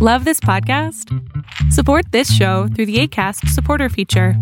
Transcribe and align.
Love 0.00 0.24
this 0.24 0.38
podcast? 0.38 1.12
Support 1.72 2.12
this 2.12 2.32
show 2.32 2.68
through 2.68 2.86
the 2.86 3.00
ACAST 3.00 3.48
supporter 3.48 3.88
feature. 3.88 4.34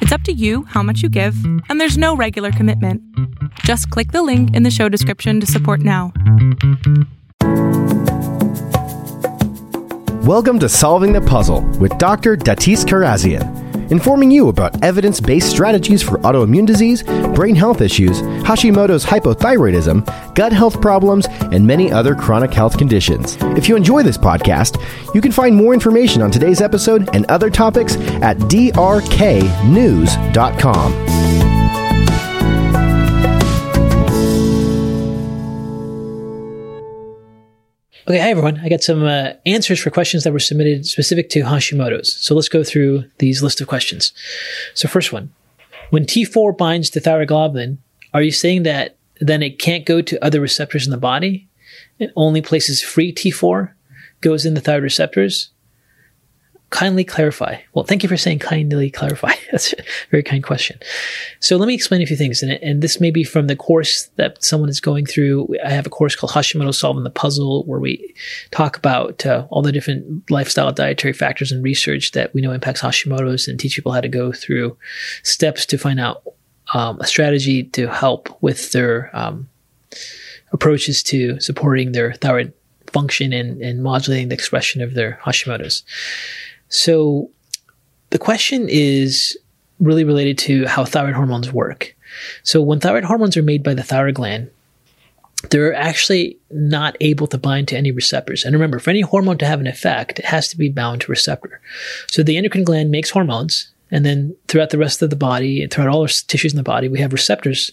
It's 0.00 0.10
up 0.10 0.22
to 0.22 0.32
you 0.32 0.64
how 0.64 0.82
much 0.82 1.00
you 1.00 1.08
give, 1.08 1.36
and 1.68 1.80
there's 1.80 1.96
no 1.96 2.16
regular 2.16 2.50
commitment. 2.50 3.00
Just 3.60 3.88
click 3.90 4.10
the 4.10 4.24
link 4.24 4.52
in 4.52 4.64
the 4.64 4.72
show 4.72 4.88
description 4.88 5.38
to 5.38 5.46
support 5.46 5.78
now. 5.78 6.12
Welcome 10.24 10.58
to 10.58 10.68
Solving 10.68 11.12
the 11.12 11.22
Puzzle 11.24 11.60
with 11.78 11.96
Dr. 11.98 12.36
Datis 12.36 12.84
Kharrazian 12.84 13.63
informing 13.94 14.30
you 14.32 14.48
about 14.48 14.82
evidence 14.82 15.20
based 15.20 15.48
strategies 15.48 16.02
for 16.02 16.18
autoimmune 16.18 16.66
disease, 16.66 17.04
brain 17.32 17.54
health 17.54 17.80
issues, 17.80 18.22
Hashimoto's 18.42 19.04
hypothyroidism, 19.04 20.34
gut 20.34 20.52
health 20.52 20.80
problems, 20.80 21.26
and 21.52 21.64
many 21.64 21.92
other 21.92 22.16
chronic 22.16 22.52
health 22.52 22.76
conditions. 22.76 23.36
If 23.56 23.68
you 23.68 23.76
enjoy 23.76 24.02
this 24.02 24.18
podcast, 24.18 24.82
you 25.14 25.20
can 25.20 25.30
find 25.30 25.54
more 25.54 25.74
information 25.74 26.22
on 26.22 26.32
today's 26.32 26.60
episode 26.60 27.08
and 27.14 27.24
other 27.26 27.50
topics 27.50 27.94
at 28.20 28.36
drknews.com. 28.38 29.44
Okay, 38.06 38.18
hi 38.18 38.28
everyone. 38.28 38.60
I 38.60 38.68
got 38.68 38.82
some 38.82 39.02
uh, 39.02 39.32
answers 39.46 39.80
for 39.80 39.88
questions 39.88 40.24
that 40.24 40.32
were 40.34 40.38
submitted 40.38 40.84
specific 40.84 41.30
to 41.30 41.40
Hashimoto's. 41.40 42.12
So 42.12 42.34
let's 42.34 42.50
go 42.50 42.62
through 42.62 43.04
these 43.16 43.42
list 43.42 43.62
of 43.62 43.66
questions. 43.66 44.12
So 44.74 44.88
first 44.88 45.10
one, 45.10 45.32
when 45.88 46.04
T4 46.04 46.54
binds 46.58 46.90
to 46.90 47.00
thyroglobulin, 47.00 47.78
are 48.12 48.20
you 48.20 48.30
saying 48.30 48.64
that 48.64 48.98
then 49.20 49.42
it 49.42 49.58
can't 49.58 49.86
go 49.86 50.02
to 50.02 50.22
other 50.22 50.42
receptors 50.42 50.84
in 50.86 50.90
the 50.90 50.98
body? 50.98 51.48
It 51.98 52.12
only 52.14 52.42
places 52.42 52.82
free 52.82 53.10
T4 53.10 53.72
goes 54.20 54.44
in 54.44 54.52
the 54.52 54.60
thyroid 54.60 54.82
receptors? 54.82 55.48
Kindly 56.74 57.04
clarify. 57.04 57.56
Well, 57.72 57.84
thank 57.84 58.02
you 58.02 58.08
for 58.08 58.16
saying 58.16 58.40
kindly 58.40 58.90
clarify. 58.90 59.32
That's 59.52 59.72
a 59.74 59.76
very 60.10 60.24
kind 60.24 60.42
question. 60.42 60.80
So 61.38 61.56
let 61.56 61.68
me 61.68 61.74
explain 61.74 62.02
a 62.02 62.06
few 62.06 62.16
things. 62.16 62.42
And, 62.42 62.50
and 62.50 62.82
this 62.82 63.00
may 63.00 63.12
be 63.12 63.22
from 63.22 63.46
the 63.46 63.54
course 63.54 64.10
that 64.16 64.42
someone 64.44 64.68
is 64.68 64.80
going 64.80 65.06
through. 65.06 65.54
I 65.64 65.70
have 65.70 65.86
a 65.86 65.90
course 65.90 66.16
called 66.16 66.32
Hashimoto 66.32 66.74
Solving 66.74 67.04
the 67.04 67.10
Puzzle 67.10 67.62
where 67.66 67.78
we 67.78 68.12
talk 68.50 68.76
about 68.76 69.24
uh, 69.24 69.46
all 69.50 69.62
the 69.62 69.70
different 69.70 70.28
lifestyle 70.32 70.72
dietary 70.72 71.12
factors 71.12 71.52
and 71.52 71.62
research 71.62 72.10
that 72.10 72.34
we 72.34 72.40
know 72.40 72.50
impacts 72.50 72.82
Hashimoto's 72.82 73.46
and 73.46 73.58
teach 73.58 73.76
people 73.76 73.92
how 73.92 74.00
to 74.00 74.08
go 74.08 74.32
through 74.32 74.76
steps 75.22 75.64
to 75.66 75.78
find 75.78 76.00
out 76.00 76.24
um, 76.74 77.00
a 77.00 77.06
strategy 77.06 77.62
to 77.62 77.86
help 77.86 78.36
with 78.42 78.72
their 78.72 79.14
um, 79.16 79.48
approaches 80.52 81.04
to 81.04 81.38
supporting 81.38 81.92
their 81.92 82.14
thyroid 82.14 82.52
function 82.88 83.32
and, 83.32 83.62
and 83.62 83.84
modulating 83.84 84.28
the 84.28 84.34
expression 84.34 84.82
of 84.82 84.94
their 84.94 85.20
Hashimoto's. 85.24 85.84
So 86.74 87.30
the 88.10 88.18
question 88.18 88.66
is 88.68 89.38
really 89.78 90.02
related 90.02 90.38
to 90.38 90.66
how 90.66 90.84
thyroid 90.84 91.14
hormones 91.14 91.52
work. 91.52 91.94
So 92.42 92.60
when 92.60 92.80
thyroid 92.80 93.04
hormones 93.04 93.36
are 93.36 93.42
made 93.42 93.62
by 93.62 93.74
the 93.74 93.84
thyroid 93.84 94.16
gland, 94.16 94.50
they're 95.50 95.74
actually 95.74 96.36
not 96.50 96.96
able 97.00 97.28
to 97.28 97.38
bind 97.38 97.68
to 97.68 97.76
any 97.76 97.92
receptors. 97.92 98.44
And 98.44 98.54
remember, 98.54 98.80
for 98.80 98.90
any 98.90 99.02
hormone 99.02 99.38
to 99.38 99.46
have 99.46 99.60
an 99.60 99.68
effect, 99.68 100.18
it 100.18 100.24
has 100.24 100.48
to 100.48 100.58
be 100.58 100.68
bound 100.68 101.02
to 101.02 101.12
receptor. 101.12 101.60
So 102.08 102.24
the 102.24 102.36
endocrine 102.36 102.64
gland 102.64 102.90
makes 102.90 103.10
hormones, 103.10 103.70
and 103.92 104.04
then 104.04 104.34
throughout 104.48 104.70
the 104.70 104.78
rest 104.78 105.00
of 105.00 105.10
the 105.10 105.16
body 105.16 105.64
throughout 105.68 105.90
all 105.90 106.02
our 106.02 106.08
tissues 106.08 106.52
in 106.52 106.56
the 106.56 106.64
body, 106.64 106.88
we 106.88 106.98
have 106.98 107.12
receptors 107.12 107.70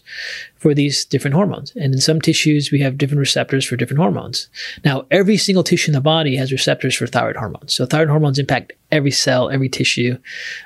for 0.61 0.75
these 0.75 1.05
different 1.05 1.33
hormones. 1.33 1.73
And 1.75 1.91
in 1.91 1.99
some 1.99 2.21
tissues, 2.21 2.71
we 2.71 2.81
have 2.81 2.95
different 2.95 3.19
receptors 3.19 3.65
for 3.65 3.75
different 3.75 3.99
hormones. 3.99 4.47
Now, 4.85 5.07
every 5.09 5.35
single 5.35 5.63
tissue 5.63 5.89
in 5.89 5.95
the 5.95 6.01
body 6.01 6.35
has 6.35 6.51
receptors 6.51 6.95
for 6.95 7.07
thyroid 7.07 7.35
hormones. 7.35 7.73
So 7.73 7.87
thyroid 7.87 8.09
hormones 8.09 8.37
impact 8.37 8.73
every 8.91 9.09
cell, 9.09 9.49
every 9.49 9.69
tissue. 9.69 10.19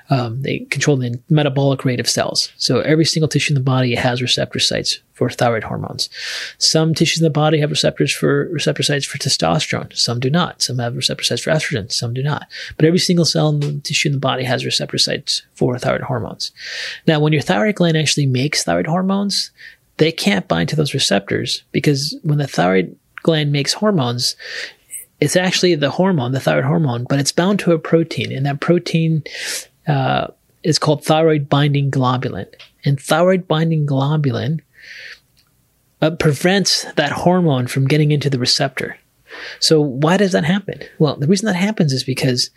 Um, 0.10 0.42
they 0.42 0.60
control 0.60 0.98
the 0.98 1.18
metabolic 1.30 1.86
rate 1.86 2.02
of 2.02 2.10
cells. 2.10 2.52
So 2.58 2.82
every 2.82 3.06
single 3.06 3.30
tissue 3.30 3.52
in 3.52 3.56
the 3.56 3.62
body 3.62 3.96
has 3.96 4.22
receptor 4.22 4.60
sites 4.60 5.00
for 5.14 5.30
thyroid 5.30 5.64
hormones. 5.64 6.10
Some 6.58 6.94
tissues 6.94 7.22
in 7.22 7.24
the 7.24 7.30
body 7.30 7.62
have 7.62 7.70
receptors 7.70 8.14
for 8.14 8.50
receptor 8.50 8.84
sites 8.84 9.06
for 9.06 9.18
testosterone. 9.18 9.96
Some 9.96 10.20
do 10.20 10.30
not. 10.30 10.62
Some 10.62 10.80
have 10.80 10.98
receptor 10.98 11.24
sites 11.24 11.44
for 11.44 11.52
estrogen. 11.52 11.90
Some 11.90 12.14
do 12.14 12.22
not. 12.22 12.48
But 12.76 12.86
every 12.86 13.00
single 13.00 13.24
cell 13.24 13.48
in 13.48 13.62
the 13.62 13.80
tissue 13.80 14.10
in 14.10 14.14
the 14.14 14.20
body 14.20 14.44
has 14.44 14.66
receptor 14.66 14.98
sites 14.98 15.44
for 15.54 15.80
thyroid 15.80 16.02
hormones. 16.02 16.52
Now, 17.08 17.22
when 17.22 17.32
your 17.32 17.42
thyroid 17.42 17.76
gland 17.76 17.96
actually 17.96 18.26
makes 18.26 18.66
thyroid 18.66 18.88
hormones, 18.88 19.52
they 19.98 20.12
can't 20.12 20.48
bind 20.48 20.70
to 20.70 20.76
those 20.76 20.94
receptors 20.94 21.64
because 21.72 22.18
when 22.24 22.38
the 22.38 22.48
thyroid 22.48 22.98
gland 23.24 23.52
makes 23.52 23.74
hormones, 23.74 24.36
it's 25.22 25.36
actually 25.36 25.76
the 25.76 25.90
hormone, 25.92 26.32
the 26.32 26.40
thyroid 26.40 26.66
hormone, 26.66 27.06
but 27.10 27.20
it's 27.20 27.32
bound 27.32 27.60
to 27.60 27.72
a 27.72 27.80
protein, 27.80 28.32
and 28.32 28.46
that 28.46 28.60
protein 28.60 29.24
uh, 29.88 30.28
is 30.64 30.80
called 30.80 31.04
thyroid 31.04 31.48
binding 31.48 31.90
globulin. 31.90 32.48
And 32.84 33.00
thyroid 33.00 33.48
binding 33.48 33.88
globulin 33.88 34.62
uh, 36.02 36.12
prevents 36.12 36.86
that 36.94 37.12
hormone 37.12 37.68
from 37.68 37.88
getting 37.88 38.12
into 38.12 38.30
the 38.30 38.40
receptor. 38.40 38.98
So 39.60 39.82
why 39.82 40.18
does 40.18 40.34
that 40.34 40.46
happen? 40.46 40.82
Well, 41.00 41.16
the 41.16 41.28
reason 41.28 41.48
that 41.48 41.56
happens 41.56 41.94
is 41.94 42.04
because 42.04 42.50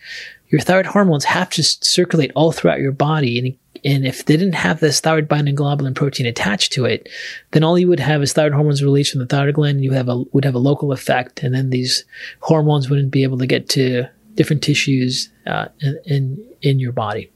your 0.49 0.61
thyroid 0.61 0.87
hormones 0.87 1.25
have 1.25 1.51
to 1.51 1.63
circulate 1.63 2.33
all 2.35 2.53
throughout 2.53 2.81
your 2.81 2.93
body 2.93 3.39
and 3.39 3.57
and 3.85 4.07
if 4.07 4.25
they 4.25 4.37
didn't 4.37 4.55
have 4.55 4.81
this 4.81 5.01
thyroid 5.01 5.29
binding 5.29 5.57
globulin 5.57 5.95
protein 5.95 6.27
attached 6.27 6.73
to 6.73 6.85
it, 6.85 7.09
then 7.53 7.63
all 7.63 7.79
you 7.79 7.89
would 7.89 8.01
have 8.01 8.23
is 8.23 8.33
thyroid 8.33 8.53
hormones 8.53 8.83
released 8.83 9.13
from 9.13 9.21
the 9.21 9.27
thyroid 9.27 9.55
gland. 9.55 9.85
You 9.85 9.93
have 9.93 10.09
a 10.09 10.17
would 10.33 10.45
have 10.45 10.55
a 10.55 10.59
local 10.59 10.93
effect, 10.93 11.43
and 11.43 11.55
then 11.55 11.71
these 11.71 12.05
hormones 12.41 12.91
wouldn't 12.91 13.11
be 13.11 13.23
able 13.23 13.39
to 13.39 13.47
get 13.47 13.69
to 13.71 14.07
different 14.35 14.63
tissues 14.63 15.31
uh, 15.47 15.67
in, 16.05 16.45
in 16.63 16.79
your 16.79 16.93
body. 16.93 17.31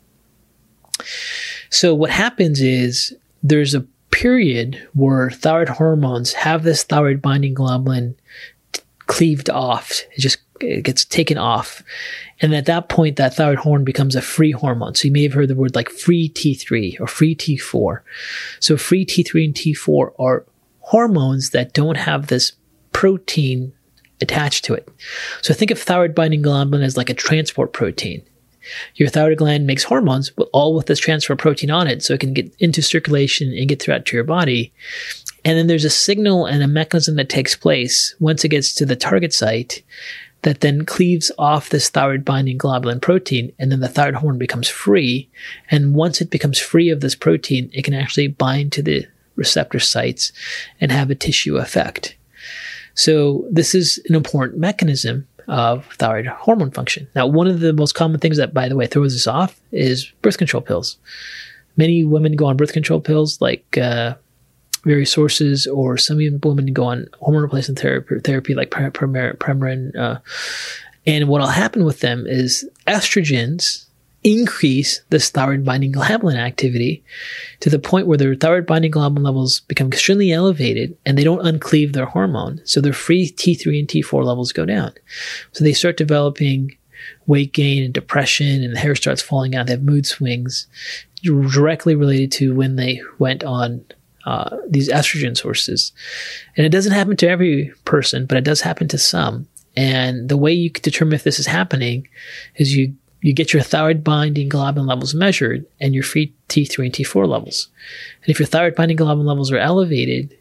So 1.71 1.94
what 1.94 2.11
happens 2.11 2.61
is 2.61 3.17
there's 3.43 3.75
a 3.75 3.87
period 4.11 4.87
where 4.94 5.31
thyroid 5.31 5.69
hormones 5.69 6.33
have 6.34 6.62
this 6.62 6.84
thyroid 6.84 7.21
binding 7.21 7.55
globulin 7.55 8.15
cleaved 9.06 9.50
off. 9.50 10.03
It 10.17 10.21
just 10.21 10.39
it 10.62 10.83
gets 10.83 11.05
taken 11.05 11.39
off. 11.39 11.83
And 12.41 12.55
at 12.55 12.67
that 12.67 12.89
point, 12.89 13.17
that 13.17 13.34
thyroid 13.34 13.59
hormone 13.59 13.84
becomes 13.84 14.17
a 14.17 14.23
free 14.23 14.53
hormone. 14.53 14.95
So 14.95 15.06
you 15.06 15.12
may 15.12 15.23
have 15.23 15.33
heard 15.33 15.49
the 15.49 15.55
word 15.55 15.75
like 15.75 15.91
free 15.91 16.28
T3 16.28 17.00
or 17.00 17.06
free 17.06 17.34
T4. 17.34 18.00
So 18.61 18.77
free 18.77 19.06
T3 19.06 19.45
and 19.47 19.55
T4 19.55 20.12
are 20.19 20.47
hormones 20.81 21.50
that 21.50 21.73
don't 21.73 21.97
have 21.97 22.27
this 22.27 22.53
protein 22.93 23.73
attached 24.21 24.65
to 24.67 24.75
it. 24.75 24.89
So 25.41 25.55
think 25.55 25.71
of 25.71 25.81
thyroid 25.81 26.15
binding 26.15 26.43
globulin 26.43 26.83
as 26.83 26.97
like 26.97 27.11
a 27.11 27.15
transport 27.15 27.73
protein. 27.73 28.23
Your 28.94 29.09
thyroid 29.09 29.39
gland 29.39 29.67
makes 29.67 29.83
hormones, 29.83 30.31
but 30.31 30.49
all 30.53 30.75
with 30.75 30.87
this 30.87 31.00
transport 31.00 31.41
protein 31.41 31.71
on 31.71 31.89
it, 31.89 32.03
so 32.03 32.15
it 32.15 32.21
can 32.21 32.33
get 32.33 32.55
into 32.61 32.81
circulation 32.81 33.53
and 33.53 33.69
get 33.69 33.83
throughout 33.83 34.06
to 34.06 34.17
your 34.17 34.25
body. 34.25 34.73
And 35.44 35.59
then 35.59 35.67
there's 35.67 35.84
a 35.84 35.91
signal 35.91 36.47
and 36.47 36.62
a 36.62 36.69
mechanism 36.69 37.17
that 37.17 37.29
takes 37.29 37.56
place 37.56 38.15
once 38.21 38.44
it 38.44 38.50
gets 38.50 38.73
to 38.75 38.87
the 38.87 38.94
target 38.94 39.33
site 39.33 39.83
that 40.43 40.61
then 40.61 40.85
cleaves 40.85 41.31
off 41.39 41.71
this 41.71 41.89
thyroid 41.89 42.25
binding 42.25 42.59
globulin 42.59 43.01
protein, 43.01 43.53
and 43.59 43.71
then 43.71 43.81
the 43.81 43.89
thyroid 43.89 44.17
hormone 44.17 44.39
becomes 44.39 44.69
free. 44.69 45.29
And 45.71 45.95
once 45.95 46.21
it 46.21 46.31
becomes 46.31 46.59
free 46.59 46.91
of 46.91 47.01
this 47.01 47.15
protein, 47.15 47.71
it 47.73 47.85
can 47.85 47.95
actually 47.95 48.29
bind 48.29 48.73
to 48.73 48.83
the 48.83 49.07
receptor 49.37 49.79
sites 49.79 50.33
and 50.81 50.93
have 50.93 51.11
a 51.11 51.15
tissue 51.15 51.57
effect. 51.57 52.17
So 52.95 53.47
this 53.51 53.75
is 53.75 54.03
an 54.09 54.15
important 54.15 54.59
mechanism 54.59 55.27
of 55.49 55.87
thyroid 55.95 56.27
hormone 56.27 56.71
function. 56.71 57.09
Now, 57.15 57.27
one 57.27 57.47
of 57.47 57.61
the 57.61 57.73
most 57.73 57.95
common 57.95 58.21
things 58.21 58.37
that, 58.37 58.53
by 58.53 58.69
the 58.69 58.77
way, 58.77 58.87
throws 58.87 59.15
this 59.15 59.27
off 59.27 59.61
is 59.71 60.13
birth 60.23 60.39
control 60.39 60.61
pills. 60.61 60.99
Many 61.77 62.05
women 62.05 62.37
go 62.37 62.47
on 62.47 62.57
birth 62.57 62.73
control 62.73 63.01
pills 63.01 63.41
like 63.41 63.79
uh, 63.79 64.17
various 64.84 65.12
sources, 65.12 65.66
or 65.66 65.97
some 65.97 66.19
women 66.43 66.72
go 66.72 66.84
on 66.84 67.06
hormone 67.20 67.43
replacement 67.43 67.78
therapy, 67.78 68.19
therapy 68.20 68.54
like 68.54 68.70
Premarin. 68.70 69.97
Uh, 69.97 70.19
and 71.06 71.28
what 71.28 71.41
will 71.41 71.48
happen 71.48 71.84
with 71.84 72.00
them 72.00 72.26
is 72.26 72.69
estrogens 72.87 73.87
increase 74.25 75.02
this 75.11 75.31
thyroid 75.31 75.64
binding 75.64 75.93
globulin 75.93 76.37
activity 76.37 77.02
to 77.61 77.69
the 77.69 77.79
point 77.79 78.06
where 78.06 78.19
their 78.19 78.34
thyroid 78.34 78.67
binding 78.67 78.93
globulin 78.93 79.25
levels 79.25 79.61
become 79.61 79.88
extremely 79.88 80.32
elevated 80.32 80.96
and 81.05 81.19
they 81.19 81.25
don't 81.25 81.46
uncleave 81.46 81.93
their 81.93 82.06
hormone. 82.06 82.61
So 82.64 82.81
their 82.81 82.93
free 82.93 83.28
T3 83.28 83.81
and 83.81 83.88
T4 83.88 84.25
levels 84.25 84.52
go 84.52 84.64
down. 84.64 84.93
So 85.52 85.64
they 85.64 85.73
start 85.73 85.96
developing 85.96 86.76
weight 87.26 87.52
gain 87.52 87.82
and 87.82 87.93
depression 87.93 88.62
and 88.62 88.75
the 88.75 88.78
hair 88.78 88.94
starts 88.94 89.23
falling 89.23 89.56
out. 89.56 89.67
They 89.67 89.73
have 89.73 89.82
mood 89.82 90.06
swings 90.06 90.69
directly 91.23 91.94
related 91.94 92.31
to 92.32 92.55
when 92.55 92.76
they 92.76 93.00
went 93.19 93.43
on 93.43 93.85
uh, 94.25 94.57
these 94.69 94.89
estrogen 94.89 95.37
sources. 95.37 95.93
And 96.57 96.67
it 96.67 96.71
doesn't 96.71 96.93
happen 96.93 97.17
to 97.19 97.29
every 97.29 97.73
person, 97.85 98.27
but 98.27 98.39
it 98.39 98.45
does 98.45 98.61
happen 98.61 98.89
to 98.89 98.99
some. 98.99 99.49
And 99.77 100.29
the 100.29 100.37
way 100.37 100.53
you 100.53 100.71
determine 100.71 101.15
if 101.15 101.25
this 101.25 101.39
is 101.39 101.47
happening 101.47 102.09
is 102.57 102.77
you 102.77 102.95
you 103.23 103.33
get 103.33 103.53
your 103.53 103.63
thyroid 103.63 104.03
binding 104.03 104.51
globulin 104.51 104.89
levels 104.89 105.15
measured 105.15 105.65
and 105.81 105.95
your 105.95 106.03
free 106.03 106.35
T3 106.49 106.87
and 106.87 106.93
T4 106.93 107.29
levels. 107.29 107.69
And 108.23 108.31
if 108.31 108.41
your 108.41 108.49
thyroid 108.49 108.75
binding 108.75 108.97
globulin 108.97 109.27
levels 109.27 109.53
are 109.53 109.59
elevated 109.59 110.37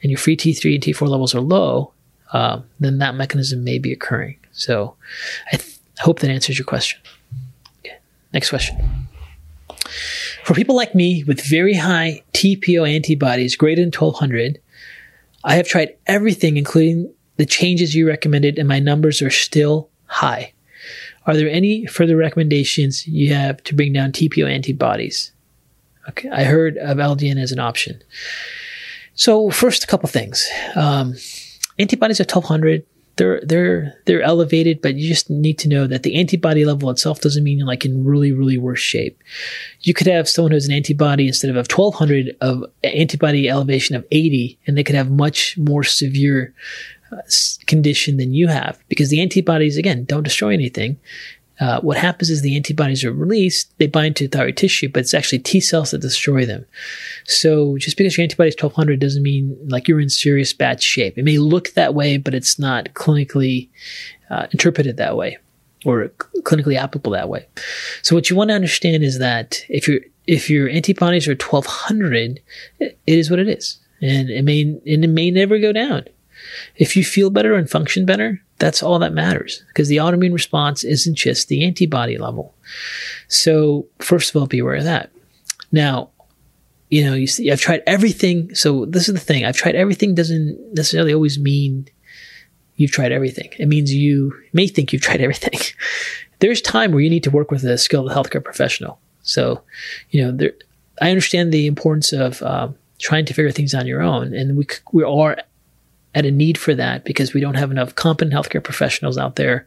and 0.00 0.10
your 0.10 0.18
free 0.18 0.36
T3 0.36 0.74
and 0.74 0.82
T4 0.84 1.08
levels 1.08 1.34
are 1.34 1.40
low, 1.40 1.92
uh, 2.32 2.60
then 2.78 2.98
that 2.98 3.16
mechanism 3.16 3.64
may 3.64 3.78
be 3.78 3.92
occurring. 3.92 4.38
So 4.52 4.94
I 5.52 5.56
th- 5.56 5.76
hope 5.98 6.20
that 6.20 6.30
answers 6.30 6.56
your 6.56 6.66
question. 6.66 7.00
Okay. 7.80 7.96
Next 8.32 8.50
question. 8.50 9.07
For 10.48 10.54
people 10.54 10.76
like 10.76 10.94
me 10.94 11.24
with 11.24 11.44
very 11.44 11.74
high 11.74 12.22
TPO 12.32 12.90
antibodies 12.90 13.54
greater 13.54 13.82
than 13.82 13.88
1200, 13.88 14.58
I 15.44 15.56
have 15.56 15.68
tried 15.68 15.94
everything, 16.06 16.56
including 16.56 17.12
the 17.36 17.44
changes 17.44 17.94
you 17.94 18.08
recommended, 18.08 18.58
and 18.58 18.66
my 18.66 18.78
numbers 18.78 19.20
are 19.20 19.28
still 19.28 19.90
high. 20.06 20.54
Are 21.26 21.36
there 21.36 21.50
any 21.50 21.84
further 21.84 22.16
recommendations 22.16 23.06
you 23.06 23.34
have 23.34 23.62
to 23.64 23.74
bring 23.74 23.92
down 23.92 24.12
TPO 24.12 24.50
antibodies? 24.50 25.32
Okay, 26.08 26.30
I 26.30 26.44
heard 26.44 26.78
of 26.78 26.96
LDN 26.96 27.38
as 27.38 27.52
an 27.52 27.58
option. 27.58 28.02
So 29.12 29.50
first, 29.50 29.84
a 29.84 29.86
couple 29.86 30.08
things. 30.08 30.48
Um, 30.74 31.16
antibodies 31.78 32.20
at 32.20 32.34
1200, 32.34 32.86
they're 33.18 33.40
they're 33.42 33.94
they're 34.06 34.22
elevated, 34.22 34.80
but 34.80 34.94
you 34.94 35.06
just 35.06 35.28
need 35.28 35.58
to 35.58 35.68
know 35.68 35.86
that 35.86 36.04
the 36.04 36.18
antibody 36.18 36.64
level 36.64 36.88
itself 36.88 37.20
doesn't 37.20 37.44
mean 37.44 37.58
you're 37.58 37.66
like 37.66 37.84
in 37.84 38.04
really 38.04 38.32
really 38.32 38.56
worse 38.56 38.80
shape. 38.80 39.22
You 39.82 39.92
could 39.92 40.06
have 40.06 40.28
someone 40.28 40.52
who 40.52 40.56
has 40.56 40.66
an 40.66 40.72
antibody 40.74 41.26
instead 41.26 41.50
of 41.50 41.56
1200 41.56 42.36
of 42.40 42.64
antibody 42.82 43.48
elevation 43.48 43.96
of 43.96 44.06
80, 44.10 44.58
and 44.66 44.78
they 44.78 44.84
could 44.84 44.94
have 44.94 45.10
much 45.10 45.58
more 45.58 45.82
severe 45.82 46.54
uh, 47.12 47.16
condition 47.66 48.16
than 48.16 48.32
you 48.32 48.46
have 48.48 48.78
because 48.88 49.10
the 49.10 49.20
antibodies 49.20 49.76
again 49.76 50.04
don't 50.04 50.22
destroy 50.22 50.54
anything. 50.54 50.98
Uh, 51.60 51.80
what 51.80 51.96
happens 51.96 52.30
is 52.30 52.42
the 52.42 52.56
antibodies 52.56 53.04
are 53.04 53.12
released, 53.12 53.76
they 53.78 53.86
bind 53.86 54.16
to 54.16 54.28
thyroid 54.28 54.56
tissue, 54.56 54.88
but 54.88 55.00
it's 55.00 55.14
actually 55.14 55.40
T 55.40 55.60
cells 55.60 55.90
that 55.90 56.00
destroy 56.00 56.46
them. 56.46 56.64
So 57.24 57.76
just 57.78 57.96
because 57.96 58.16
your 58.16 58.22
antibody 58.22 58.48
is 58.48 58.54
1200 58.54 59.00
doesn't 59.00 59.22
mean 59.22 59.56
like 59.68 59.88
you're 59.88 60.00
in 60.00 60.08
serious 60.08 60.52
bad 60.52 60.82
shape. 60.82 61.18
It 61.18 61.24
may 61.24 61.38
look 61.38 61.70
that 61.70 61.94
way, 61.94 62.16
but 62.16 62.34
it's 62.34 62.58
not 62.58 62.94
clinically 62.94 63.68
uh, 64.30 64.46
interpreted 64.52 64.96
that 64.98 65.16
way 65.16 65.38
or 65.84 66.08
clinically 66.42 66.76
applicable 66.76 67.12
that 67.12 67.28
way. 67.28 67.46
So 68.02 68.14
what 68.14 68.30
you 68.30 68.36
want 68.36 68.50
to 68.50 68.54
understand 68.54 69.02
is 69.02 69.18
that 69.18 69.64
if 69.68 69.88
your 69.88 70.00
if 70.26 70.50
your 70.50 70.68
antibodies 70.68 71.26
are 71.26 71.32
1200, 71.32 72.40
it 72.78 72.98
is 73.06 73.30
what 73.30 73.38
it 73.38 73.48
is, 73.48 73.78
and 74.00 74.28
it 74.28 74.44
may 74.44 74.62
and 74.62 75.04
it 75.04 75.08
may 75.08 75.30
never 75.30 75.58
go 75.58 75.72
down. 75.72 76.04
If 76.76 76.96
you 76.96 77.04
feel 77.04 77.30
better 77.30 77.54
and 77.54 77.68
function 77.68 78.06
better, 78.06 78.40
that's 78.58 78.82
all 78.82 78.98
that 78.98 79.12
matters 79.12 79.64
because 79.68 79.88
the 79.88 79.98
autoimmune 79.98 80.32
response 80.32 80.84
isn't 80.84 81.14
just 81.14 81.48
the 81.48 81.64
antibody 81.64 82.18
level. 82.18 82.54
So, 83.28 83.86
first 83.98 84.30
of 84.30 84.36
all, 84.36 84.46
be 84.46 84.58
aware 84.58 84.76
of 84.76 84.84
that. 84.84 85.10
Now, 85.70 86.10
you 86.90 87.04
know, 87.04 87.14
you 87.14 87.26
see, 87.26 87.50
I've 87.50 87.60
tried 87.60 87.82
everything. 87.86 88.54
So, 88.54 88.84
this 88.86 89.08
is 89.08 89.14
the 89.14 89.20
thing 89.20 89.44
I've 89.44 89.56
tried 89.56 89.74
everything 89.74 90.14
doesn't 90.14 90.74
necessarily 90.74 91.12
always 91.12 91.38
mean 91.38 91.88
you've 92.76 92.92
tried 92.92 93.12
everything. 93.12 93.50
It 93.58 93.66
means 93.66 93.92
you 93.92 94.32
may 94.52 94.66
think 94.66 94.92
you've 94.92 95.02
tried 95.02 95.20
everything. 95.20 95.60
There's 96.40 96.62
time 96.62 96.92
where 96.92 97.00
you 97.00 97.10
need 97.10 97.24
to 97.24 97.30
work 97.30 97.50
with 97.50 97.64
a 97.64 97.76
skilled 97.76 98.10
healthcare 98.10 98.42
professional. 98.42 99.00
So, 99.22 99.62
you 100.10 100.24
know, 100.24 100.30
there, 100.30 100.52
I 101.02 101.10
understand 101.10 101.52
the 101.52 101.66
importance 101.66 102.12
of 102.12 102.42
um, 102.42 102.76
trying 102.98 103.24
to 103.26 103.34
figure 103.34 103.50
things 103.50 103.74
on 103.74 103.86
your 103.86 104.02
own, 104.02 104.34
and 104.34 104.56
we 104.56 104.66
we 104.92 105.04
are 105.04 105.36
at 106.14 106.26
a 106.26 106.30
need 106.30 106.58
for 106.58 106.74
that 106.74 107.04
because 107.04 107.34
we 107.34 107.40
don't 107.40 107.54
have 107.54 107.70
enough 107.70 107.94
competent 107.94 108.34
healthcare 108.34 108.62
professionals 108.62 109.18
out 109.18 109.36
there. 109.36 109.66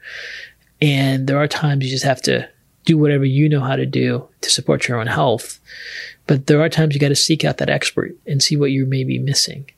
And 0.81 1.27
there 1.27 1.37
are 1.37 1.47
times 1.47 1.85
you 1.85 1.91
just 1.91 2.05
have 2.05 2.21
to 2.23 2.49
do 2.85 2.97
whatever 2.97 3.25
you 3.25 3.47
know 3.47 3.61
how 3.61 3.75
to 3.75 3.85
do 3.85 4.27
to 4.41 4.49
support 4.49 4.87
your 4.87 4.99
own 4.99 5.07
health. 5.07 5.59
But 6.27 6.47
there 6.47 6.61
are 6.61 6.69
times 6.69 6.93
you 6.93 6.99
got 6.99 7.09
to 7.09 7.15
seek 7.15 7.45
out 7.45 7.57
that 7.57 7.69
expert 7.69 8.15
and 8.25 8.41
see 8.41 8.55
what 8.55 8.71
you 8.71 8.85
may 8.85 9.03
be 9.03 9.19
missing. 9.19 9.69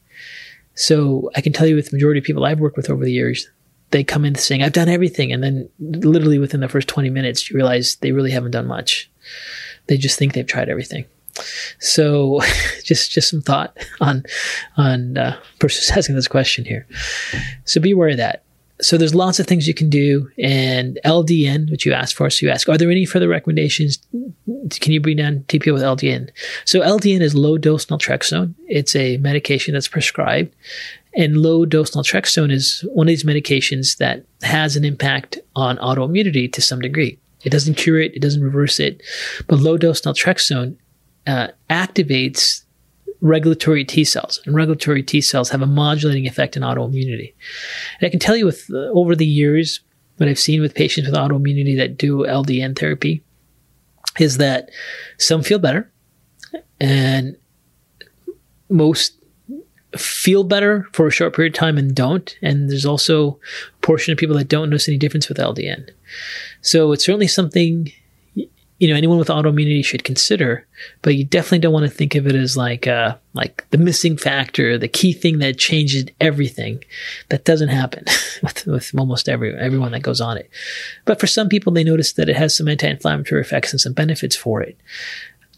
So 0.76 1.30
I 1.36 1.42
can 1.42 1.54
tell 1.54 1.68
you 1.68 1.76
with 1.76 1.90
the 1.90 1.98
majority 1.98 2.20
of 2.20 2.26
people 2.26 2.46
I've 2.46 2.60
worked 2.60 2.78
with 2.78 2.90
over 2.90 3.04
the 3.04 3.12
years, 3.12 3.50
they 3.92 4.04
come 4.04 4.26
in 4.26 4.36
saying, 4.36 4.64
I've 4.64 4.74
done 4.74 4.90
everything. 4.90 5.32
And 5.32 5.44
then 5.44 5.70
literally 5.80 6.40
within 6.40 6.62
the 6.62 6.70
first 6.70 6.88
20 6.88 7.10
minutes, 7.10 7.50
you 7.50 7.56
realize 7.56 7.98
they 7.98 8.12
really 8.12 8.32
haven't 8.32 8.52
done 8.52 8.66
much. 8.66 9.10
They 9.88 9.98
just 9.98 10.18
think 10.18 10.34
they've 10.34 10.48
tried 10.48 10.70
everything. 10.70 11.06
So, 11.80 12.42
just 12.84 13.12
just 13.12 13.30
some 13.30 13.42
thought 13.42 13.78
on 14.02 14.24
on 14.78 15.18
uh, 15.18 15.40
asking 15.62 16.16
this 16.16 16.28
question 16.28 16.66
here. 16.66 16.88
So 17.66 17.82
be 17.82 17.92
aware 17.92 18.10
of 18.10 18.18
that. 18.18 18.44
So 18.82 18.98
there's 18.98 19.16
lots 19.16 19.40
of 19.40 19.48
things 19.48 19.68
you 19.68 19.74
can 19.74 19.90
do, 19.90 20.30
and 20.38 21.00
LDN, 21.06 21.72
which 21.72 21.86
you 21.86 21.94
asked 21.94 22.16
for. 22.16 22.30
So 22.30 22.46
you 22.46 22.52
ask, 22.52 22.68
are 22.68 22.78
there 22.78 22.92
any 22.92 23.06
further 23.06 23.30
recommendations? 23.30 24.00
Can 24.72 24.92
you 24.92 25.00
bring 25.00 25.18
down 25.18 25.46
TPO 25.48 25.74
with 25.74 25.84
LDN? 25.84 26.30
So 26.66 26.82
LDN 26.82 27.22
is 27.22 27.34
low 27.34 27.58
dose 27.58 27.86
naltrexone. 27.86 28.56
It's 28.68 28.96
a 28.96 29.18
medication 29.18 29.74
that's 29.74 29.88
prescribed, 29.88 30.54
and 31.16 31.38
low 31.38 31.66
dose 31.66 31.92
naltrexone 31.92 32.52
is 32.52 32.84
one 32.94 33.08
of 33.08 33.10
these 33.10 33.24
medications 33.24 33.98
that 33.98 34.26
has 34.42 34.76
an 34.76 34.84
impact 34.84 35.40
on 35.56 35.78
autoimmunity 35.78 36.52
to 36.52 36.62
some 36.62 36.82
degree. 36.82 37.20
It 37.44 37.52
doesn't 37.52 37.76
cure 37.76 38.00
it, 38.00 38.16
it 38.16 38.22
doesn't 38.22 38.44
reverse 38.44 38.80
it, 38.80 39.02
but 39.48 39.60
low 39.60 39.78
dose 39.78 40.02
naltrexone 40.02 40.78
uh, 41.28 41.48
activates 41.70 42.64
regulatory 43.22 43.86
T 43.86 44.04
cells, 44.04 44.42
and 44.46 44.54
regulatory 44.54 45.02
T 45.02 45.22
cells 45.22 45.50
have 45.50 45.62
a 45.62 45.68
modulating 45.68 46.28
effect 46.28 46.58
in 46.58 46.64
autoimmunity. 46.64 47.34
And 48.00 48.08
I 48.08 48.10
can 48.10 48.20
tell 48.20 48.36
you, 48.36 48.46
with 48.46 48.68
uh, 48.72 48.78
over 48.92 49.16
the 49.16 49.26
years, 49.26 49.80
what 50.18 50.30
I've 50.30 50.40
seen 50.40 50.62
with 50.62 50.76
patients 50.76 51.08
with 51.08 51.16
autoimmunity 51.16 51.78
that 51.78 51.98
do 51.98 52.20
LDN 52.20 52.78
therapy 52.78 53.24
is 54.20 54.38
that 54.38 54.70
some 55.18 55.42
feel 55.42 55.60
better, 55.60 55.92
and 56.80 57.36
most 58.70 59.18
feel 59.98 60.44
better 60.44 60.88
for 60.92 61.08
a 61.08 61.12
short 61.12 61.36
period 61.36 61.54
of 61.54 61.60
time 61.60 61.78
and 61.78 61.96
don't. 61.96 62.36
And 62.42 62.70
there's 62.70 62.86
also 62.86 63.40
a 63.78 63.82
portion 63.82 64.12
of 64.12 64.18
people 64.18 64.36
that 64.38 64.48
don't 64.48 64.70
notice 64.70 64.88
any 64.88 64.98
difference 64.98 65.30
with 65.30 65.38
LDN. 65.38 65.90
So 66.62 66.92
it's 66.92 67.06
certainly 67.06 67.28
something 67.28 67.92
you 68.84 68.90
know 68.90 68.98
anyone 68.98 69.18
with 69.18 69.30
autoimmunity 69.30 69.84
should 69.84 70.04
consider 70.04 70.68
but 71.04 71.16
you 71.16 71.24
definitely 71.24 71.60
don't 71.60 71.72
want 71.72 71.86
to 71.86 71.90
think 71.90 72.16
of 72.16 72.28
it 72.28 72.36
as 72.36 72.58
like 72.58 72.86
uh 72.86 73.16
like 73.34 73.66
the 73.70 73.78
missing 73.78 74.18
factor 74.18 74.78
the 74.78 74.90
key 74.90 75.14
thing 75.14 75.40
that 75.40 75.58
changes 75.58 76.04
everything. 76.20 76.84
That 77.30 77.46
doesn't 77.46 77.70
happen 77.70 78.04
with, 78.44 78.66
with 78.66 78.92
almost 78.98 79.30
every 79.30 79.56
everyone 79.58 79.94
that 79.94 80.02
goes 80.02 80.20
on 80.20 80.38
it. 80.38 80.50
But 81.06 81.22
for 81.22 81.28
some 81.28 81.48
people 81.48 81.72
they 81.72 81.86
notice 81.86 82.12
that 82.14 82.28
it 82.28 82.36
has 82.36 82.56
some 82.58 82.68
anti-inflammatory 82.68 83.40
effects 83.40 83.72
and 83.72 83.80
some 83.80 83.94
benefits 83.94 84.36
for 84.36 84.62
it. 84.62 84.78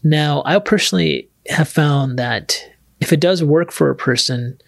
Now 0.04 0.42
i 0.46 0.56
personally 0.60 1.28
have 1.48 1.68
found 1.68 2.16
that 2.20 2.62
if 3.00 3.12
it 3.12 3.20
does 3.20 3.42
work 3.42 3.72
for 3.72 3.90
a 3.90 3.94
person, 3.96 4.58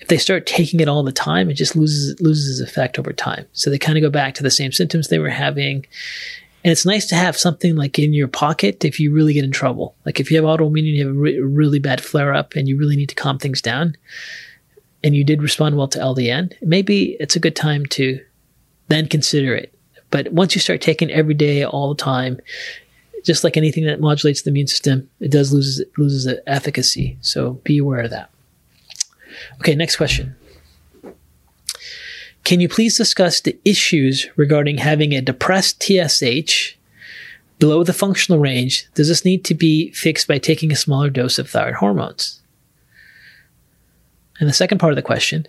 if 0.00 0.08
they 0.08 0.18
start 0.18 0.46
taking 0.46 0.80
it 0.80 0.88
all 0.88 1.02
the 1.02 1.12
time, 1.12 1.50
it 1.50 1.54
just 1.54 1.74
loses 1.74 2.20
loses 2.20 2.60
its 2.60 2.70
effect 2.70 2.98
over 2.98 3.12
time. 3.12 3.46
So 3.52 3.70
they 3.70 3.78
kind 3.78 3.98
of 3.98 4.02
go 4.02 4.10
back 4.10 4.34
to 4.34 4.42
the 4.42 4.50
same 4.50 4.72
symptoms 4.72 5.08
they 5.08 5.18
were 5.18 5.30
having, 5.30 5.86
and 6.64 6.70
it's 6.70 6.86
nice 6.86 7.06
to 7.06 7.14
have 7.14 7.36
something 7.36 7.74
like 7.74 7.98
in 7.98 8.12
your 8.12 8.28
pocket 8.28 8.84
if 8.84 9.00
you 9.00 9.12
really 9.12 9.34
get 9.34 9.44
in 9.44 9.50
trouble. 9.50 9.94
Like 10.04 10.20
if 10.20 10.30
you 10.30 10.36
have 10.36 10.46
autoimmunity, 10.46 10.94
you 10.94 11.06
have 11.06 11.16
a 11.16 11.18
re- 11.18 11.40
really 11.40 11.78
bad 11.78 12.00
flare 12.00 12.32
up 12.32 12.54
and 12.54 12.68
you 12.68 12.78
really 12.78 12.96
need 12.96 13.08
to 13.08 13.14
calm 13.14 13.38
things 13.38 13.60
down, 13.60 13.96
and 15.02 15.16
you 15.16 15.24
did 15.24 15.42
respond 15.42 15.76
well 15.76 15.88
to 15.88 15.98
LDN, 15.98 16.54
maybe 16.62 17.16
it's 17.18 17.36
a 17.36 17.40
good 17.40 17.56
time 17.56 17.86
to 17.86 18.20
then 18.88 19.08
consider 19.08 19.54
it. 19.54 19.74
But 20.10 20.32
once 20.32 20.54
you 20.54 20.60
start 20.60 20.80
taking 20.80 21.10
every 21.10 21.34
day, 21.34 21.64
all 21.64 21.88
the 21.88 22.02
time, 22.02 22.38
just 23.24 23.44
like 23.44 23.56
anything 23.56 23.84
that 23.86 24.00
modulates 24.00 24.42
the 24.42 24.50
immune 24.50 24.66
system, 24.66 25.08
it 25.20 25.30
does 25.30 25.52
loses 25.52 25.84
loses 25.96 26.24
the 26.24 26.42
efficacy. 26.48 27.16
So 27.20 27.54
be 27.64 27.78
aware 27.78 28.02
of 28.02 28.10
that. 28.10 28.30
Okay, 29.60 29.74
next 29.74 29.96
question. 29.96 30.36
Can 32.44 32.60
you 32.60 32.68
please 32.68 32.96
discuss 32.96 33.40
the 33.40 33.58
issues 33.64 34.28
regarding 34.36 34.78
having 34.78 35.12
a 35.12 35.20
depressed 35.20 35.82
TSH 35.82 36.76
below 37.58 37.84
the 37.84 37.92
functional 37.92 38.40
range? 38.40 38.88
Does 38.94 39.08
this 39.08 39.24
need 39.24 39.44
to 39.44 39.54
be 39.54 39.92
fixed 39.92 40.26
by 40.26 40.38
taking 40.38 40.72
a 40.72 40.76
smaller 40.76 41.10
dose 41.10 41.38
of 41.38 41.48
thyroid 41.48 41.74
hormones? 41.74 42.42
And 44.40 44.48
the 44.48 44.54
second 44.54 44.78
part 44.78 44.92
of 44.92 44.96
the 44.96 45.02
question 45.02 45.46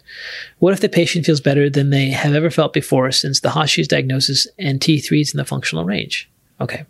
what 0.60 0.74
if 0.74 0.82
the 0.82 0.90
patient 0.90 1.26
feels 1.26 1.42
better 1.42 1.68
than 1.68 1.90
they 1.90 2.10
have 2.10 2.36
ever 2.36 2.52
felt 2.52 2.74
before 2.74 3.12
since 3.12 3.40
the 3.40 3.50
Hashi's 3.50 3.88
diagnosis 3.88 4.46
and 4.60 4.80
T3 4.80 5.22
is 5.22 5.34
in 5.34 5.38
the 5.38 5.46
functional 5.46 5.84
range? 5.84 6.30
Okay. 6.62 6.86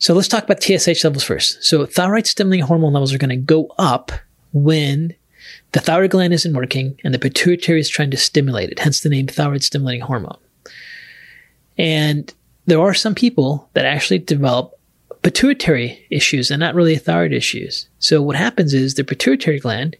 So 0.00 0.14
let's 0.14 0.26
talk 0.26 0.42
about 0.42 0.62
TSH 0.62 1.04
levels 1.04 1.22
first. 1.22 1.62
So 1.62 1.86
thyroid 1.86 2.26
stimulating 2.26 2.66
hormone 2.66 2.94
levels 2.94 3.12
are 3.12 3.18
going 3.18 3.30
to 3.30 3.36
go 3.36 3.72
up 3.78 4.10
when 4.52 5.14
the 5.72 5.80
thyroid 5.80 6.10
gland 6.10 6.32
isn't 6.32 6.54
working 6.54 6.98
and 7.04 7.14
the 7.14 7.18
pituitary 7.18 7.80
is 7.80 7.88
trying 7.88 8.10
to 8.10 8.16
stimulate 8.16 8.70
it, 8.70 8.78
hence 8.78 9.00
the 9.00 9.08
name 9.08 9.26
thyroid 9.26 9.62
stimulating 9.62 10.02
hormone. 10.02 10.38
And 11.78 12.32
there 12.66 12.80
are 12.80 12.94
some 12.94 13.14
people 13.14 13.68
that 13.74 13.86
actually 13.86 14.18
develop 14.18 14.78
pituitary 15.22 16.06
issues 16.10 16.50
and 16.50 16.60
not 16.60 16.74
really 16.74 16.96
thyroid 16.96 17.32
issues. 17.32 17.88
So 17.98 18.22
what 18.22 18.36
happens 18.36 18.74
is 18.74 18.94
their 18.94 19.04
pituitary 19.04 19.60
gland 19.60 19.96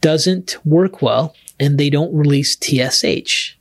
doesn't 0.00 0.56
work 0.64 1.02
well 1.02 1.34
and 1.60 1.78
they 1.78 1.90
don't 1.90 2.14
release 2.14 2.56
TSH. 2.56 3.56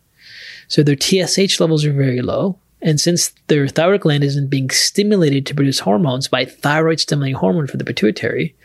So 0.67 0.83
their 0.83 0.97
TSH 0.97 1.59
levels 1.59 1.85
are 1.85 1.93
very 1.93 2.21
low. 2.21 2.59
And 2.87 3.01
since 3.01 3.33
their 3.47 3.67
thyroid 3.67 3.99
gland 3.99 4.23
isn't 4.23 4.47
being 4.47 4.69
stimulated 4.69 5.45
to 5.45 5.53
produce 5.53 5.79
hormones 5.79 6.29
by 6.29 6.45
thyroid 6.45 7.01
stimulating 7.01 7.35
hormone 7.35 7.67
for 7.67 7.75
the 7.75 7.83
pituitary, 7.83 8.55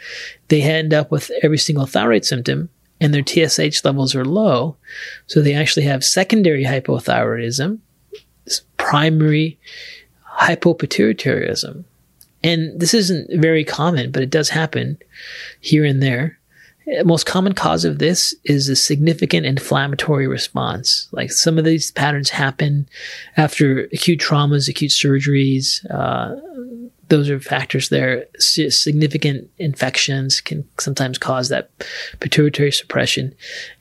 they 0.46 0.62
end 0.62 0.94
up 0.94 1.10
with 1.10 1.32
every 1.42 1.58
single 1.58 1.86
thyroid 1.86 2.24
symptom 2.24 2.68
and 3.00 3.12
their 3.12 3.24
TSH 3.26 3.84
levels 3.84 4.14
are 4.14 4.24
low. 4.24 4.76
So 5.26 5.42
they 5.42 5.54
actually 5.54 5.86
have 5.86 6.04
secondary 6.04 6.64
hypothyroidism, 6.64 7.80
primary 8.76 9.58
hypopituitarism. 10.38 11.82
And 12.44 12.80
this 12.80 12.94
isn't 12.94 13.40
very 13.40 13.64
common, 13.64 14.12
but 14.12 14.22
it 14.22 14.30
does 14.30 14.50
happen 14.50 14.98
here 15.60 15.84
and 15.84 16.00
there. 16.00 16.38
Most 17.04 17.26
common 17.26 17.52
cause 17.54 17.84
of 17.84 17.98
this 17.98 18.34
is 18.44 18.68
a 18.68 18.76
significant 18.76 19.46
inflammatory 19.46 20.26
response. 20.26 21.08
Like 21.12 21.30
some 21.30 21.58
of 21.58 21.64
these 21.64 21.92
patterns 21.92 22.30
happen 22.30 22.88
after 23.36 23.84
acute 23.92 24.20
traumas, 24.20 24.68
acute 24.68 24.90
surgeries. 24.90 25.88
Uh, 25.90 26.36
those 27.08 27.30
are 27.30 27.38
factors 27.38 27.88
there. 27.88 28.26
S- 28.36 28.80
significant 28.80 29.48
infections 29.58 30.40
can 30.40 30.66
sometimes 30.78 31.18
cause 31.18 31.50
that 31.50 31.70
pituitary 32.20 32.72
suppression. 32.72 33.34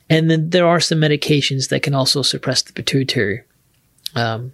And 0.08 0.30
then 0.30 0.50
there 0.50 0.68
are 0.68 0.80
some 0.80 0.98
medications 0.98 1.70
that 1.70 1.82
can 1.82 1.94
also 1.94 2.22
suppress 2.22 2.62
the 2.62 2.72
pituitary. 2.72 3.42
Um, 4.14 4.52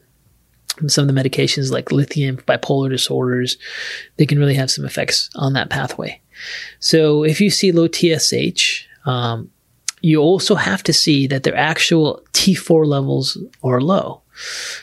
some 0.86 1.08
of 1.08 1.12
the 1.12 1.20
medications 1.20 1.72
like 1.72 1.90
lithium 1.90 2.36
bipolar 2.36 2.88
disorders, 2.88 3.56
they 4.16 4.26
can 4.26 4.38
really 4.38 4.54
have 4.54 4.70
some 4.70 4.84
effects 4.84 5.28
on 5.34 5.54
that 5.54 5.70
pathway. 5.70 6.20
So 6.80 7.24
if 7.24 7.40
you 7.40 7.50
see 7.50 7.72
low 7.72 7.88
TSH, 7.88 8.86
um, 9.06 9.50
you 10.00 10.20
also 10.20 10.54
have 10.54 10.82
to 10.84 10.92
see 10.92 11.26
that 11.26 11.42
their 11.42 11.56
actual 11.56 12.22
T4 12.32 12.86
levels 12.86 13.36
are 13.62 13.80
low. 13.80 14.22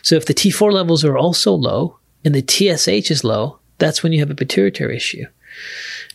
So 0.01 0.15
if 0.15 0.25
the 0.25 0.33
T4 0.33 0.71
levels 0.71 1.05
are 1.05 1.17
also 1.17 1.53
low 1.53 1.97
and 2.23 2.35
the 2.35 2.43
TSH 2.45 3.11
is 3.11 3.23
low, 3.23 3.59
that's 3.77 4.03
when 4.03 4.11
you 4.11 4.19
have 4.19 4.29
a 4.29 4.35
pituitary 4.35 4.97
issue. 4.97 5.25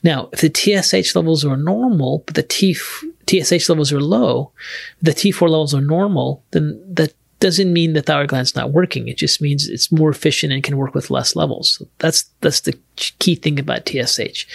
Now, 0.02 0.28
if 0.32 0.40
the 0.40 0.50
TSH 0.50 1.14
levels 1.14 1.44
are 1.44 1.56
normal, 1.56 2.22
but 2.26 2.34
the 2.34 2.42
T, 2.42 2.74
TSH 2.74 3.68
levels 3.68 3.92
are 3.92 4.00
low, 4.00 4.52
the 5.00 5.12
T4 5.12 5.42
levels 5.42 5.74
are 5.74 5.80
normal, 5.80 6.42
then 6.50 6.82
that 6.94 7.14
doesn't 7.40 7.72
mean 7.72 7.94
the 7.94 8.02
thyroid 8.02 8.28
gland's 8.28 8.54
not 8.54 8.72
working. 8.72 9.08
It 9.08 9.16
just 9.16 9.40
means 9.40 9.68
it's 9.68 9.90
more 9.90 10.10
efficient 10.10 10.52
and 10.52 10.62
can 10.62 10.76
work 10.76 10.94
with 10.94 11.10
less 11.10 11.34
levels. 11.34 11.82
That's 11.98 12.24
that's 12.42 12.60
the 12.60 12.78
key 12.96 13.34
thing 13.34 13.58
about 13.58 13.88
TSH. 13.88 14.46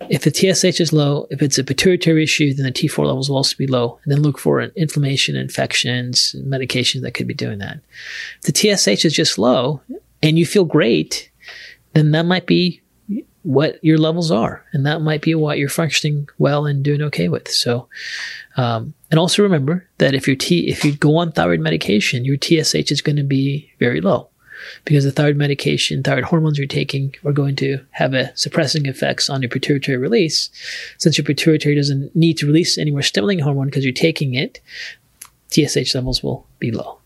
If 0.00 0.22
the 0.22 0.30
TSH 0.32 0.80
is 0.80 0.92
low, 0.92 1.26
if 1.30 1.42
it's 1.42 1.58
a 1.58 1.64
pituitary 1.64 2.22
issue, 2.22 2.54
then 2.54 2.66
the 2.66 2.72
T4 2.72 3.04
levels 3.04 3.28
will 3.28 3.36
also 3.36 3.56
be 3.56 3.66
low. 3.66 3.98
And 4.04 4.12
then 4.12 4.22
look 4.22 4.38
for 4.38 4.60
inflammation, 4.60 5.36
infections, 5.36 6.34
medications 6.38 7.02
that 7.02 7.14
could 7.14 7.26
be 7.26 7.34
doing 7.34 7.58
that. 7.58 7.80
If 8.42 8.52
the 8.52 8.76
TSH 8.76 9.04
is 9.04 9.12
just 9.12 9.38
low 9.38 9.80
and 10.22 10.38
you 10.38 10.46
feel 10.46 10.64
great, 10.64 11.30
then 11.94 12.12
that 12.12 12.26
might 12.26 12.46
be 12.46 12.80
what 13.42 13.82
your 13.82 13.98
levels 13.98 14.30
are. 14.30 14.64
And 14.72 14.86
that 14.86 15.02
might 15.02 15.22
be 15.22 15.34
what 15.34 15.58
you're 15.58 15.68
functioning 15.68 16.28
well 16.38 16.66
and 16.66 16.84
doing 16.84 17.02
okay 17.02 17.28
with. 17.28 17.48
So, 17.48 17.88
um, 18.56 18.94
and 19.10 19.18
also 19.18 19.42
remember 19.42 19.88
that 19.98 20.14
if 20.14 20.26
your 20.28 20.36
T, 20.36 20.68
if 20.68 20.84
you 20.84 20.94
go 20.94 21.16
on 21.16 21.32
thyroid 21.32 21.60
medication, 21.60 22.24
your 22.24 22.36
TSH 22.36 22.92
is 22.92 23.02
going 23.02 23.16
to 23.16 23.24
be 23.24 23.72
very 23.78 24.00
low 24.00 24.28
because 24.84 25.04
the 25.04 25.12
thyroid 25.12 25.36
medication, 25.36 26.02
thyroid 26.02 26.24
hormones 26.24 26.58
you're 26.58 26.66
taking 26.66 27.14
are 27.24 27.32
going 27.32 27.56
to 27.56 27.78
have 27.92 28.14
a 28.14 28.36
suppressing 28.36 28.86
effects 28.86 29.30
on 29.30 29.42
your 29.42 29.48
pituitary 29.48 29.98
release. 29.98 30.50
Since 30.98 31.18
your 31.18 31.24
pituitary 31.24 31.74
doesn't 31.74 32.14
need 32.14 32.38
to 32.38 32.46
release 32.46 32.78
any 32.78 32.90
more 32.90 33.02
stimulating 33.02 33.44
hormone 33.44 33.66
because 33.66 33.84
you're 33.84 33.92
taking 33.92 34.34
it, 34.34 34.60
TSH 35.50 35.94
levels 35.94 36.22
will 36.22 36.46
be 36.58 36.70
low. 36.70 36.98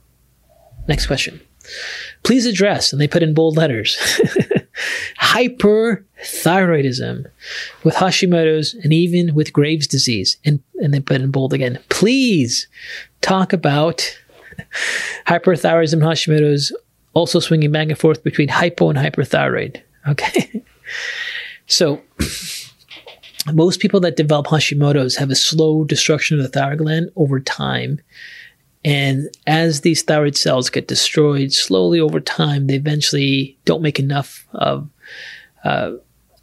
Next 0.89 1.07
question. 1.07 1.41
Please 2.25 2.47
address, 2.47 2.93
and 2.93 3.01
they 3.01 3.09
put 3.09 3.23
in 3.23 3.35
bold 3.35 3.57
letters, 3.57 3.97
hyperthyroidism 5.21 7.27
with 7.85 7.95
Hashimoto's 7.95 8.75
and 8.75 8.93
even 8.93 9.35
with 9.35 9.53
Graves' 9.53 9.87
disease. 9.87 10.37
And, 10.45 10.61
and 10.81 10.93
they 10.93 11.01
put 11.01 11.21
in 11.21 11.31
bold 11.31 11.53
again. 11.53 11.79
Please 11.89 12.67
talk 13.21 13.53
about 13.53 14.19
hyperthyroidism, 15.27 16.01
Hashimoto's, 16.01 16.73
also 17.15 17.41
swinging 17.41 17.73
back 17.73 17.89
and 17.89 17.99
forth 17.99 18.23
between 18.23 18.49
hypo 18.49 18.91
and 18.91 18.99
hyperthyroid. 18.99 19.81
Okay. 20.09 20.65
so, 21.67 22.01
most 23.53 23.81
people 23.81 24.01
that 24.01 24.17
develop 24.17 24.47
Hashimoto's 24.47 25.17
have 25.17 25.31
a 25.31 25.37
slow 25.37 25.85
destruction 25.85 26.39
of 26.39 26.43
the 26.43 26.49
thyroid 26.49 26.79
gland 26.79 27.11
over 27.17 27.39
time 27.41 28.01
and 28.85 29.29
as 29.47 29.83
these 29.83 30.03
thyroid 30.03 30.37
cells 30.37 30.71
get 30.71 30.89
destroyed 30.89 31.53
slowly 31.53 32.01
over 32.01 32.21
time, 32.21 32.67
they 32.67 32.75
eventually 32.75 33.57
don't 33.65 33.83
make 33.83 34.01
enough 34.01 34.47
of, 34.55 34.89
uh, 35.65 35.93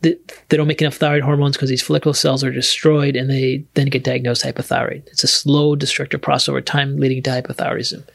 they, 0.01 0.15
they 0.47 0.55
don't 0.55 0.67
make 0.67 0.81
enough 0.81 0.95
thyroid 0.95 1.23
hormones 1.23 1.57
because 1.57 1.69
these 1.69 1.81
follicular 1.81 2.13
cells 2.13 2.43
are 2.43 2.51
destroyed 2.51 3.17
and 3.17 3.29
they 3.29 3.65
then 3.73 3.87
get 3.87 4.05
diagnosed 4.05 4.45
hypothyroid. 4.45 5.05
It's 5.07 5.25
a 5.25 5.27
slow 5.27 5.75
destructive 5.75 6.21
process 6.21 6.47
over 6.47 6.61
time 6.61 6.97
leading 6.97 7.21
to 7.23 7.29
hypothyroidism. 7.29 8.07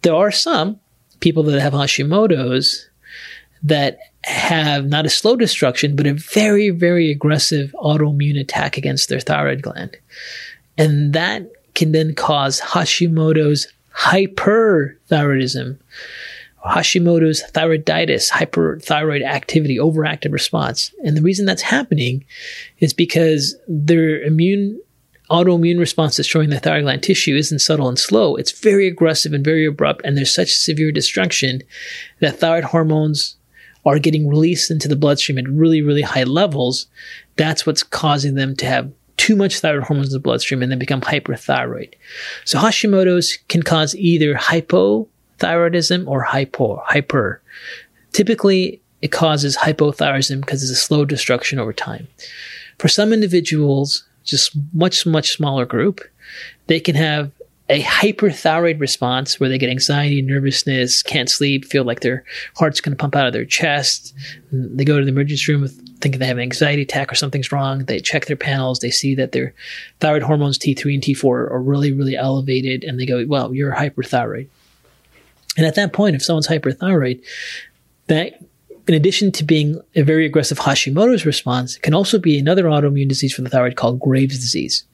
There 0.00 0.14
are 0.14 0.32
some 0.32 0.80
people 1.22 1.44
that 1.44 1.60
have 1.60 1.72
Hashimoto's 1.72 2.88
that 3.62 3.98
have 4.24 4.86
not 4.86 5.06
a 5.06 5.10
slow 5.10 5.36
destruction, 5.36 5.96
but 5.96 6.06
a 6.06 6.12
very, 6.12 6.70
very 6.70 7.10
aggressive 7.10 7.74
autoimmune 7.82 8.38
attack 8.38 8.76
against 8.76 9.08
their 9.08 9.20
thyroid 9.20 9.62
gland. 9.62 9.96
And 10.76 11.12
that 11.14 11.50
can 11.74 11.92
then 11.92 12.14
cause 12.14 12.60
Hashimoto's 12.60 13.68
hyperthyroidism, 13.96 15.78
Hashimoto's 16.66 17.42
thyroiditis, 17.52 18.30
hyperthyroid 18.30 19.24
activity, 19.24 19.78
overactive 19.78 20.32
response. 20.32 20.92
And 21.04 21.16
the 21.16 21.22
reason 21.22 21.46
that's 21.46 21.62
happening 21.62 22.24
is 22.78 22.92
because 22.92 23.56
their 23.68 24.20
immune 24.22 24.80
autoimmune 25.32 25.78
response 25.78 26.16
destroying 26.16 26.50
the 26.50 26.60
thyroid 26.60 26.82
gland 26.82 27.02
tissue 27.02 27.34
isn't 27.34 27.60
subtle 27.60 27.88
and 27.88 27.98
slow. 27.98 28.36
It's 28.36 28.60
very 28.60 28.86
aggressive 28.86 29.32
and 29.32 29.44
very 29.44 29.64
abrupt, 29.66 30.02
and 30.04 30.16
there's 30.16 30.34
such 30.34 30.52
severe 30.52 30.92
destruction 30.92 31.62
that 32.20 32.38
thyroid 32.38 32.64
hormones 32.64 33.36
are 33.84 33.98
getting 33.98 34.28
released 34.28 34.70
into 34.70 34.88
the 34.88 34.96
bloodstream 34.96 35.38
at 35.38 35.48
really, 35.48 35.82
really 35.82 36.02
high 36.02 36.24
levels. 36.24 36.86
That's 37.36 37.66
what's 37.66 37.82
causing 37.82 38.34
them 38.34 38.54
to 38.56 38.66
have 38.66 38.92
too 39.16 39.34
much 39.34 39.60
thyroid 39.60 39.84
hormones 39.84 40.08
in 40.08 40.12
the 40.12 40.20
bloodstream 40.20 40.62
and 40.62 40.70
then 40.70 40.78
become 40.78 41.00
hyperthyroid. 41.00 41.94
So 42.44 42.58
Hashimoto's 42.58 43.38
can 43.48 43.62
cause 43.62 43.94
either 43.96 44.34
hypothyroidism 44.34 46.06
or 46.06 46.22
hypo, 46.22 46.82
hyper. 46.84 47.42
Typically, 48.12 48.82
it 49.00 49.12
causes 49.12 49.56
hypothyroidism 49.56 50.40
because 50.40 50.62
it's 50.62 50.72
a 50.72 50.76
slow 50.76 51.04
destruction 51.04 51.58
over 51.58 51.72
time. 51.72 52.06
For 52.78 52.88
some 52.88 53.12
individuals, 53.12 54.04
just 54.24 54.56
much, 54.72 55.06
much 55.06 55.32
smaller 55.32 55.66
group, 55.66 56.00
they 56.66 56.80
can 56.80 56.94
have 56.94 57.30
a 57.68 57.82
hyperthyroid 57.82 58.80
response 58.80 59.40
where 59.40 59.48
they 59.48 59.56
get 59.56 59.70
anxiety, 59.70 60.20
nervousness, 60.20 61.02
can't 61.02 61.30
sleep, 61.30 61.64
feel 61.64 61.84
like 61.84 62.00
their 62.00 62.24
heart's 62.56 62.80
going 62.80 62.92
to 62.92 63.00
pump 63.00 63.16
out 63.16 63.26
of 63.26 63.32
their 63.32 63.44
chest. 63.44 64.14
They 64.50 64.84
go 64.84 64.98
to 64.98 65.04
the 65.04 65.10
emergency 65.10 65.52
room 65.52 65.62
with 65.62 65.78
thinking 66.00 66.18
they 66.18 66.26
have 66.26 66.36
an 66.36 66.42
anxiety 66.42 66.82
attack 66.82 67.10
or 67.10 67.14
something's 67.14 67.52
wrong. 67.52 67.84
They 67.84 68.00
check 68.00 68.26
their 68.26 68.36
panels. 68.36 68.80
They 68.80 68.90
see 68.90 69.14
that 69.14 69.32
their 69.32 69.54
thyroid 70.00 70.22
hormones 70.22 70.58
T3 70.58 70.94
and 70.94 71.02
T4 71.02 71.24
are 71.24 71.62
really, 71.62 71.92
really 71.92 72.16
elevated. 72.16 72.84
And 72.84 72.98
they 73.00 73.06
go, 73.06 73.24
well, 73.26 73.54
you're 73.54 73.72
hyperthyroid. 73.72 74.48
And 75.56 75.66
at 75.66 75.76
that 75.76 75.92
point, 75.92 76.16
if 76.16 76.22
someone's 76.22 76.48
hyperthyroid, 76.48 77.22
that 78.08 78.42
in 78.92 78.96
addition 78.96 79.32
to 79.32 79.44
being 79.44 79.80
a 79.94 80.02
very 80.02 80.26
aggressive 80.26 80.58
Hashimoto's 80.58 81.24
response, 81.24 81.76
it 81.76 81.82
can 81.82 81.94
also 81.94 82.18
be 82.18 82.38
another 82.38 82.64
autoimmune 82.64 83.08
disease 83.08 83.34
for 83.34 83.40
the 83.40 83.48
thyroid 83.48 83.76
called 83.76 84.00
Graves' 84.00 84.38
disease. 84.38 84.84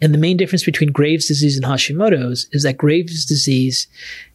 And 0.00 0.14
the 0.14 0.18
main 0.18 0.38
difference 0.38 0.64
between 0.64 0.92
Graves' 0.92 1.28
disease 1.28 1.56
and 1.56 1.64
Hashimoto's 1.66 2.46
is 2.52 2.62
that 2.62 2.78
Graves' 2.78 3.26
disease 3.26 3.86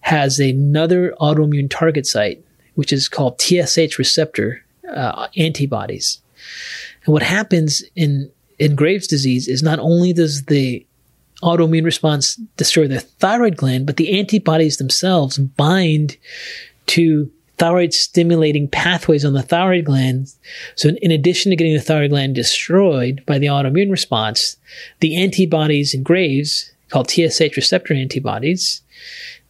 has 0.01 0.39
another 0.39 1.13
autoimmune 1.19 1.69
target 1.69 2.05
site, 2.05 2.43
which 2.75 2.93
is 2.93 3.09
called 3.09 3.41
TSH 3.41 3.97
receptor 3.97 4.63
uh, 4.93 5.27
antibodies. 5.35 6.21
And 7.05 7.13
what 7.13 7.23
happens 7.23 7.83
in 7.95 8.31
in 8.59 8.75
Graves' 8.75 9.07
disease 9.07 9.47
is 9.47 9.63
not 9.63 9.79
only 9.79 10.13
does 10.13 10.43
the 10.43 10.85
autoimmune 11.43 11.85
response 11.85 12.35
destroy 12.57 12.87
the 12.87 12.99
thyroid 12.99 13.57
gland, 13.57 13.85
but 13.85 13.97
the 13.97 14.19
antibodies 14.19 14.77
themselves 14.77 15.37
bind 15.37 16.17
to 16.87 17.31
thyroid 17.57 17.93
stimulating 17.93 18.67
pathways 18.67 19.25
on 19.25 19.33
the 19.33 19.41
thyroid 19.41 19.85
gland. 19.85 20.27
So 20.75 20.89
in 21.01 21.11
addition 21.11 21.49
to 21.49 21.55
getting 21.55 21.73
the 21.73 21.81
thyroid 21.81 22.11
gland 22.11 22.35
destroyed 22.35 23.23
by 23.25 23.39
the 23.39 23.47
autoimmune 23.47 23.91
response, 23.91 24.57
the 24.99 25.15
antibodies 25.15 25.93
in 25.93 26.03
Graves 26.03 26.71
called 26.89 27.09
TSH 27.09 27.55
receptor 27.55 27.93
antibodies, 27.93 28.81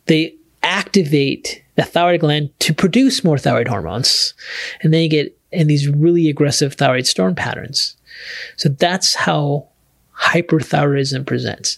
they 0.05 0.35
activate 0.63 1.63
the 1.75 1.83
thyroid 1.83 2.21
gland 2.21 2.49
to 2.59 2.73
produce 2.73 3.23
more 3.23 3.37
thyroid 3.37 3.67
hormones. 3.67 4.33
And 4.81 4.93
then 4.93 5.03
you 5.03 5.09
get 5.09 5.37
in 5.51 5.67
these 5.67 5.87
really 5.87 6.29
aggressive 6.29 6.73
thyroid 6.73 7.07
storm 7.07 7.35
patterns. 7.35 7.95
So 8.55 8.69
that's 8.69 9.15
how 9.15 9.67
hyperthyroidism 10.17 11.25
presents. 11.25 11.77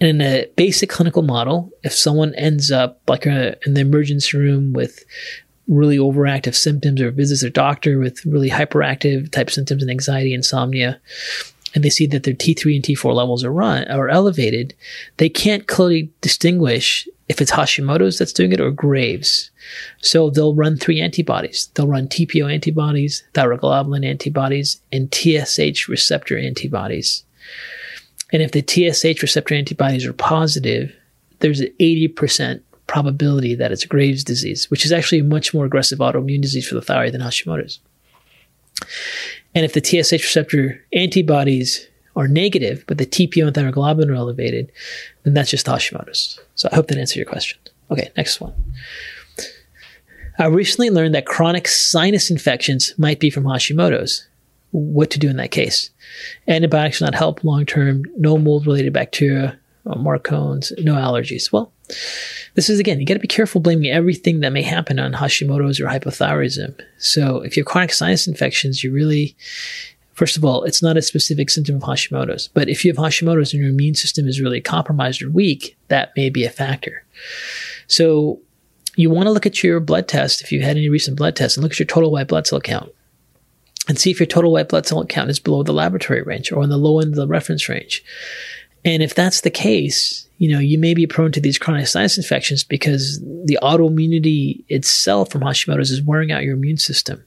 And 0.00 0.08
in 0.08 0.20
a 0.22 0.46
basic 0.56 0.88
clinical 0.88 1.22
model, 1.22 1.70
if 1.82 1.92
someone 1.92 2.34
ends 2.34 2.70
up 2.70 3.00
like 3.06 3.26
in 3.26 3.74
the 3.74 3.80
emergency 3.80 4.38
room 4.38 4.72
with 4.72 5.04
really 5.70 5.96
overactive 5.96 6.54
symptoms 6.54 7.00
or 7.00 7.10
visits 7.10 7.40
their 7.40 7.50
doctor 7.50 7.98
with 7.98 8.26
really 8.26 8.50
hyperactive 8.50 9.30
type 9.30 9.50
symptoms 9.50 9.82
and 9.82 9.90
anxiety, 9.90 10.34
insomnia, 10.34 11.00
and 11.74 11.84
they 11.84 11.90
see 11.90 12.06
that 12.08 12.24
their 12.24 12.34
T3 12.34 12.74
and 12.74 12.84
T4 12.84 13.14
levels 13.14 13.44
are 13.44 13.52
run 13.52 13.90
or 13.90 14.08
elevated, 14.08 14.74
they 15.18 15.28
can't 15.28 15.68
clearly 15.68 16.10
distinguish 16.20 17.08
if 17.28 17.40
it's 17.40 17.52
Hashimoto's 17.52 18.18
that's 18.18 18.32
doing 18.32 18.50
it 18.50 18.60
or 18.60 18.72
Graves. 18.72 19.52
So 20.02 20.30
they'll 20.30 20.56
run 20.56 20.76
three 20.76 21.00
antibodies. 21.00 21.70
They'll 21.74 21.86
run 21.86 22.08
TPO 22.08 22.52
antibodies, 22.52 23.22
thyroglobulin 23.34 24.04
antibodies, 24.04 24.80
and 24.90 25.14
TSH 25.14 25.88
receptor 25.88 26.36
antibodies. 26.36 27.24
And 28.32 28.42
if 28.42 28.50
the 28.50 28.64
TSH 28.66 29.22
receptor 29.22 29.54
antibodies 29.54 30.06
are 30.06 30.12
positive, 30.12 30.92
there's 31.38 31.60
an 31.60 31.72
80% 31.78 32.62
probability 32.90 33.54
that 33.54 33.70
it's 33.70 33.84
Graves' 33.84 34.24
disease, 34.24 34.68
which 34.68 34.84
is 34.84 34.90
actually 34.90 35.20
a 35.20 35.24
much 35.24 35.54
more 35.54 35.64
aggressive 35.64 36.00
autoimmune 36.00 36.42
disease 36.42 36.66
for 36.66 36.74
the 36.74 36.82
thyroid 36.82 37.12
than 37.12 37.20
Hashimoto's. 37.20 37.78
And 39.54 39.64
if 39.64 39.74
the 39.74 39.80
TSH 39.80 40.24
receptor 40.24 40.84
antibodies 40.92 41.86
are 42.16 42.26
negative, 42.26 42.82
but 42.88 42.98
the 42.98 43.06
TPO 43.06 43.46
and 43.46 43.54
thyroglobulin 43.54 44.10
are 44.10 44.14
elevated, 44.14 44.72
then 45.22 45.34
that's 45.34 45.52
just 45.52 45.66
Hashimoto's. 45.66 46.40
So 46.56 46.68
I 46.72 46.74
hope 46.74 46.88
that 46.88 46.98
answered 46.98 47.20
your 47.20 47.26
question. 47.26 47.60
Okay, 47.92 48.10
next 48.16 48.40
one. 48.40 48.54
I 50.40 50.46
recently 50.46 50.90
learned 50.90 51.14
that 51.14 51.26
chronic 51.26 51.68
sinus 51.68 52.28
infections 52.28 52.92
might 52.98 53.20
be 53.20 53.30
from 53.30 53.44
Hashimoto's. 53.44 54.26
What 54.72 55.10
to 55.10 55.18
do 55.20 55.30
in 55.30 55.36
that 55.36 55.52
case? 55.52 55.90
Antibiotics 56.48 56.98
will 56.98 57.06
not 57.06 57.14
help 57.14 57.44
long 57.44 57.66
term, 57.66 58.04
no 58.16 58.36
mold 58.36 58.66
related 58.66 58.92
bacteria, 58.92 59.56
uh, 59.86 59.94
MARCoNS, 59.94 60.82
no 60.84 60.94
allergies. 60.94 61.52
Well, 61.52 61.72
this 62.54 62.68
is 62.68 62.78
again, 62.78 63.00
you 63.00 63.06
got 63.06 63.14
to 63.14 63.20
be 63.20 63.28
careful 63.28 63.60
blaming 63.60 63.90
everything 63.90 64.40
that 64.40 64.52
may 64.52 64.62
happen 64.62 64.98
on 64.98 65.12
Hashimoto's 65.12 65.80
or 65.80 65.86
hypothyroidism. 65.86 66.80
So 66.98 67.42
if 67.42 67.56
you 67.56 67.62
have 67.62 67.68
chronic 67.68 67.92
sinus 67.92 68.26
infections, 68.26 68.82
you 68.82 68.92
really, 68.92 69.36
first 70.12 70.36
of 70.36 70.44
all, 70.44 70.64
it's 70.64 70.82
not 70.82 70.96
a 70.96 71.02
specific 71.02 71.50
symptom 71.50 71.76
of 71.76 71.82
Hashimoto's. 71.82 72.48
But 72.48 72.68
if 72.68 72.84
you 72.84 72.92
have 72.92 73.02
Hashimoto's 73.02 73.52
and 73.52 73.62
your 73.62 73.70
immune 73.70 73.94
system 73.94 74.26
is 74.26 74.40
really 74.40 74.60
compromised 74.60 75.22
or 75.22 75.30
weak, 75.30 75.76
that 75.88 76.12
may 76.16 76.30
be 76.30 76.44
a 76.44 76.50
factor. 76.50 77.04
So 77.86 78.40
you 78.96 79.10
want 79.10 79.26
to 79.26 79.32
look 79.32 79.46
at 79.46 79.62
your 79.62 79.80
blood 79.80 80.08
test 80.08 80.42
if 80.42 80.52
you 80.52 80.62
had 80.62 80.76
any 80.76 80.88
recent 80.88 81.16
blood 81.16 81.36
tests 81.36 81.56
and 81.56 81.62
look 81.62 81.72
at 81.72 81.78
your 81.78 81.86
total 81.86 82.10
white 82.10 82.28
blood 82.28 82.46
cell 82.46 82.60
count 82.60 82.92
and 83.88 83.98
see 83.98 84.10
if 84.10 84.20
your 84.20 84.26
total 84.26 84.52
white 84.52 84.68
blood 84.68 84.86
cell 84.86 85.04
count 85.04 85.30
is 85.30 85.40
below 85.40 85.62
the 85.62 85.72
laboratory 85.72 86.22
range 86.22 86.52
or 86.52 86.62
on 86.62 86.68
the 86.68 86.76
low 86.76 87.00
end 87.00 87.10
of 87.10 87.16
the 87.16 87.26
reference 87.26 87.68
range. 87.68 88.04
And 88.84 89.02
if 89.02 89.14
that's 89.14 89.42
the 89.42 89.50
case, 89.50 90.26
you 90.38 90.50
know, 90.50 90.58
you 90.58 90.78
may 90.78 90.94
be 90.94 91.06
prone 91.06 91.32
to 91.32 91.40
these 91.40 91.58
chronic 91.58 91.86
sinus 91.86 92.16
infections 92.16 92.64
because 92.64 93.20
the 93.20 93.58
autoimmunity 93.62 94.64
itself 94.68 95.30
from 95.30 95.42
Hashimoto's 95.42 95.90
is 95.90 96.02
wearing 96.02 96.32
out 96.32 96.44
your 96.44 96.54
immune 96.54 96.78
system. 96.78 97.22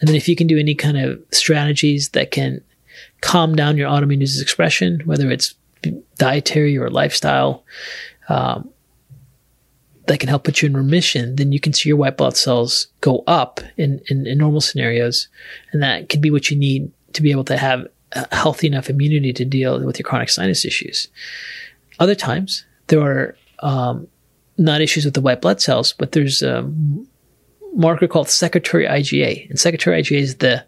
And 0.00 0.08
then 0.08 0.16
if 0.16 0.28
you 0.28 0.34
can 0.34 0.48
do 0.48 0.58
any 0.58 0.74
kind 0.74 0.98
of 0.98 1.22
strategies 1.30 2.10
that 2.10 2.32
can 2.32 2.60
calm 3.20 3.54
down 3.54 3.76
your 3.76 3.88
autoimmune 3.88 4.18
disease 4.18 4.42
expression, 4.42 5.02
whether 5.04 5.30
it's 5.30 5.54
dietary 6.18 6.76
or 6.76 6.90
lifestyle, 6.90 7.64
um, 8.28 8.68
that 10.06 10.18
can 10.18 10.28
help 10.28 10.42
put 10.42 10.60
you 10.60 10.66
in 10.66 10.76
remission, 10.76 11.36
then 11.36 11.52
you 11.52 11.60
can 11.60 11.72
see 11.72 11.88
your 11.88 11.96
white 11.96 12.16
blood 12.16 12.36
cells 12.36 12.88
go 13.00 13.22
up 13.28 13.60
in, 13.76 14.00
in, 14.08 14.26
in 14.26 14.38
normal 14.38 14.60
scenarios. 14.60 15.28
And 15.72 15.80
that 15.82 16.08
could 16.08 16.20
be 16.20 16.30
what 16.30 16.50
you 16.50 16.56
need 16.56 16.90
to 17.12 17.22
be 17.22 17.30
able 17.30 17.44
to 17.44 17.56
have 17.56 17.86
healthy 18.32 18.66
enough 18.66 18.90
immunity 18.90 19.32
to 19.32 19.44
deal 19.44 19.84
with 19.84 19.98
your 19.98 20.04
chronic 20.04 20.28
sinus 20.28 20.64
issues. 20.64 21.08
Other 21.98 22.14
times, 22.14 22.64
there 22.88 23.00
are 23.00 23.36
um, 23.60 24.08
not 24.58 24.80
issues 24.80 25.04
with 25.04 25.14
the 25.14 25.20
white 25.20 25.40
blood 25.40 25.60
cells, 25.60 25.92
but 25.92 26.12
there's 26.12 26.42
a 26.42 26.70
marker 27.74 28.08
called 28.08 28.28
secretory 28.28 28.86
IgA. 28.86 29.48
And 29.48 29.58
secretory 29.58 30.02
IgA 30.02 30.18
is 30.18 30.36
the 30.36 30.64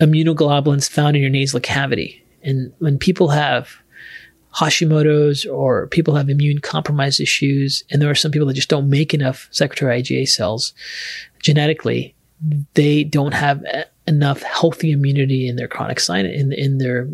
immunoglobulins 0.00 0.88
found 0.88 1.16
in 1.16 1.22
your 1.22 1.30
nasal 1.30 1.60
cavity. 1.60 2.24
And 2.42 2.72
when 2.78 2.98
people 2.98 3.28
have 3.28 3.70
Hashimoto's 4.54 5.44
or 5.44 5.86
people 5.88 6.14
have 6.14 6.28
immune 6.28 6.60
compromised 6.60 7.20
issues, 7.20 7.82
and 7.90 8.00
there 8.00 8.10
are 8.10 8.14
some 8.14 8.30
people 8.30 8.46
that 8.48 8.54
just 8.54 8.68
don't 8.68 8.88
make 8.88 9.12
enough 9.12 9.48
secretory 9.50 10.02
IgA 10.02 10.28
cells 10.28 10.72
genetically, 11.40 12.14
they 12.74 13.04
don't 13.04 13.34
have 13.34 13.64
enough 14.06 14.42
healthy 14.42 14.92
immunity 14.92 15.48
in 15.48 15.56
their 15.56 15.68
chronic 15.68 16.00
sinus 16.00 16.40
in 16.40 16.52
in 16.52 16.78
their 16.78 17.08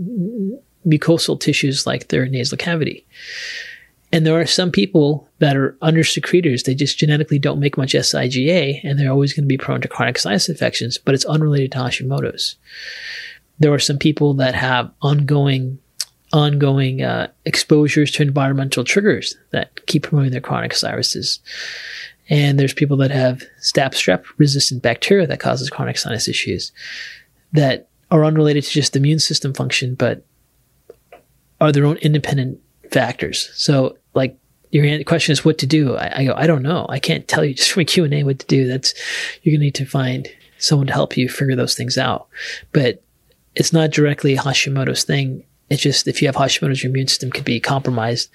mucosal 0.87 1.39
tissues 1.39 1.87
like 1.87 2.09
their 2.09 2.27
nasal 2.27 2.59
cavity. 2.59 3.07
And 4.13 4.27
there 4.27 4.39
are 4.39 4.47
some 4.47 4.71
people 4.71 5.27
that 5.39 5.57
are 5.57 5.77
under 5.81 6.05
secretors. 6.05 6.65
They 6.65 6.75
just 6.75 6.99
genetically 6.99 7.39
don't 7.39 7.61
make 7.61 7.79
much 7.79 7.95
SIGA 7.95 8.81
and 8.85 8.99
they're 8.99 9.11
always 9.11 9.33
going 9.33 9.45
to 9.45 9.49
be 9.49 9.57
prone 9.57 9.81
to 9.81 9.89
chronic 9.89 10.19
sinus 10.19 10.51
infections, 10.51 10.99
but 10.99 11.15
it's 11.15 11.25
unrelated 11.25 11.73
to 11.73 11.79
Hashimoto's. 11.79 12.57
There 13.59 13.73
are 13.73 13.79
some 13.79 13.99
people 13.99 14.35
that 14.35 14.55
have 14.55 14.91
ongoing, 15.01 15.79
ongoing 16.33 17.03
uh, 17.03 17.29
exposures 17.47 18.11
to 18.13 18.23
environmental 18.23 18.85
triggers 18.85 19.35
that 19.51 19.87
keep 19.87 20.03
promoting 20.03 20.33
their 20.33 20.41
chronic 20.43 20.75
sinuses. 20.75 21.41
And 22.33 22.59
there's 22.59 22.73
people 22.73 22.97
that 22.97 23.11
have 23.11 23.43
staph 23.61 23.93
strep 23.93 24.25
resistant 24.39 24.83
bacteria 24.83 25.27
that 25.27 25.39
causes 25.39 25.69
chronic 25.69 25.99
sinus 25.99 26.29
issues 26.29 26.73
that 27.53 27.91
are 28.11 28.25
unrelated 28.25 28.65
to 28.65 28.71
just 28.71 28.95
the 28.95 28.99
immune 28.99 29.19
system 29.19 29.53
function, 29.53 29.95
but 29.95 30.25
are 31.61 31.73
their 31.73 31.85
own 31.85 31.99
independent 31.99 32.59
factors. 32.91 33.51
So 33.53 33.99
like 34.15 34.39
your 34.71 35.05
question 35.05 35.33
is 35.33 35.45
what 35.45 35.59
to 35.59 35.67
do. 35.67 35.95
I, 35.95 36.21
I, 36.21 36.25
go, 36.25 36.33
I 36.35 36.47
don't 36.47 36.63
know. 36.63 36.87
I 36.89 36.99
can't 36.99 37.29
tell 37.29 37.45
you 37.45 37.53
just 37.55 37.71
from 37.71 37.83
a 37.83 37.85
Q&A 37.85 38.25
what 38.25 38.39
to 38.39 38.47
do. 38.47 38.67
That's, 38.67 38.95
you're 39.43 39.53
going 39.53 39.61
to 39.61 39.67
need 39.67 39.75
to 39.75 39.85
find 39.85 40.27
someone 40.57 40.87
to 40.87 40.93
help 40.95 41.19
you 41.19 41.29
figure 41.29 41.55
those 41.55 41.75
things 41.75 41.99
out. 41.99 42.29
But 42.73 43.03
it's 43.55 43.75
not 43.75 43.91
directly 43.91 44.37
Hashimoto's 44.37 45.05
thing. 45.05 45.45
It's 45.69 45.83
just 45.83 46.09
if 46.09 46.23
you 46.23 46.29
have 46.29 46.37
Hashimoto's, 46.37 46.83
your 46.83 46.89
immune 46.89 47.09
system 47.09 47.31
could 47.31 47.45
be 47.45 47.61
compromised, 47.61 48.31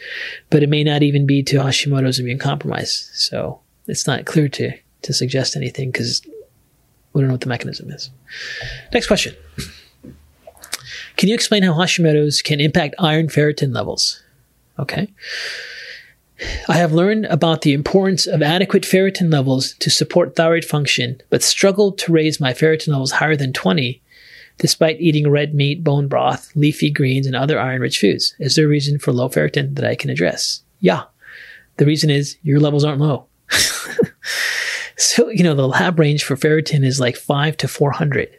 but 0.51 0.61
it 0.61 0.69
may 0.69 0.83
not 0.83 1.01
even 1.01 1.25
be 1.25 1.41
to 1.43 1.57
Hashimoto's 1.57 2.19
immune 2.19 2.37
compromise. 2.37 3.09
So 3.15 3.61
it's 3.87 4.07
not 4.07 4.25
clear 4.25 4.47
to, 4.49 4.71
to 5.03 5.13
suggest 5.13 5.55
anything 5.55 5.91
because 5.91 6.21
we 7.13 7.21
don't 7.21 7.27
know 7.27 7.33
what 7.33 7.41
the 7.41 7.49
mechanism 7.49 7.89
is. 7.91 8.09
Next 8.93 9.07
question. 9.07 9.35
Can 11.15 11.29
you 11.29 11.35
explain 11.35 11.63
how 11.63 11.73
Hashimoto's 11.73 12.41
can 12.41 12.59
impact 12.59 12.95
iron 12.99 13.27
ferritin 13.27 13.73
levels? 13.73 14.21
Okay. 14.77 15.11
I 16.69 16.73
have 16.73 16.93
learned 16.93 17.25
about 17.25 17.61
the 17.61 17.73
importance 17.73 18.27
of 18.27 18.43
adequate 18.43 18.83
ferritin 18.83 19.31
levels 19.31 19.73
to 19.79 19.89
support 19.89 20.35
thyroid 20.35 20.63
function, 20.63 21.19
but 21.31 21.41
struggled 21.41 21.97
to 21.99 22.11
raise 22.11 22.39
my 22.39 22.53
ferritin 22.53 22.89
levels 22.89 23.13
higher 23.13 23.35
than 23.35 23.53
20 23.53 24.01
despite 24.57 24.99
eating 24.99 25.29
red 25.29 25.53
meat, 25.53 25.83
bone 25.83 26.07
broth, 26.07 26.51
leafy 26.55 26.89
greens, 26.89 27.27
and 27.27 27.35
other 27.35 27.59
iron 27.59 27.81
rich 27.81 27.99
foods. 27.99 28.35
Is 28.39 28.55
there 28.55 28.65
a 28.65 28.67
reason 28.67 28.97
for 28.97 29.11
low 29.11 29.29
ferritin 29.29 29.75
that 29.75 29.85
I 29.85 29.95
can 29.95 30.09
address? 30.09 30.63
Yeah. 30.79 31.03
The 31.77 31.85
reason 31.85 32.09
is 32.09 32.37
your 32.41 32.59
levels 32.59 32.83
aren't 32.83 33.01
low. 33.01 33.26
so, 34.97 35.29
you 35.29 35.43
know, 35.43 35.55
the 35.55 35.67
lab 35.67 35.99
range 35.99 36.23
for 36.23 36.35
ferritin 36.35 36.85
is 36.85 36.99
like 36.99 37.15
5 37.15 37.57
to 37.57 37.67
400. 37.67 38.29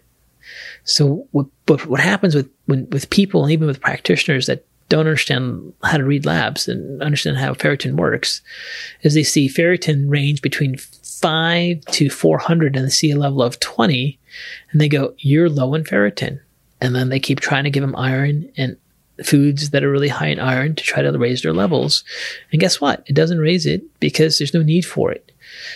So, 0.84 1.26
what, 1.32 1.46
but 1.66 1.86
what 1.86 2.00
happens 2.00 2.34
with 2.34 2.50
when, 2.66 2.88
with 2.90 3.10
people 3.10 3.44
and 3.44 3.52
even 3.52 3.66
with 3.66 3.80
practitioners 3.80 4.46
that 4.46 4.64
don't 4.88 5.00
understand 5.00 5.72
how 5.82 5.98
to 5.98 6.04
read 6.04 6.24
labs 6.24 6.66
and 6.66 7.02
understand 7.02 7.36
how 7.36 7.52
ferritin 7.52 7.96
works 7.96 8.40
is 9.02 9.12
they 9.12 9.22
see 9.22 9.48
ferritin 9.48 10.08
range 10.08 10.40
between 10.40 10.78
5 10.78 11.84
to 11.84 12.08
400 12.08 12.76
and 12.76 12.86
they 12.86 12.90
see 12.90 13.10
a 13.10 13.18
level 13.18 13.42
of 13.42 13.60
20 13.60 14.18
and 14.70 14.80
they 14.80 14.88
go, 14.88 15.14
You're 15.18 15.50
low 15.50 15.74
in 15.74 15.84
ferritin. 15.84 16.40
And 16.80 16.94
then 16.94 17.08
they 17.08 17.18
keep 17.18 17.40
trying 17.40 17.64
to 17.64 17.70
give 17.70 17.82
them 17.82 17.96
iron 17.96 18.50
and 18.56 18.76
foods 19.24 19.70
that 19.70 19.84
are 19.84 19.90
really 19.90 20.08
high 20.08 20.28
in 20.28 20.38
iron 20.38 20.74
to 20.74 20.82
try 20.82 21.02
to 21.02 21.18
raise 21.18 21.42
their 21.42 21.52
levels. 21.52 22.04
And 22.52 22.60
guess 22.60 22.80
what? 22.80 23.02
It 23.06 23.14
doesn't 23.14 23.38
raise 23.38 23.66
it 23.66 23.82
because 24.00 24.38
there's 24.38 24.54
no 24.54 24.62
need 24.62 24.84
for 24.84 25.10
it. 25.10 25.32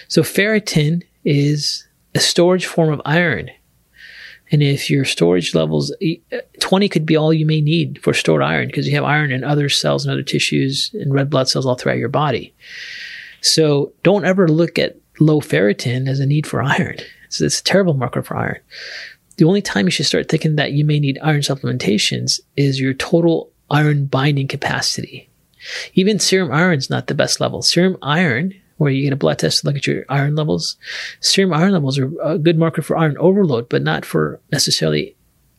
So 0.08 0.22
ferritin 0.22 1.02
is 1.24 1.86
a 2.14 2.20
storage 2.20 2.66
form 2.66 2.92
of 2.92 3.02
iron. 3.04 3.50
And 4.50 4.62
if 4.62 4.90
your 4.90 5.06
storage 5.06 5.54
levels, 5.54 5.92
uh, 6.32 6.36
20 6.60 6.88
could 6.90 7.06
be 7.06 7.16
all 7.16 7.32
you 7.32 7.46
may 7.46 7.62
need 7.62 8.02
for 8.02 8.12
stored 8.12 8.42
iron 8.42 8.66
because 8.66 8.86
you 8.86 8.94
have 8.94 9.04
iron 9.04 9.32
in 9.32 9.44
other 9.44 9.70
cells 9.70 10.04
and 10.04 10.12
other 10.12 10.22
tissues 10.22 10.90
and 10.92 11.14
red 11.14 11.30
blood 11.30 11.48
cells 11.48 11.64
all 11.64 11.74
throughout 11.74 11.98
your 11.98 12.10
body. 12.10 12.54
So 13.40 13.92
don't 14.02 14.26
ever 14.26 14.48
look 14.48 14.78
at 14.78 14.96
low 15.18 15.40
ferritin 15.40 16.06
as 16.06 16.20
a 16.20 16.26
need 16.26 16.46
for 16.46 16.62
iron. 16.62 16.96
It's, 17.24 17.40
it's 17.40 17.60
a 17.60 17.64
terrible 17.64 17.94
marker 17.94 18.22
for 18.22 18.36
iron. 18.36 18.60
The 19.42 19.48
only 19.48 19.60
time 19.60 19.86
you 19.86 19.90
should 19.90 20.06
start 20.06 20.28
thinking 20.28 20.54
that 20.54 20.70
you 20.70 20.84
may 20.84 21.00
need 21.00 21.18
iron 21.20 21.40
supplementations 21.40 22.38
is 22.56 22.78
your 22.78 22.94
total 22.94 23.50
iron 23.72 24.06
binding 24.06 24.46
capacity. 24.46 25.28
Even 25.94 26.20
serum 26.20 26.52
iron 26.52 26.78
is 26.78 26.88
not 26.88 27.08
the 27.08 27.14
best 27.16 27.40
level. 27.40 27.60
Serum 27.60 27.96
iron 28.02 28.54
where 28.76 28.92
you 28.92 29.02
get 29.02 29.12
a 29.12 29.16
blood 29.16 29.40
test 29.40 29.62
to 29.62 29.66
look 29.66 29.74
at 29.74 29.86
your 29.88 30.04
iron 30.08 30.36
levels. 30.36 30.76
Serum 31.18 31.52
iron 31.52 31.72
levels 31.72 31.98
are 31.98 32.12
a 32.22 32.38
good 32.38 32.56
marker 32.56 32.82
for 32.82 32.96
iron 32.96 33.18
overload, 33.18 33.68
but 33.68 33.82
not 33.82 34.04
for 34.04 34.38
necessarily 34.52 35.16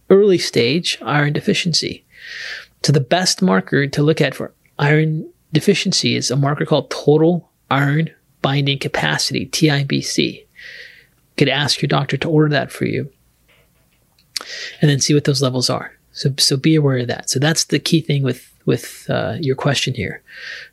early 0.09 0.37
stage 0.37 0.97
iron 1.01 1.33
deficiency. 1.33 2.05
So 2.83 2.93
the 2.93 3.01
best 3.01 3.41
marker 3.41 3.85
to 3.85 4.01
look 4.01 4.21
at 4.21 4.33
for 4.33 4.53
iron 4.79 5.29
deficiency 5.51 6.15
is 6.15 6.31
a 6.31 6.37
marker 6.37 6.65
called 6.65 6.89
total 6.89 7.51
iron 7.69 8.11
binding 8.41 8.79
capacity, 8.79 9.45
TIBC. 9.47 10.37
You 10.37 10.45
could 11.35 11.49
ask 11.49 11.81
your 11.81 11.87
doctor 11.87 12.15
to 12.15 12.29
order 12.29 12.47
that 12.51 12.71
for 12.71 12.85
you 12.85 13.11
and 14.81 14.89
then 14.89 14.99
see 14.99 15.13
what 15.13 15.25
those 15.25 15.41
levels 15.41 15.69
are. 15.69 15.91
So 16.11 16.33
so 16.37 16.57
be 16.57 16.75
aware 16.75 16.99
of 16.99 17.07
that. 17.07 17.29
So 17.29 17.39
that's 17.39 17.65
the 17.65 17.79
key 17.79 18.01
thing 18.01 18.23
with 18.23 18.49
with 18.65 19.07
uh, 19.09 19.35
your 19.39 19.55
question 19.55 19.93
here. 19.93 20.21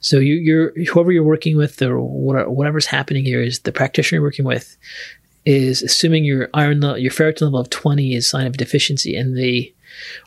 So 0.00 0.18
you, 0.18 0.34
you're 0.34 0.72
whoever 0.86 1.12
you're 1.12 1.24
working 1.24 1.56
with 1.56 1.82
or 1.82 2.00
whatever's 2.00 2.86
happening 2.86 3.24
here 3.24 3.42
is 3.42 3.60
the 3.60 3.72
practitioner 3.72 4.18
you're 4.18 4.26
working 4.26 4.44
with 4.44 4.76
is 5.46 5.82
assuming 5.82 6.24
your 6.24 6.48
iron 6.52 6.82
your 6.82 7.10
ferritin 7.10 7.42
level 7.42 7.58
of 7.58 7.70
20 7.70 8.14
is 8.14 8.28
sign 8.28 8.46
of 8.46 8.56
deficiency 8.56 9.16
and 9.16 9.36
they 9.36 9.72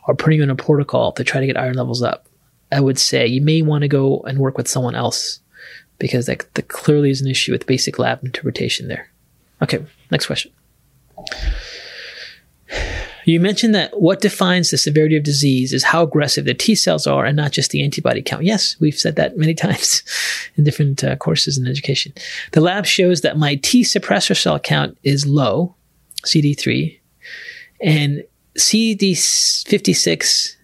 are 0.06 0.14
putting 0.14 0.38
you 0.38 0.42
in 0.42 0.50
a 0.50 0.56
protocol 0.56 1.12
to 1.12 1.24
try 1.24 1.40
to 1.40 1.46
get 1.46 1.56
iron 1.56 1.74
levels 1.74 2.02
up. 2.02 2.26
I 2.72 2.80
would 2.80 2.98
say 2.98 3.26
you 3.26 3.40
may 3.40 3.62
want 3.62 3.82
to 3.82 3.88
go 3.88 4.20
and 4.20 4.38
work 4.38 4.58
with 4.58 4.68
someone 4.68 4.94
else 4.94 5.40
because 5.98 6.26
that, 6.26 6.52
that 6.54 6.68
clearly 6.68 7.10
is 7.10 7.20
an 7.20 7.28
issue 7.28 7.52
with 7.52 7.66
basic 7.66 7.98
lab 7.98 8.24
interpretation 8.24 8.88
there. 8.88 9.08
Okay, 9.62 9.84
next 10.10 10.26
question. 10.26 10.50
You 13.24 13.40
mentioned 13.40 13.74
that 13.74 14.00
what 14.00 14.20
defines 14.20 14.70
the 14.70 14.78
severity 14.78 15.16
of 15.16 15.22
disease 15.22 15.72
is 15.72 15.84
how 15.84 16.02
aggressive 16.02 16.44
the 16.44 16.54
T 16.54 16.74
cells 16.74 17.06
are 17.06 17.24
and 17.24 17.36
not 17.36 17.52
just 17.52 17.70
the 17.70 17.82
antibody 17.82 18.22
count. 18.22 18.44
Yes, 18.44 18.76
we've 18.80 18.98
said 18.98 19.16
that 19.16 19.36
many 19.36 19.54
times 19.64 20.02
in 20.56 20.64
different 20.64 21.02
uh, 21.02 21.16
courses 21.16 21.56
in 21.58 21.66
education. 21.66 22.12
The 22.52 22.60
lab 22.60 22.86
shows 22.86 23.22
that 23.22 23.38
my 23.38 23.56
T 23.56 23.82
suppressor 23.82 24.40
cell 24.40 24.58
count 24.58 24.98
is 25.02 25.26
low, 25.26 25.74
CD3, 26.24 26.98
and 27.80 28.24
CD56 28.58 30.56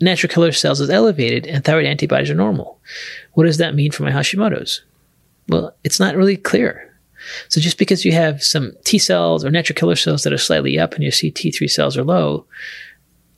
natural 0.00 0.32
killer 0.32 0.52
cells 0.52 0.80
is 0.80 0.90
elevated 0.90 1.46
and 1.46 1.64
thyroid 1.64 1.86
antibodies 1.86 2.30
are 2.30 2.34
normal. 2.34 2.78
What 3.32 3.44
does 3.44 3.58
that 3.58 3.74
mean 3.74 3.92
for 3.92 4.02
my 4.02 4.10
Hashimoto's? 4.10 4.82
Well, 5.48 5.74
it's 5.84 6.00
not 6.00 6.16
really 6.16 6.36
clear. 6.36 6.85
So 7.48 7.60
just 7.60 7.78
because 7.78 8.04
you 8.04 8.12
have 8.12 8.42
some 8.42 8.72
T 8.84 8.98
cells 8.98 9.44
or 9.44 9.50
natural 9.50 9.76
killer 9.76 9.96
cells 9.96 10.22
that 10.22 10.32
are 10.32 10.38
slightly 10.38 10.78
up 10.78 10.94
and 10.94 11.02
your 11.02 11.12
CD3 11.12 11.68
cells 11.70 11.96
are 11.96 12.04
low, 12.04 12.46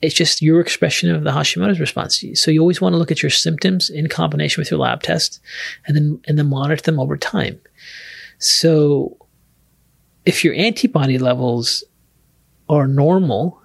it's 0.01 0.15
just 0.15 0.41
your 0.41 0.61
expression 0.61 1.13
of 1.13 1.23
the 1.23 1.31
Hashimoto's 1.31 1.79
response. 1.79 2.23
So 2.35 2.51
you 2.51 2.61
always 2.61 2.79
want 2.79 2.93
to 2.93 2.97
look 2.97 3.11
at 3.11 3.21
your 3.21 3.29
symptoms 3.29 3.89
in 3.89 4.07
combination 4.07 4.61
with 4.61 4.71
your 4.71 4.79
lab 4.79 5.03
test 5.03 5.39
and 5.85 5.95
then 5.95 6.21
and 6.27 6.37
then 6.37 6.47
monitor 6.47 6.81
them 6.81 6.99
over 6.99 7.17
time. 7.17 7.59
So 8.37 9.17
if 10.25 10.43
your 10.43 10.53
antibody 10.53 11.17
levels 11.17 11.83
are 12.69 12.87
normal, 12.87 13.61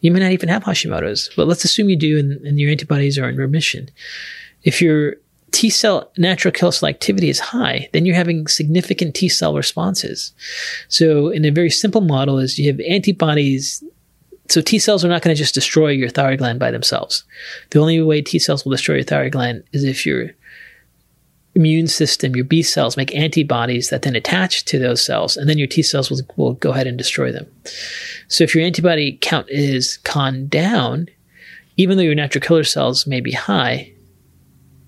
you 0.00 0.10
may 0.10 0.20
not 0.20 0.32
even 0.32 0.48
have 0.48 0.64
Hashimoto's, 0.64 1.30
but 1.36 1.46
let's 1.46 1.64
assume 1.64 1.88
you 1.88 1.96
do 1.96 2.18
and, 2.18 2.32
and 2.46 2.58
your 2.58 2.70
antibodies 2.70 3.18
are 3.18 3.28
in 3.28 3.36
remission. 3.36 3.90
If 4.62 4.82
your 4.82 5.16
T 5.54 5.70
cell 5.70 6.10
natural 6.18 6.50
killer 6.50 6.72
cell 6.72 6.88
activity 6.88 7.28
is 7.28 7.38
high, 7.38 7.88
then 7.92 8.04
you're 8.04 8.16
having 8.16 8.48
significant 8.48 9.14
T 9.14 9.28
cell 9.28 9.54
responses. 9.54 10.32
So, 10.88 11.28
in 11.28 11.44
a 11.44 11.50
very 11.50 11.70
simple 11.70 12.00
model, 12.00 12.38
is 12.38 12.58
you 12.58 12.70
have 12.70 12.80
antibodies. 12.80 13.82
So 14.48 14.60
T 14.60 14.80
cells 14.80 15.04
are 15.04 15.08
not 15.08 15.22
going 15.22 15.34
to 15.34 15.38
just 15.38 15.54
destroy 15.54 15.90
your 15.90 16.08
thyroid 16.08 16.40
gland 16.40 16.58
by 16.58 16.72
themselves. 16.72 17.22
The 17.70 17.78
only 17.78 18.02
way 18.02 18.20
T 18.20 18.40
cells 18.40 18.64
will 18.64 18.72
destroy 18.72 18.96
your 18.96 19.04
thyroid 19.04 19.30
gland 19.32 19.62
is 19.72 19.84
if 19.84 20.04
your 20.04 20.32
immune 21.54 21.86
system, 21.86 22.34
your 22.34 22.44
B 22.44 22.60
cells, 22.60 22.96
make 22.96 23.14
antibodies 23.14 23.90
that 23.90 24.02
then 24.02 24.16
attach 24.16 24.64
to 24.64 24.78
those 24.80 25.06
cells, 25.06 25.36
and 25.36 25.48
then 25.48 25.56
your 25.56 25.68
T 25.68 25.82
cells 25.82 26.10
will, 26.10 26.20
will 26.36 26.54
go 26.54 26.72
ahead 26.72 26.88
and 26.88 26.98
destroy 26.98 27.30
them. 27.30 27.46
So 28.26 28.42
if 28.42 28.56
your 28.56 28.64
antibody 28.64 29.18
count 29.20 29.48
is 29.48 29.98
con 29.98 30.48
down, 30.48 31.08
even 31.76 31.96
though 31.96 32.02
your 32.02 32.16
natural 32.16 32.42
killer 32.42 32.64
cells 32.64 33.06
may 33.06 33.20
be 33.20 33.32
high, 33.32 33.93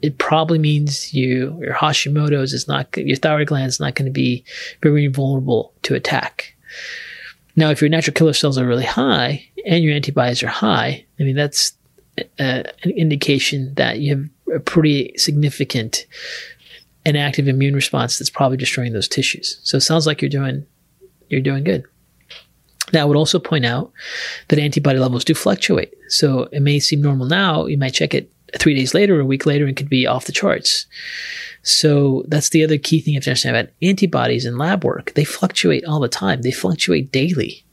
it 0.07 0.19
probably 0.19 0.59
means 0.59 1.13
you 1.13 1.59
your 1.61 1.75
Hashimoto's 1.75 2.53
is 2.53 2.69
not 2.69 2.97
your 2.97 3.17
thyroid 3.17 3.49
gland 3.49 3.67
is 3.67 3.81
not 3.81 3.95
going 3.97 4.07
to 4.07 4.13
be 4.13 4.45
very 4.83 5.09
vulnerable 5.09 5.73
to 5.83 5.95
attack. 5.95 6.55
Now, 7.57 7.71
if 7.71 7.81
your 7.81 7.91
natural 7.91 8.15
killer 8.15 8.35
cells 8.35 8.59
are 8.59 8.67
really 8.67 8.85
high 8.85 9.49
and 9.67 9.83
your 9.83 9.95
antibodies 9.95 10.43
are 10.43 10.49
high, 10.49 11.05
I 11.19 11.23
mean 11.23 11.35
that's 11.35 11.73
uh, 12.39 12.63
an 12.83 12.91
indication 12.91 13.75
that 13.75 13.99
you 13.99 14.17
have 14.17 14.57
a 14.57 14.61
pretty 14.61 15.13
significant 15.17 16.07
and 17.05 17.17
active 17.17 17.49
immune 17.49 17.75
response 17.75 18.19
that's 18.19 18.31
probably 18.31 18.57
destroying 18.57 18.93
those 18.93 19.09
tissues. 19.09 19.61
So 19.65 19.77
it 19.77 19.83
sounds 19.83 20.07
like 20.07 20.23
you're 20.23 20.29
doing 20.29 20.65
you're 21.29 21.41
doing 21.41 21.65
good. 21.65 21.85
Now, 22.93 23.03
I 23.03 23.05
would 23.07 23.17
also 23.17 23.41
point 23.41 23.67
out 23.67 23.93
that 24.49 24.61
antibody 24.61 25.01
levels 25.01 25.25
do 25.25 25.35
fluctuate. 25.35 25.93
So 26.09 26.45
it 26.53 26.63
may 26.63 26.79
seem 26.79 27.03
normal 27.03 27.27
now. 27.27 27.67
You 27.67 27.77
might 27.77 27.95
check 27.95 28.15
it 28.15 28.31
three 28.59 28.75
days 28.75 28.95
later 28.95 29.17
or 29.17 29.21
a 29.21 29.27
week 29.27 29.47
later 29.47 29.67
and 29.67 29.77
could 29.77 29.89
be 29.89 30.07
off 30.07 30.27
the 30.27 30.33
charts. 30.33 30.87
So 31.63 32.25
that's 32.29 32.51
the 32.51 32.63
other 32.63 32.79
key 32.79 33.01
thing 33.01 33.15
you 33.15 33.19
have 33.19 33.25
to 33.25 33.31
understand 33.31 33.57
about 33.57 33.73
antibodies 33.83 34.47
in 34.47 34.57
lab 34.57 34.85
work. 34.85 35.13
They 35.15 35.25
fluctuate 35.25 35.85
all 35.85 36.01
the 36.01 36.09
time. 36.09 36.43
They 36.43 36.53
fluctuate 36.53 37.11
daily. 37.11 37.65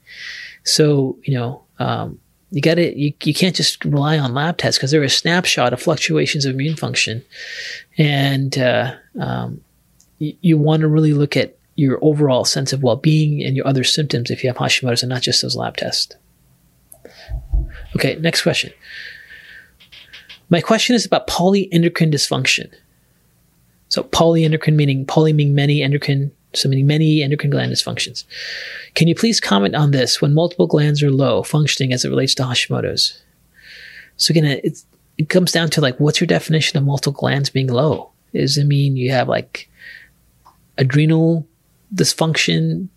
So, 0.64 1.18
you 1.22 1.34
know, 1.34 1.62
um, 1.78 2.18
you 2.50 2.60
got 2.60 2.74
to, 2.74 2.98
you, 2.98 3.12
you 3.22 3.34
can't 3.34 3.54
just 3.54 3.84
rely 3.84 4.18
on 4.18 4.34
lab 4.34 4.58
tests 4.58 4.78
because 4.78 4.90
they're 4.90 5.02
a 5.02 5.08
snapshot 5.08 5.72
of 5.72 5.80
fluctuations 5.80 6.44
of 6.44 6.54
immune 6.54 6.76
function. 6.76 7.24
And, 7.98 8.56
uh, 8.58 8.94
um, 9.20 9.62
you, 10.18 10.36
you 10.40 10.58
want 10.58 10.80
to 10.80 10.88
really 10.88 11.12
look 11.12 11.36
at 11.36 11.56
your 11.76 11.98
overall 12.02 12.44
sense 12.44 12.72
of 12.72 12.82
well-being 12.82 13.42
and 13.42 13.56
your 13.56 13.66
other 13.66 13.84
symptoms 13.84 14.30
if 14.30 14.44
you 14.44 14.50
have 14.50 14.56
Hashimoto's 14.56 15.02
and 15.02 15.10
not 15.10 15.22
just 15.22 15.42
those 15.42 15.56
lab 15.56 15.76
tests. 15.76 16.14
Okay, 17.96 18.16
next 18.16 18.42
question. 18.42 18.72
My 20.50 20.60
question 20.60 20.94
is 20.94 21.06
about 21.06 21.26
polyendocrine 21.26 22.12
dysfunction. 22.12 22.72
So 23.88 24.02
polyendocrine 24.02 24.74
meaning 24.74 25.06
poly 25.06 25.32
meaning 25.32 25.54
many 25.54 25.82
endocrine, 25.82 26.32
so 26.52 26.68
meaning 26.68 26.86
many 26.86 27.22
endocrine 27.22 27.50
gland 27.50 27.72
dysfunctions. 27.72 28.24
Can 28.94 29.08
you 29.08 29.14
please 29.14 29.40
comment 29.40 29.74
on 29.74 29.90
this 29.90 30.20
when 30.20 30.34
multiple 30.34 30.66
glands 30.66 31.02
are 31.02 31.10
low 31.10 31.42
functioning 31.42 31.92
as 31.92 32.04
it 32.04 32.10
relates 32.10 32.34
to 32.36 32.42
Hashimoto's? 32.42 33.22
So 34.16 34.32
again, 34.32 34.44
it, 34.44 34.82
it 35.18 35.28
comes 35.28 35.52
down 35.52 35.70
to 35.70 35.80
like, 35.80 35.98
what's 35.98 36.20
your 36.20 36.26
definition 36.26 36.78
of 36.78 36.84
multiple 36.84 37.12
glands 37.12 37.50
being 37.50 37.68
low? 37.68 38.10
Does 38.32 38.58
it 38.58 38.64
mean 38.64 38.96
you 38.96 39.12
have 39.12 39.28
like 39.28 39.68
adrenal 40.76 41.46
dysfunction 41.94 42.88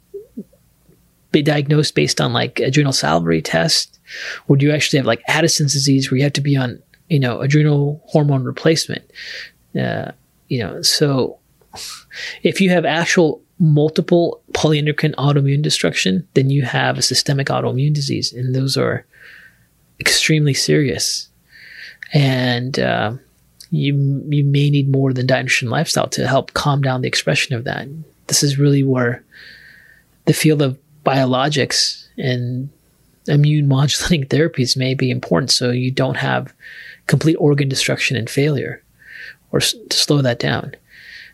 be 1.31 1.41
diagnosed 1.41 1.93
based 1.93 2.19
on 2.19 2.33
like 2.33 2.59
adrenal 2.59 2.93
salivary 2.93 3.41
test? 3.41 3.99
Or 4.47 4.57
do 4.57 4.65
you 4.65 4.71
actually 4.71 4.97
have 4.97 5.05
like 5.05 5.21
Addison's 5.27 5.73
disease 5.73 6.09
where 6.09 6.17
you 6.17 6.23
have 6.23 6.33
to 6.33 6.41
be 6.41 6.55
on 6.55 6.81
you 7.09 7.19
know, 7.19 7.41
adrenal 7.41 8.01
hormone 8.07 8.43
replacement. 8.43 9.09
Uh, 9.79 10.11
you 10.47 10.59
know, 10.59 10.81
so 10.81 11.37
if 12.43 12.61
you 12.61 12.69
have 12.69 12.85
actual 12.85 13.41
multiple 13.59 14.41
polyendocrine 14.53 15.15
autoimmune 15.15 15.61
destruction, 15.61 16.27
then 16.33 16.49
you 16.49 16.63
have 16.63 16.97
a 16.97 17.01
systemic 17.01 17.47
autoimmune 17.47 17.93
disease, 17.93 18.33
and 18.33 18.53
those 18.53 18.77
are 18.77 19.05
extremely 19.99 20.53
serious. 20.53 21.29
And 22.13 22.79
uh, 22.79 23.13
you 23.71 24.23
you 24.29 24.43
may 24.43 24.69
need 24.69 24.89
more 24.89 25.13
than 25.13 25.27
diet 25.27 25.45
nutrition 25.45 25.69
lifestyle 25.69 26.07
to 26.09 26.27
help 26.27 26.53
calm 26.53 26.81
down 26.81 27.01
the 27.01 27.07
expression 27.07 27.55
of 27.55 27.63
that. 27.65 27.87
This 28.27 28.43
is 28.43 28.59
really 28.59 28.83
where 28.83 29.23
the 30.25 30.33
field 30.33 30.61
of 30.61 30.77
biologics 31.05 32.07
and 32.17 32.69
immune 33.27 33.67
modulating 33.67 34.25
therapies 34.29 34.77
may 34.77 34.93
be 34.93 35.09
important, 35.09 35.51
so 35.51 35.71
you 35.71 35.91
don't 35.91 36.17
have 36.17 36.53
complete 37.07 37.35
organ 37.35 37.69
destruction 37.69 38.17
and 38.17 38.29
failure 38.29 38.83
or 39.51 39.59
s- 39.59 39.75
to 39.89 39.97
slow 39.97 40.21
that 40.21 40.39
down. 40.39 40.73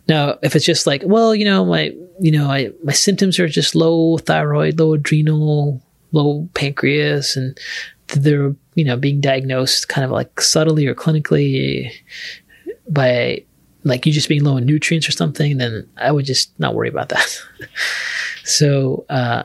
Now, 0.07 0.37
if 0.41 0.55
it's 0.55 0.65
just 0.65 0.85
like, 0.85 1.01
well, 1.05 1.33
you 1.33 1.45
know, 1.45 1.65
my, 1.65 1.95
you 2.19 2.31
know, 2.31 2.49
I, 2.49 2.71
my 2.83 2.93
symptoms 2.93 3.39
are 3.39 3.47
just 3.47 3.75
low 3.75 4.17
thyroid, 4.17 4.79
low 4.79 4.93
adrenal, 4.93 5.81
low 6.11 6.49
pancreas, 6.53 7.35
and 7.35 7.57
they're, 8.07 8.55
you 8.75 8.83
know, 8.83 8.97
being 8.97 9.21
diagnosed 9.21 9.87
kind 9.87 10.03
of 10.03 10.11
like 10.11 10.41
subtly 10.41 10.87
or 10.87 10.95
clinically 10.95 11.91
by 12.89 13.43
like 13.85 14.05
you 14.05 14.11
just 14.11 14.29
being 14.29 14.43
low 14.43 14.57
in 14.57 14.65
nutrients 14.65 15.07
or 15.07 15.11
something, 15.11 15.57
then 15.57 15.87
I 15.97 16.11
would 16.11 16.25
just 16.25 16.57
not 16.59 16.75
worry 16.75 16.89
about 16.89 17.09
that. 17.09 17.41
so, 18.43 19.05
uh, 19.09 19.43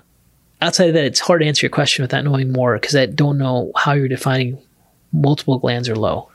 outside 0.61 0.89
of 0.89 0.95
that, 0.95 1.05
it's 1.05 1.21
hard 1.21 1.41
to 1.41 1.47
answer 1.47 1.65
your 1.67 1.71
question 1.71 2.03
without 2.03 2.25
knowing 2.25 2.53
more 2.53 2.75
because 2.75 2.97
I 2.97 3.07
don't 3.07 3.39
know 3.39 3.73
how 3.77 3.93
you're 3.93 4.09
defining 4.09 4.59
multiple 5.13 5.59
glands 5.59 5.89
are 5.89 5.97
low. 5.97 6.31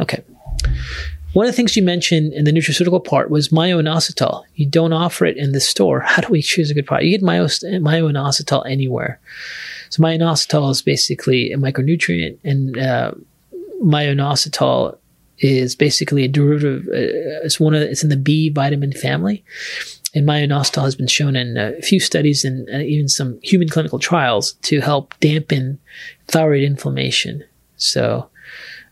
Okay. 0.00 0.22
One 1.34 1.46
of 1.46 1.52
the 1.52 1.56
things 1.56 1.76
you 1.76 1.82
mentioned 1.82 2.32
in 2.32 2.44
the 2.44 2.52
nutraceutical 2.52 3.04
part 3.04 3.28
was 3.28 3.50
myo-inositol. 3.50 4.44
You 4.54 4.66
don't 4.66 4.92
offer 4.92 5.24
it 5.24 5.36
in 5.36 5.50
the 5.50 5.60
store. 5.60 5.98
How 5.98 6.22
do 6.22 6.28
we 6.28 6.40
choose 6.40 6.70
a 6.70 6.74
good 6.74 6.86
product? 6.86 7.06
You 7.06 7.18
get 7.18 7.24
myo-inositol 7.24 8.70
anywhere. 8.70 9.18
So 9.90 10.00
myo-inositol 10.00 10.70
is 10.70 10.80
basically 10.80 11.50
a 11.50 11.56
micronutrient, 11.56 12.38
and 12.44 12.78
uh, 12.78 13.12
myo-inositol 13.82 14.96
is 15.38 15.74
basically 15.74 16.24
a 16.24 16.28
derivative. 16.28 16.86
Uh, 16.86 17.42
it's 17.44 17.58
one 17.58 17.74
of 17.74 17.82
it's 17.82 18.04
in 18.04 18.10
the 18.10 18.16
B 18.16 18.48
vitamin 18.48 18.92
family, 18.92 19.44
and 20.14 20.26
myo-inositol 20.26 20.84
has 20.84 20.94
been 20.94 21.08
shown 21.08 21.34
in 21.34 21.56
a 21.56 21.82
few 21.82 21.98
studies 21.98 22.44
and 22.44 22.68
uh, 22.70 22.78
even 22.78 23.08
some 23.08 23.40
human 23.42 23.68
clinical 23.68 23.98
trials 23.98 24.52
to 24.62 24.80
help 24.80 25.18
dampen 25.18 25.80
thyroid 26.28 26.62
inflammation 26.62 27.42
so, 27.76 28.28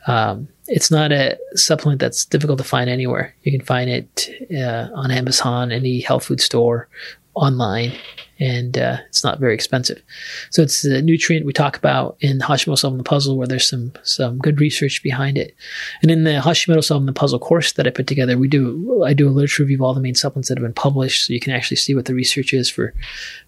um, 0.07 0.49
it's 0.69 0.91
not 0.91 1.13
a 1.13 1.39
supplement 1.55 2.01
that's 2.01 2.25
difficult 2.25 2.59
to 2.59 2.65
find 2.65 2.89
anywhere. 2.89 3.35
You 3.43 3.53
can 3.53 3.65
find 3.65 3.91
it 3.91 4.31
uh, 4.57 4.89
on 4.95 5.11
Amazon, 5.11 5.71
any 5.71 6.01
health 6.01 6.25
food 6.25 6.41
store, 6.41 6.89
online, 7.35 7.93
and 8.39 8.77
uh, 8.77 8.99
it's 9.09 9.25
not 9.25 9.39
very 9.39 9.55
expensive. 9.55 10.03
So 10.51 10.63
it's 10.63 10.85
a 10.85 11.01
nutrient 11.01 11.47
we 11.47 11.53
talk 11.53 11.77
about 11.77 12.17
in 12.21 12.41
Hashimoto 12.41 12.79
Solving 12.79 12.99
the 12.99 13.05
Puzzle, 13.05 13.37
where 13.37 13.47
there's 13.47 13.69
some 13.69 13.93
some 14.03 14.39
good 14.39 14.61
research 14.61 15.03
behind 15.03 15.39
it. 15.39 15.55
And 16.03 16.11
in 16.11 16.25
the 16.25 16.43
Hashimoto 16.43 16.85
Solving 16.85 17.07
the 17.07 17.13
Puzzle 17.13 17.39
course 17.39 17.73
that 17.73 17.87
I 17.87 17.91
put 17.91 18.07
together, 18.07 18.37
we 18.37 18.49
do 18.49 19.03
I 19.05 19.15
do 19.15 19.29
a 19.29 19.31
literature 19.31 19.63
review 19.63 19.79
of 19.79 19.83
all 19.83 19.95
the 19.95 20.01
main 20.01 20.15
supplements 20.15 20.49
that 20.49 20.59
have 20.59 20.65
been 20.65 20.75
published, 20.75 21.27
so 21.27 21.33
you 21.33 21.41
can 21.41 21.53
actually 21.53 21.79
see 21.79 21.95
what 21.95 22.05
the 22.05 22.15
research 22.15 22.53
is 22.53 22.69
for 22.69 22.93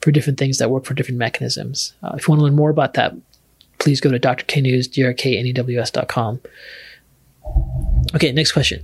for 0.01 0.11
different 0.11 0.38
things 0.38 0.59
that 0.59 0.70
work 0.70 0.85
for 0.85 0.94
different 0.94 1.18
mechanisms. 1.18 1.94
Uh, 2.03 2.14
if 2.16 2.27
you 2.27 2.33
want 2.33 2.40
to 2.40 2.44
learn 2.44 2.57
more 2.57 2.70
about 2.70 2.94
that, 2.94 3.14
please 3.78 4.00
go 4.00 4.10
to 4.10 4.18
drknews, 4.18 4.88
drknews.com. 4.88 6.40
Okay, 8.14 8.32
next 8.32 8.52
question. 8.52 8.82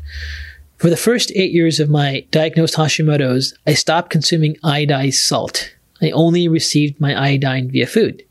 For 0.76 0.88
the 0.88 0.96
first 0.96 1.31
eight 1.35 1.53
years 1.53 1.79
of 1.79 1.90
my 1.90 2.24
diagnosed 2.31 2.76
Hashimoto's, 2.76 3.55
I 3.66 3.74
stopped 3.74 4.11
consuming 4.11 4.57
iodized 4.64 5.14
salt. 5.14 5.74
I 6.00 6.11
only 6.11 6.48
received 6.48 7.00
my 7.00 7.14
iodine 7.14 7.70
via 7.70 7.87
food. 7.87 8.24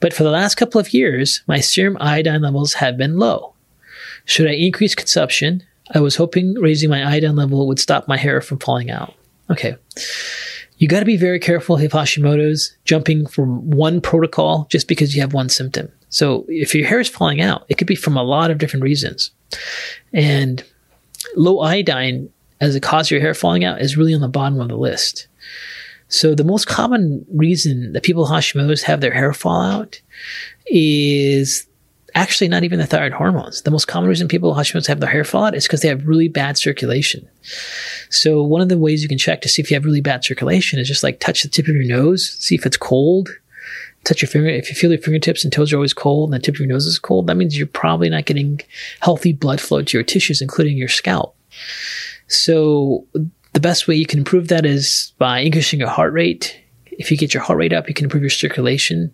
But 0.00 0.12
for 0.12 0.22
the 0.22 0.30
last 0.30 0.54
couple 0.54 0.80
of 0.80 0.94
years, 0.94 1.42
my 1.46 1.60
serum 1.60 1.96
iodine 2.00 2.42
levels 2.42 2.74
have 2.74 2.96
been 2.96 3.18
low. 3.18 3.54
Should 4.24 4.48
I 4.48 4.54
increase 4.54 4.94
consumption? 4.94 5.62
I 5.94 6.00
was 6.00 6.16
hoping 6.16 6.54
raising 6.54 6.90
my 6.90 7.04
iodine 7.04 7.36
level 7.36 7.66
would 7.66 7.78
stop 7.78 8.08
my 8.08 8.16
hair 8.16 8.40
from 8.40 8.58
falling 8.58 8.90
out. 8.90 9.14
Okay. 9.50 9.76
You 10.78 10.88
got 10.88 11.00
to 11.00 11.06
be 11.06 11.16
very 11.16 11.38
careful 11.38 11.76
if 11.78 11.92
Hashimoto's 11.92 12.76
jumping 12.84 13.26
from 13.26 13.70
one 13.70 14.00
protocol 14.00 14.66
just 14.70 14.88
because 14.88 15.14
you 15.14 15.22
have 15.22 15.32
one 15.32 15.48
symptom. 15.48 15.90
So 16.10 16.44
if 16.48 16.74
your 16.74 16.86
hair 16.86 17.00
is 17.00 17.08
falling 17.08 17.40
out, 17.40 17.64
it 17.68 17.78
could 17.78 17.86
be 17.86 17.94
from 17.94 18.16
a 18.16 18.22
lot 18.22 18.50
of 18.50 18.58
different 18.58 18.82
reasons. 18.82 19.30
And 20.12 20.62
low 21.34 21.60
iodine 21.60 22.30
as 22.60 22.74
a 22.74 22.80
cause 22.80 23.08
of 23.08 23.12
your 23.12 23.20
hair 23.20 23.34
falling 23.34 23.64
out 23.64 23.80
is 23.80 23.96
really 23.96 24.14
on 24.14 24.20
the 24.20 24.28
bottom 24.28 24.60
of 24.60 24.68
the 24.68 24.76
list. 24.76 25.28
So 26.08 26.34
the 26.34 26.44
most 26.44 26.66
common 26.66 27.24
reason 27.32 27.92
that 27.92 28.02
people 28.02 28.22
with 28.22 28.30
Hashimoto's 28.30 28.82
have 28.82 29.00
their 29.00 29.12
hair 29.12 29.32
fall 29.32 29.60
out 29.60 30.00
is 30.66 31.66
actually 32.16 32.48
not 32.48 32.64
even 32.64 32.78
the 32.78 32.86
thyroid 32.86 33.12
hormones. 33.12 33.62
The 33.62 33.70
most 33.70 33.86
common 33.86 34.08
reason 34.08 34.26
people 34.26 34.48
with 34.48 34.58
Hashimoto's 34.58 34.86
have 34.86 35.00
their 35.00 35.10
hair 35.10 35.22
fall 35.22 35.44
out 35.44 35.54
is 35.54 35.66
because 35.66 35.82
they 35.82 35.88
have 35.88 36.08
really 36.08 36.28
bad 36.28 36.56
circulation. 36.56 37.28
So 38.10 38.42
one 38.42 38.62
of 38.62 38.70
the 38.70 38.78
ways 38.78 39.02
you 39.02 39.08
can 39.08 39.18
check 39.18 39.42
to 39.42 39.48
see 39.48 39.60
if 39.60 39.70
you 39.70 39.76
have 39.76 39.84
really 39.84 40.00
bad 40.00 40.24
circulation 40.24 40.78
is 40.78 40.88
just 40.88 41.02
like 41.02 41.20
touch 41.20 41.42
the 41.42 41.48
tip 41.48 41.68
of 41.68 41.74
your 41.74 41.84
nose, 41.84 42.36
see 42.40 42.54
if 42.54 42.66
it's 42.66 42.78
cold. 42.78 43.28
Touch 44.04 44.22
your 44.22 44.28
finger. 44.28 44.48
If 44.48 44.68
you 44.68 44.76
feel 44.76 44.92
your 44.92 45.00
fingertips 45.00 45.42
and 45.42 45.52
toes 45.52 45.72
are 45.72 45.76
always 45.76 45.92
cold 45.92 46.32
and 46.32 46.40
the 46.40 46.44
tip 46.44 46.54
of 46.54 46.60
your 46.60 46.68
nose 46.68 46.86
is 46.86 46.98
cold, 46.98 47.26
that 47.26 47.36
means 47.36 47.58
you're 47.58 47.66
probably 47.66 48.08
not 48.08 48.24
getting 48.24 48.60
healthy 49.00 49.32
blood 49.32 49.60
flow 49.60 49.82
to 49.82 49.96
your 49.96 50.04
tissues, 50.04 50.40
including 50.40 50.78
your 50.78 50.88
scalp. 50.88 51.36
So 52.28 53.04
the 53.52 53.60
best 53.60 53.88
way 53.88 53.96
you 53.96 54.06
can 54.06 54.20
improve 54.20 54.48
that 54.48 54.64
is 54.64 55.12
by 55.18 55.40
increasing 55.40 55.80
your 55.80 55.88
heart 55.88 56.12
rate. 56.12 56.56
If 56.92 57.10
you 57.10 57.16
get 57.16 57.34
your 57.34 57.42
heart 57.42 57.58
rate 57.58 57.72
up, 57.72 57.88
you 57.88 57.94
can 57.94 58.04
improve 58.04 58.22
your 58.22 58.30
circulation. 58.30 59.12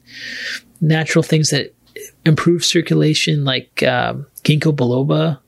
Natural 0.83 1.23
things 1.23 1.51
that 1.51 1.75
improve 2.25 2.65
circulation, 2.65 3.45
like 3.45 3.83
um, 3.83 4.27
ginkgo 4.45 4.75
biloba 4.75 5.39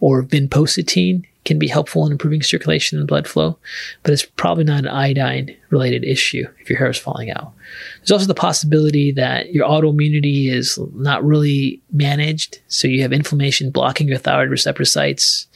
or 0.00 0.22
vinpocetine, 0.22 1.24
can 1.44 1.58
be 1.58 1.68
helpful 1.68 2.04
in 2.04 2.12
improving 2.12 2.42
circulation 2.42 2.98
and 2.98 3.08
blood 3.08 3.26
flow, 3.26 3.58
but 4.02 4.12
it's 4.12 4.24
probably 4.24 4.64
not 4.64 4.80
an 4.80 4.88
iodine 4.88 5.56
related 5.70 6.04
issue 6.04 6.46
if 6.58 6.68
your 6.68 6.78
hair 6.78 6.90
is 6.90 6.98
falling 6.98 7.30
out. 7.30 7.52
There's 7.98 8.10
also 8.10 8.26
the 8.26 8.34
possibility 8.34 9.10
that 9.12 9.52
your 9.52 9.66
autoimmunity 9.66 10.48
is 10.48 10.78
not 10.94 11.24
really 11.24 11.80
managed, 11.92 12.60
so 12.68 12.88
you 12.88 13.00
have 13.02 13.12
inflammation 13.12 13.70
blocking 13.70 14.06
your 14.06 14.18
thyroid 14.18 14.50
receptor 14.50 14.84
sites 14.84 15.46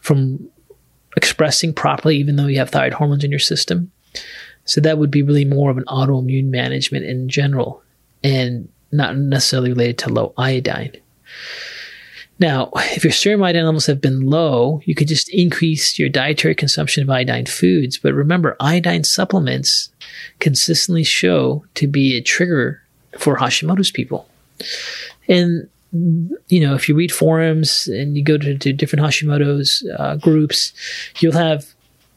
from 0.00 0.48
expressing 1.16 1.74
properly, 1.74 2.16
even 2.16 2.36
though 2.36 2.46
you 2.46 2.58
have 2.58 2.70
thyroid 2.70 2.94
hormones 2.94 3.24
in 3.24 3.30
your 3.30 3.40
system. 3.40 3.92
So 4.64 4.80
that 4.80 4.98
would 4.98 5.10
be 5.10 5.22
really 5.22 5.44
more 5.44 5.70
of 5.70 5.76
an 5.76 5.84
autoimmune 5.84 6.46
management 6.46 7.04
in 7.04 7.28
general 7.28 7.82
and 8.24 8.68
not 8.92 9.16
necessarily 9.16 9.70
related 9.70 9.98
to 9.98 10.12
low 10.12 10.32
iodine. 10.36 10.96
Now, 12.40 12.70
if 12.76 13.04
your 13.04 13.12
serum 13.12 13.42
iodine 13.42 13.64
levels 13.64 13.86
have 13.86 14.00
been 14.00 14.22
low, 14.22 14.80
you 14.84 14.94
could 14.94 15.08
just 15.08 15.28
increase 15.30 15.98
your 15.98 16.08
dietary 16.08 16.54
consumption 16.54 17.02
of 17.02 17.10
iodine 17.10 17.46
foods. 17.46 17.98
But 17.98 18.14
remember, 18.14 18.56
iodine 18.60 19.04
supplements 19.04 19.90
consistently 20.38 21.04
show 21.04 21.64
to 21.74 21.86
be 21.86 22.16
a 22.16 22.22
trigger 22.22 22.82
for 23.18 23.36
Hashimoto's 23.36 23.90
people. 23.90 24.28
And 25.28 25.68
you 26.48 26.60
know, 26.60 26.74
if 26.74 26.88
you 26.88 26.94
read 26.94 27.10
forums 27.10 27.86
and 27.86 28.16
you 28.16 28.22
go 28.22 28.36
to, 28.36 28.58
to 28.58 28.72
different 28.72 29.04
Hashimoto's 29.04 29.88
uh, 29.98 30.16
groups, 30.16 30.72
you'll 31.20 31.32
have 31.32 31.66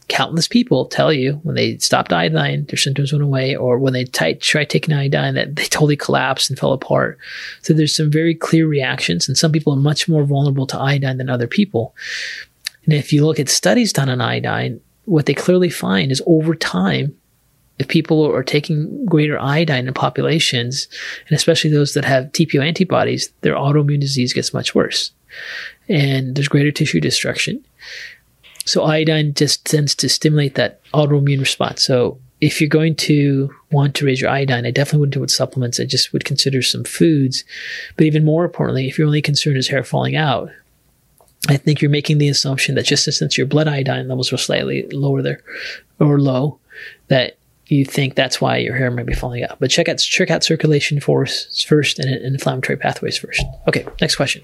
countless 0.08 0.48
people 0.48 0.86
tell 0.86 1.12
you 1.14 1.34
when 1.44 1.56
they 1.56 1.78
stopped 1.78 2.12
iodine, 2.12 2.66
their 2.66 2.78
symptoms 2.78 3.12
went 3.12 3.24
away, 3.24 3.56
or 3.56 3.80
when 3.80 3.94
they 3.94 4.04
t- 4.04 4.36
tried 4.36 4.70
taking 4.70 4.94
iodine, 4.94 5.36
that 5.36 5.56
they 5.56 5.66
totally 5.66 5.96
collapsed 5.96 6.50
and 6.50 6.60
fell 6.60 6.74
apart. 6.74 7.18
So 7.62 7.74
there's 7.74 7.96
some 7.96 8.12
very 8.12 8.36
clear 8.36 8.68
reactions, 8.68 9.28
and 9.28 9.38
some 9.38 9.52
people 9.52 9.74
are 9.74 9.78
much 9.78 10.10
more 10.10 10.24
vulnerable 10.24 10.68
to 10.68 10.78
iodine 10.78 11.18
than 11.18 11.30
other 11.30 11.48
people. 11.48 11.96
And 12.86 12.94
if 12.94 13.14
you 13.14 13.26
look 13.26 13.40
at 13.40 13.50
studies 13.50 13.94
done 13.94 14.10
on 14.10 14.22
iodine, 14.22 14.82
what 15.06 15.26
they 15.26 15.34
clearly 15.34 15.70
find 15.70 16.12
is 16.12 16.22
over 16.26 16.56
time, 16.56 17.16
if 17.80 17.88
people 17.88 18.24
are 18.24 18.44
taking 18.44 19.06
greater 19.06 19.40
iodine 19.40 19.88
in 19.88 19.94
populations, 19.94 20.88
and 21.28 21.36
especially 21.36 21.72
those 21.72 21.94
that 21.96 22.06
have 22.06 22.26
TPO 22.26 22.66
antibodies, 22.66 23.32
their 23.42 23.56
autoimmune 23.56 24.00
disease 24.00 24.34
gets 24.34 24.54
much 24.54 24.76
worse. 24.76 25.12
And 25.90 26.36
there's 26.36 26.48
greater 26.48 26.72
tissue 26.72 27.00
destruction. 27.00 27.64
So 28.72 28.86
iodine 28.86 29.34
just 29.34 29.66
tends 29.66 29.94
to 29.96 30.08
stimulate 30.08 30.56
that 30.56 30.82
autoimmune 30.94 31.42
response. 31.42 31.84
So 31.84 32.18
if 32.40 32.62
you're 32.62 32.70
going 32.70 32.96
to 32.96 33.54
want 33.70 33.96
to 33.96 34.06
raise 34.06 34.22
your 34.22 34.30
iodine, 34.30 34.66
I 34.66 34.72
definitely 34.72 35.02
wouldn't 35.02 35.14
do 35.16 35.20
it 35.20 35.24
with 35.24 35.32
supplements. 35.32 35.78
I 35.78 35.84
just 35.84 36.14
would 36.14 36.24
consider 36.24 36.62
some 36.62 36.86
foods. 36.86 37.44
But 37.98 38.06
even 38.06 38.24
more 38.24 38.46
importantly, 38.46 38.88
if 38.88 38.98
your 38.98 39.08
only 39.08 39.22
concern 39.22 39.58
is 39.58 39.68
hair 39.68 39.84
falling 39.84 40.16
out, 40.16 40.52
I 41.50 41.58
think 41.58 41.82
you're 41.82 41.92
making 41.92 42.20
the 42.20 42.30
assumption 42.30 42.76
that 42.76 42.86
just 42.86 43.04
since 43.04 43.38
your 43.38 43.46
blood 43.46 43.68
iodine 43.68 44.08
levels 44.08 44.32
were 44.32 44.38
slightly 44.38 44.88
lower 44.92 45.22
there 45.22 45.42
or 46.00 46.18
low, 46.18 46.58
that 47.10 47.36
you 47.68 47.84
think 47.84 48.16
that's 48.16 48.40
why 48.40 48.56
your 48.56 48.78
hair 48.78 48.90
might 48.90 49.06
be 49.06 49.14
falling 49.14 49.44
out. 49.44 49.60
But 49.60 49.70
check 49.70 49.90
out 49.90 49.98
check 49.98 50.32
out 50.32 50.46
circulation 50.46 51.02
force 51.02 51.62
first 51.64 52.00
and 52.00 52.10
inflammatory 52.10 52.78
pathways 52.78 53.18
first. 53.18 53.44
Okay, 53.68 53.86
next 54.00 54.16
question. 54.16 54.44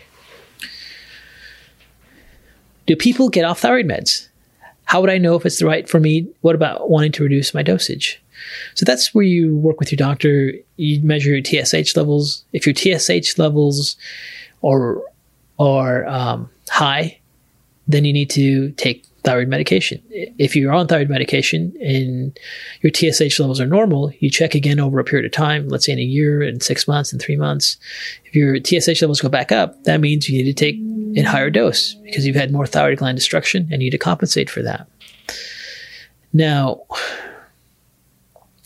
Do 2.87 2.95
people 2.95 3.29
get 3.29 3.45
off 3.45 3.59
thyroid 3.59 3.85
meds? 3.85 4.27
How 4.85 5.01
would 5.01 5.09
I 5.09 5.17
know 5.17 5.35
if 5.35 5.45
it's 5.45 5.59
the 5.59 5.65
right 5.65 5.87
for 5.87 5.99
me? 5.99 6.27
What 6.41 6.55
about 6.55 6.89
wanting 6.89 7.11
to 7.13 7.23
reduce 7.23 7.53
my 7.53 7.61
dosage? 7.61 8.21
So 8.75 8.85
that's 8.85 9.13
where 9.13 9.25
you 9.25 9.57
work 9.57 9.79
with 9.79 9.91
your 9.91 9.97
doctor. 9.97 10.53
You 10.77 11.01
measure 11.01 11.35
your 11.35 11.43
TSH 11.43 11.95
levels. 11.95 12.45
If 12.53 12.65
your 12.65 12.73
TSH 12.73 13.37
levels 13.37 13.97
are 14.63 15.01
are 15.59 16.07
um, 16.07 16.49
high, 16.69 17.19
then 17.87 18.05
you 18.05 18.13
need 18.13 18.29
to 18.31 18.71
take 18.71 19.05
thyroid 19.23 19.49
medication. 19.49 20.01
If 20.09 20.55
you're 20.55 20.71
on 20.71 20.87
thyroid 20.87 21.09
medication 21.09 21.75
and 21.81 22.39
your 22.81 22.93
TSH 22.93 23.39
levels 23.39 23.59
are 23.59 23.65
normal, 23.65 24.13
you 24.19 24.29
check 24.29 24.55
again 24.55 24.79
over 24.79 24.99
a 24.99 25.03
period 25.03 25.25
of 25.25 25.33
time, 25.33 25.67
let's 25.67 25.85
say 25.85 25.91
in 25.91 25.99
a 25.99 26.03
year, 26.03 26.41
in 26.41 26.61
six 26.61 26.87
months, 26.87 27.11
in 27.11 27.19
three 27.19 27.35
months. 27.35 27.75
If 28.23 28.35
your 28.35 28.57
TSH 28.63 29.01
levels 29.01 29.19
go 29.19 29.27
back 29.27 29.51
up, 29.51 29.83
that 29.83 29.99
means 29.99 30.29
you 30.29 30.41
need 30.41 30.55
to 30.55 30.65
take 30.65 30.77
a 31.25 31.29
higher 31.29 31.49
dose 31.49 31.95
because 31.95 32.25
you've 32.25 32.35
had 32.35 32.51
more 32.51 32.67
thyroid 32.67 32.97
gland 32.97 33.17
destruction 33.17 33.63
and 33.71 33.81
you 33.81 33.87
need 33.87 33.91
to 33.91 33.97
compensate 33.97 34.49
for 34.49 34.61
that. 34.61 34.87
Now, 36.33 36.81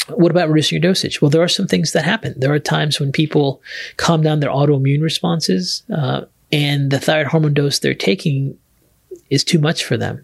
what 0.10 0.32
about 0.32 0.50
reducing 0.50 0.82
your 0.82 0.92
dosage? 0.92 1.22
Well, 1.22 1.30
there 1.30 1.44
are 1.44 1.48
some 1.48 1.68
things 1.68 1.94
that 1.94 2.04
happen. 2.04 2.34
There 2.38 2.54
are 2.54 2.60
times 2.60 3.00
when 3.00 3.12
people 3.12 3.62
calm 3.98 4.22
down 4.22 4.40
their 4.40 4.50
autoimmune 4.50 5.02
responses, 5.02 5.84
uh, 5.94 6.26
and 6.52 6.92
the 6.92 7.00
thyroid 7.00 7.28
hormone 7.28 7.54
dose 7.54 7.80
they're 7.80 7.94
taking 7.94 8.58
is 9.30 9.44
too 9.44 9.60
much 9.60 9.86
for 9.86 9.96
them. 9.96 10.24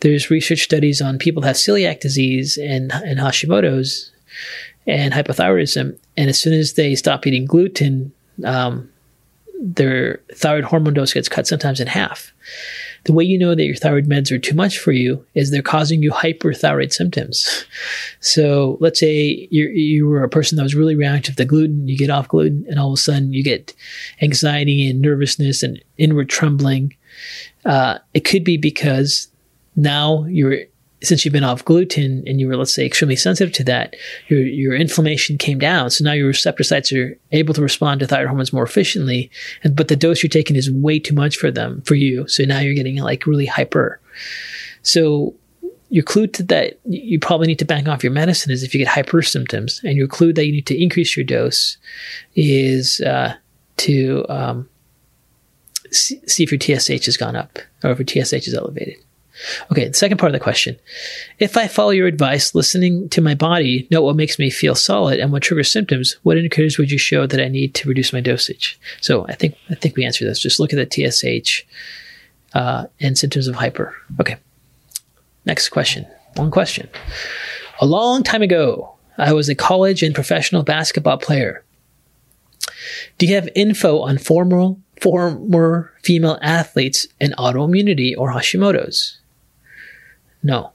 There's 0.00 0.30
research 0.30 0.62
studies 0.62 1.02
on 1.02 1.18
people 1.18 1.42
who 1.42 1.48
have 1.48 1.56
celiac 1.56 2.00
disease 2.00 2.56
and, 2.56 2.92
and 2.92 3.18
Hashimoto's 3.18 4.12
and 4.86 5.12
hypothyroidism, 5.12 5.98
and 6.16 6.30
as 6.30 6.40
soon 6.40 6.52
as 6.52 6.74
they 6.74 6.94
stop 6.94 7.26
eating 7.26 7.46
gluten, 7.46 8.12
um, 8.44 8.90
their 9.66 10.20
thyroid 10.34 10.64
hormone 10.64 10.94
dose 10.94 11.14
gets 11.14 11.28
cut 11.28 11.46
sometimes 11.46 11.80
in 11.80 11.86
half. 11.86 12.32
The 13.04 13.12
way 13.12 13.24
you 13.24 13.38
know 13.38 13.54
that 13.54 13.64
your 13.64 13.76
thyroid 13.76 14.06
meds 14.06 14.30
are 14.30 14.38
too 14.38 14.54
much 14.54 14.78
for 14.78 14.92
you 14.92 15.24
is 15.34 15.50
they're 15.50 15.62
causing 15.62 16.02
you 16.02 16.10
hyperthyroid 16.10 16.92
symptoms. 16.92 17.64
So 18.20 18.78
let's 18.80 18.98
say 18.98 19.48
you 19.50 19.68
you 19.68 20.06
were 20.06 20.24
a 20.24 20.30
person 20.30 20.56
that 20.56 20.62
was 20.62 20.74
really 20.74 20.96
reactive 20.96 21.36
to 21.36 21.44
gluten, 21.44 21.86
you 21.86 21.98
get 21.98 22.08
off 22.08 22.26
gluten, 22.26 22.64
and 22.68 22.80
all 22.80 22.88
of 22.88 22.94
a 22.94 22.96
sudden 22.96 23.34
you 23.34 23.44
get 23.44 23.74
anxiety 24.22 24.88
and 24.88 25.02
nervousness 25.02 25.62
and 25.62 25.82
inward 25.98 26.30
trembling 26.30 26.94
uh, 27.64 27.98
it 28.12 28.20
could 28.20 28.44
be 28.44 28.56
because 28.56 29.28
now 29.76 30.24
your 30.24 30.58
since 31.04 31.24
you've 31.24 31.32
been 31.32 31.44
off 31.44 31.64
gluten 31.64 32.22
and 32.26 32.40
you 32.40 32.48
were, 32.48 32.56
let's 32.56 32.74
say, 32.74 32.86
extremely 32.86 33.16
sensitive 33.16 33.52
to 33.54 33.64
that, 33.64 33.94
your 34.28 34.40
your 34.40 34.74
inflammation 34.74 35.38
came 35.38 35.58
down. 35.58 35.90
So 35.90 36.04
now 36.04 36.12
your 36.12 36.28
receptor 36.28 36.64
sites 36.64 36.92
are 36.92 37.18
able 37.32 37.54
to 37.54 37.62
respond 37.62 38.00
to 38.00 38.06
thyroid 38.06 38.28
hormones 38.28 38.52
more 38.52 38.64
efficiently. 38.64 39.30
And 39.62 39.76
but 39.76 39.88
the 39.88 39.96
dose 39.96 40.22
you're 40.22 40.30
taking 40.30 40.56
is 40.56 40.70
way 40.70 40.98
too 40.98 41.14
much 41.14 41.36
for 41.36 41.50
them 41.50 41.82
for 41.82 41.94
you. 41.94 42.26
So 42.28 42.44
now 42.44 42.60
you're 42.60 42.74
getting 42.74 42.96
like 42.96 43.26
really 43.26 43.46
hyper. 43.46 44.00
So 44.82 45.34
your 45.90 46.02
clue 46.04 46.26
to 46.26 46.42
that 46.42 46.78
you 46.84 47.20
probably 47.20 47.46
need 47.46 47.58
to 47.60 47.64
back 47.64 47.86
off 47.86 48.02
your 48.02 48.12
medicine 48.12 48.50
is 48.50 48.62
if 48.62 48.74
you 48.74 48.78
get 48.78 48.88
hyper 48.88 49.22
symptoms, 49.22 49.80
and 49.84 49.96
your 49.96 50.08
clue 50.08 50.32
that 50.32 50.46
you 50.46 50.52
need 50.52 50.66
to 50.66 50.82
increase 50.82 51.16
your 51.16 51.24
dose 51.24 51.76
is 52.34 53.00
uh, 53.02 53.34
to 53.76 54.26
um, 54.28 54.68
see, 55.90 56.20
see 56.26 56.42
if 56.42 56.50
your 56.50 56.60
TSH 56.60 57.06
has 57.06 57.16
gone 57.16 57.36
up 57.36 57.58
or 57.82 57.90
if 57.90 57.98
your 57.98 58.24
TSH 58.24 58.48
is 58.48 58.54
elevated. 58.54 58.96
Okay, 59.70 59.88
the 59.88 59.94
second 59.94 60.18
part 60.18 60.30
of 60.30 60.32
the 60.32 60.42
question. 60.42 60.76
If 61.38 61.56
I 61.56 61.66
follow 61.66 61.90
your 61.90 62.06
advice, 62.06 62.54
listening 62.54 63.08
to 63.10 63.20
my 63.20 63.34
body, 63.34 63.88
know 63.90 64.02
what 64.02 64.16
makes 64.16 64.38
me 64.38 64.50
feel 64.50 64.74
solid 64.74 65.18
and 65.18 65.32
what 65.32 65.42
triggers 65.42 65.70
symptoms, 65.70 66.16
what 66.22 66.36
indicators 66.36 66.78
would 66.78 66.90
you 66.90 66.98
show 66.98 67.26
that 67.26 67.40
I 67.40 67.48
need 67.48 67.74
to 67.74 67.88
reduce 67.88 68.12
my 68.12 68.20
dosage? 68.20 68.78
So 69.00 69.26
I 69.26 69.34
think 69.34 69.56
I 69.70 69.74
think 69.74 69.96
we 69.96 70.04
answered 70.04 70.26
this. 70.26 70.40
Just 70.40 70.60
look 70.60 70.72
at 70.72 70.90
the 70.90 71.10
TSH 71.10 71.62
uh, 72.54 72.86
and 73.00 73.18
symptoms 73.18 73.48
of 73.48 73.56
hyper. 73.56 73.94
Okay. 74.20 74.36
Next 75.44 75.68
question. 75.68 76.06
One 76.36 76.50
question. 76.50 76.88
A 77.80 77.86
long 77.86 78.22
time 78.22 78.42
ago, 78.42 78.94
I 79.18 79.32
was 79.32 79.48
a 79.48 79.54
college 79.54 80.02
and 80.02 80.14
professional 80.14 80.62
basketball 80.62 81.18
player. 81.18 81.64
Do 83.18 83.26
you 83.26 83.34
have 83.34 83.48
info 83.54 84.00
on 84.00 84.18
former 84.18 84.76
former 85.00 85.92
female 86.02 86.38
athletes 86.40 87.06
and 87.20 87.36
autoimmunity 87.36 88.14
or 88.16 88.32
Hashimoto's? 88.32 89.18
No. 90.44 90.70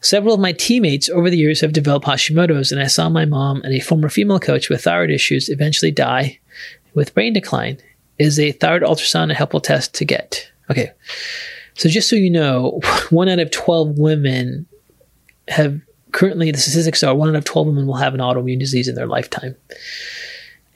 Several 0.00 0.32
of 0.34 0.40
my 0.40 0.52
teammates 0.52 1.10
over 1.10 1.28
the 1.28 1.36
years 1.36 1.60
have 1.60 1.72
developed 1.72 2.06
Hashimoto's, 2.06 2.70
and 2.70 2.80
I 2.80 2.86
saw 2.86 3.08
my 3.08 3.24
mom 3.24 3.60
and 3.62 3.74
a 3.74 3.80
former 3.80 4.08
female 4.08 4.38
coach 4.38 4.70
with 4.70 4.84
thyroid 4.84 5.10
issues 5.10 5.48
eventually 5.48 5.90
die 5.90 6.38
with 6.94 7.12
brain 7.12 7.32
decline. 7.32 7.78
Is 8.18 8.38
a 8.38 8.52
thyroid 8.52 8.82
ultrasound 8.82 9.30
a 9.32 9.34
helpful 9.34 9.60
test 9.60 9.94
to 9.94 10.04
get? 10.04 10.50
Okay. 10.70 10.92
So 11.74 11.88
just 11.88 12.08
so 12.08 12.16
you 12.16 12.30
know, 12.30 12.80
one 13.10 13.28
out 13.28 13.40
of 13.40 13.50
12 13.50 13.98
women 13.98 14.66
have 15.48 15.80
currently, 16.12 16.50
the 16.52 16.58
statistics 16.58 17.02
are 17.02 17.14
one 17.14 17.28
out 17.28 17.34
of 17.34 17.44
12 17.44 17.66
women 17.66 17.86
will 17.86 17.96
have 17.96 18.14
an 18.14 18.20
autoimmune 18.20 18.60
disease 18.60 18.88
in 18.88 18.94
their 18.94 19.08
lifetime. 19.08 19.56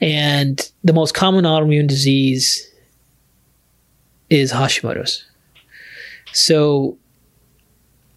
And 0.01 0.71
the 0.83 0.93
most 0.93 1.13
common 1.13 1.45
autoimmune 1.45 1.87
disease 1.87 2.69
is 4.29 4.51
Hashimoto's. 4.51 5.25
So 6.33 6.97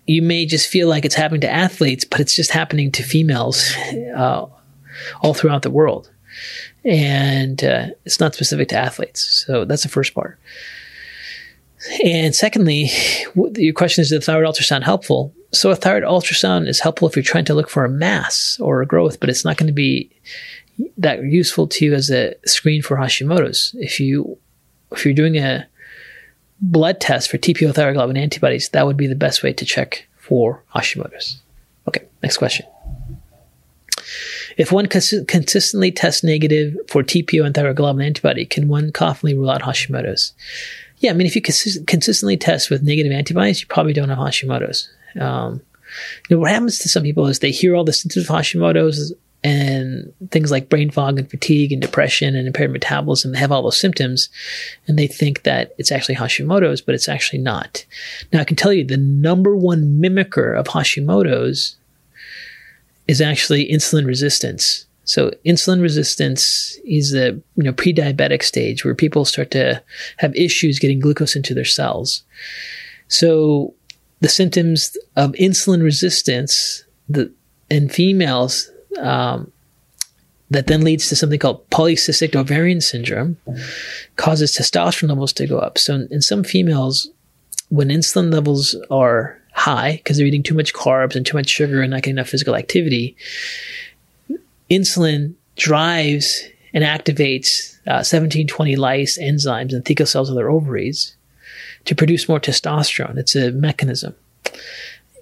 you 0.07 0.23
may 0.23 0.47
just 0.47 0.69
feel 0.69 0.89
like 0.89 1.05
it's 1.05 1.15
happening 1.15 1.41
to 1.43 1.51
athletes, 1.51 2.05
but 2.05 2.21
it's 2.21 2.35
just 2.35 2.51
happening 2.51 2.93
to 2.93 3.03
females 3.03 3.75
uh, 4.15 4.47
all 5.21 5.35
throughout 5.35 5.63
the 5.63 5.71
world. 5.71 6.11
And 6.85 7.63
uh, 7.65 7.87
it's 8.05 8.21
not 8.21 8.35
specific 8.35 8.69
to 8.69 8.77
athletes. 8.77 9.45
So 9.47 9.65
that's 9.65 9.83
the 9.83 9.89
first 9.89 10.15
part. 10.15 10.39
And 12.03 12.35
secondly, 12.35 12.91
your 13.57 13.75
question 13.75 14.03
is, 14.03 14.11
is 14.11 14.19
the 14.19 14.25
thyroid 14.25 14.47
ultrasound 14.47 14.83
helpful? 14.83 15.35
So 15.53 15.71
a 15.71 15.77
thyroid 15.77 16.03
ultrasound 16.03 16.67
is 16.69 16.81
helpful 16.81 17.09
if 17.09 17.17
you're 17.17 17.23
trying 17.23 17.45
to 17.47 17.55
look 17.55 17.69
for 17.69 17.85
a 17.85 17.91
mass 17.91 18.59
or 18.61 18.83
a 18.83 18.87
growth, 18.87 19.21
but 19.21 19.29
it's 19.29 19.45
not 19.45 19.57
going 19.57 19.67
to 19.67 19.73
be 19.73 20.11
that 20.99 21.23
useful 21.23 21.67
to 21.69 21.85
you 21.85 21.95
as 21.95 22.11
a 22.11 22.35
screen 22.47 22.83
for 22.83 22.97
Hashimoto's. 22.97 23.75
If 23.79 24.01
you 24.01 24.39
if 24.91 25.05
you're 25.05 25.15
doing 25.15 25.37
a 25.37 25.67
blood 26.65 27.01
test 27.01 27.31
for 27.31 27.39
TPO 27.39 27.73
thyroglobulin 27.73 28.19
antibodies, 28.19 28.69
that 28.71 28.87
would 28.87 28.97
be 28.97 29.07
the 29.07 29.15
best 29.15 29.43
way 29.43 29.53
to 29.53 29.65
check 29.65 30.07
for 30.17 30.63
Hashimoto's. 30.75 31.41
Okay, 31.87 32.05
next 32.23 32.39
question. 32.39 32.67
If 34.57 34.73
one 34.73 34.87
cons- 34.87 35.15
consistently 35.29 35.91
tests 35.91 36.25
negative 36.25 36.77
for 36.89 37.03
TPO 37.03 37.45
and 37.45 37.55
thyroglobulin 37.55 38.07
antibody, 38.07 38.47
can 38.47 38.69
one 38.69 38.93
confidently 38.93 39.35
rule 39.35 39.51
out 39.51 39.63
Hashimoto's? 39.63 40.33
Yeah, 40.99 41.11
I 41.11 41.15
mean, 41.15 41.27
if 41.27 41.37
you 41.37 41.43
cons- 41.43 41.79
consistently 41.87 42.37
test 42.37 42.71
with 42.71 42.83
negative 42.83 43.13
antibodies, 43.13 43.61
you 43.61 43.67
probably 43.67 43.93
don't 43.93 44.09
have 44.09 44.19
Hashimoto's. 44.19 44.89
Um, 45.21 45.61
you 46.29 46.37
know, 46.37 46.41
what 46.41 46.51
happens 46.51 46.79
to 46.81 46.89
some 46.89 47.03
people 47.03 47.27
is 47.27 47.39
they 47.39 47.51
hear 47.51 47.75
all 47.77 47.85
the 47.85 47.93
symptoms 47.93 48.29
of 48.29 48.35
Hashimoto's 48.35 49.13
and 49.45 50.11
things 50.31 50.51
like 50.51 50.71
brain 50.71 50.91
fog 50.91 51.19
and 51.19 51.31
fatigue 51.31 51.71
and 51.71 51.83
depression 51.83 52.35
and 52.35 52.47
impaired 52.47 52.73
metabolism. 52.73 53.33
They 53.33 53.39
have 53.39 53.53
all 53.53 53.63
those 53.63 53.79
symptoms 53.79 54.31
and 54.89 54.99
they 54.99 55.07
think 55.07 55.43
that 55.43 55.75
it's 55.77 55.93
actually 55.93 56.15
Hashimoto's, 56.15 56.81
but 56.81 56.95
it's 56.95 57.11
actually 57.11 57.41
not. 57.41 57.85
Now, 58.33 58.41
I 58.41 58.45
can 58.45 58.57
tell 58.57 58.73
you 58.73 58.85
the 58.85 58.97
number 58.97 59.55
one 59.55 60.01
mimicker 60.01 60.59
of 60.59 60.69
Hashimoto's 60.69 61.77
is 63.07 63.21
actually 63.21 63.71
insulin 63.71 64.07
resistance. 64.07 64.87
So 65.05 65.31
insulin 65.45 65.83
resistance 65.83 66.79
is 66.87 67.11
the 67.11 67.39
you 67.57 67.65
know 67.65 67.75
pre-diabetic 67.75 68.43
stage 68.43 68.83
where 68.83 68.95
people 68.95 69.27
start 69.27 69.51
to 69.51 69.83
have 70.17 70.35
issues 70.35 70.79
getting 70.79 71.01
glucose 71.01 71.37
into 71.37 71.53
their 71.53 71.67
cells. 71.67 72.23
So 73.09 73.75
the 74.21 74.31
symptoms 74.31 74.97
of 75.17 75.33
insulin 75.33 75.83
resistance 75.83 76.85
the, 77.11 77.31
in 77.69 77.91
females 77.91 78.71
um, 78.99 79.51
that 80.51 80.67
then 80.67 80.83
leads 80.83 81.09
to 81.09 81.17
something 81.17 81.39
called 81.39 81.69
polycystic 81.71 82.37
ovarian 82.37 82.81
syndrome, 82.81 83.37
causes 84.17 84.57
testosterone 84.57 85.09
levels 85.09 85.33
to 85.35 85.47
go 85.47 85.59
up. 85.59 85.79
So 85.79 85.95
in, 85.95 86.09
in 86.11 86.23
some 86.23 86.45
females, 86.45 87.09
when 87.71 87.89
insulin 87.89 88.33
levels 88.33 88.77
are 88.91 89.41
high 89.53 89.93
because 89.97 90.17
they're 90.17 90.27
eating 90.27 90.43
too 90.43 90.55
much 90.55 90.75
carbs 90.75 91.17
and 91.17 91.25
too 91.25 91.37
much 91.37 91.49
sugar 91.49 91.81
and 91.81 91.91
not 91.91 92.03
getting 92.03 92.17
enough 92.17 92.29
physical 92.29 92.57
activity, 92.57 93.17
insulin 94.71 95.35
drives 95.57 96.45
and 96.73 96.85
activates 96.85 97.75
uh, 97.87 98.03
1720 98.03 98.77
lyase 98.77 99.19
enzymes 99.19 99.73
and 99.73 99.85
theca 99.85 100.07
cells 100.07 100.29
of 100.29 100.37
their 100.37 100.51
ovaries 100.51 101.17
to 101.85 101.95
produce 101.95 102.29
more 102.29 102.41
testosterone. 102.41 103.17
It's 103.17 103.37
a 103.37 103.53
mechanism 103.53 104.15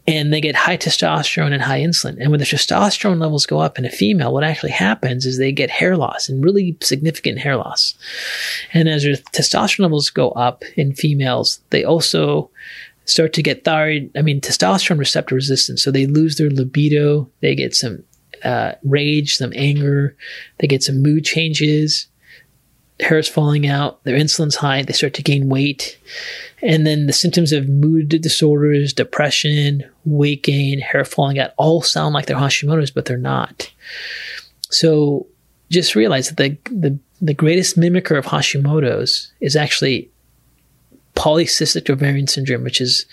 and 0.07 0.33
they 0.33 0.41
get 0.41 0.57
high 0.57 0.77
testosterone 0.77 1.53
and 1.53 1.63
high 1.63 1.81
insulin. 1.81 2.17
And 2.21 2.31
when 2.31 2.41
the 2.41 2.47
testosterone 2.47 3.21
levels 3.21 3.47
go 3.47 3.61
up 3.61 3.79
in 3.79 3.85
a 3.85 3.91
female, 3.91 4.33
what 4.33 4.45
actually 4.45 4.73
happens 4.73 5.27
is 5.27 5.39
they 5.39 5.53
get 5.53 5.71
hair 5.71 5.97
loss 5.97 6.29
and 6.29 6.45
really 6.45 6.77
significant 6.81 7.39
hair 7.39 7.57
loss. 7.57 7.95
And 8.73 8.89
as 8.89 9.05
their 9.05 9.15
testosterone 9.15 9.83
levels 9.83 10.11
go 10.11 10.31
up 10.31 10.65
in 10.77 10.95
females, 10.95 11.61
they 11.71 11.85
also 11.85 12.51
start 13.05 13.33
to 13.35 13.43
get 13.43 13.65
thyroid, 13.65 14.11
I 14.17 14.23
mean, 14.23 14.41
testosterone 14.41 14.99
receptor 14.99 15.35
resistance. 15.35 15.83
So 15.83 15.91
they 15.91 16.07
lose 16.07 16.37
their 16.37 16.51
libido, 16.51 17.29
they 17.41 17.55
get 17.55 17.75
some 17.75 18.03
uh, 18.45 18.73
rage, 18.83 19.37
some 19.37 19.53
anger, 19.55 20.17
they 20.59 20.67
get 20.67 20.83
some 20.83 21.01
mood 21.01 21.25
changes, 21.25 22.09
hair 23.03 23.19
is 23.19 23.29
falling 23.29 23.67
out, 23.67 24.03
their 24.05 24.17
insulin's 24.17 24.57
high, 24.57 24.83
they 24.83 24.93
start 24.93 25.15
to 25.15 25.23
gain 25.23 25.49
weight. 25.49 25.99
And 26.63 26.87
then 26.87 27.07
the 27.07 27.13
symptoms 27.13 27.53
of 27.53 27.69
mood 27.69 28.09
disorders, 28.09 28.93
depression, 28.93 29.85
weight 30.05 30.43
gain, 30.43 30.79
hair 30.81 31.05
falling 31.05 31.39
out 31.39 31.53
all 31.57 31.83
sound 31.83 32.15
like 32.15 32.27
they're 32.27 32.37
Hashimoto's, 32.37 32.91
but 32.91 33.05
they're 33.05 33.17
not. 33.17 33.73
So 34.71 35.27
just 35.71 35.95
realize 35.95 36.29
that 36.29 36.37
the, 36.37 36.57
the, 36.71 36.99
the 37.21 37.35
greatest 37.35 37.79
mimicker 37.79 38.17
of 38.17 38.27
Hashimoto's 38.27 39.33
is 39.41 39.57
actually 39.57 40.11
polycystic 41.15 41.91
ovarian 41.91 42.27
syndrome, 42.27 42.65
which 42.65 42.81
is 42.81 43.07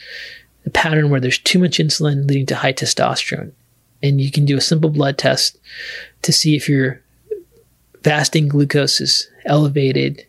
a 0.65 0.69
pattern 0.69 1.09
where 1.09 1.19
there's 1.19 1.39
too 1.39 1.59
much 1.59 1.77
insulin 1.77 2.27
leading 2.27 2.45
to 2.47 2.55
high 2.55 2.73
testosterone. 2.73 3.51
And 4.01 4.21
you 4.21 4.31
can 4.31 4.45
do 4.45 4.57
a 4.57 4.61
simple 4.61 4.89
blood 4.89 5.17
test 5.17 5.57
to 6.21 6.31
see 6.31 6.55
if 6.55 6.69
your 6.69 7.01
fasting 8.03 8.47
glucose 8.47 9.01
is 9.01 9.29
elevated. 9.49 10.25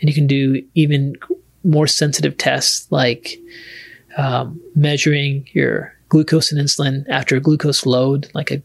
And 0.00 0.08
you 0.08 0.14
can 0.14 0.26
do 0.26 0.62
even 0.74 1.16
more 1.62 1.86
sensitive 1.86 2.36
tests 2.36 2.90
like 2.90 3.38
um, 4.16 4.60
measuring 4.74 5.48
your 5.52 5.94
glucose 6.08 6.52
and 6.52 6.60
insulin 6.60 7.08
after 7.08 7.36
a 7.36 7.40
glucose 7.40 7.86
load, 7.86 8.30
like 8.34 8.50
a 8.50 8.62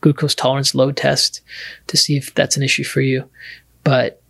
glucose 0.00 0.34
tolerance 0.34 0.74
load 0.74 0.96
test 0.96 1.40
to 1.86 1.96
see 1.96 2.16
if 2.16 2.34
that's 2.34 2.56
an 2.56 2.62
issue 2.62 2.84
for 2.84 3.00
you. 3.00 3.28
But 3.84 4.20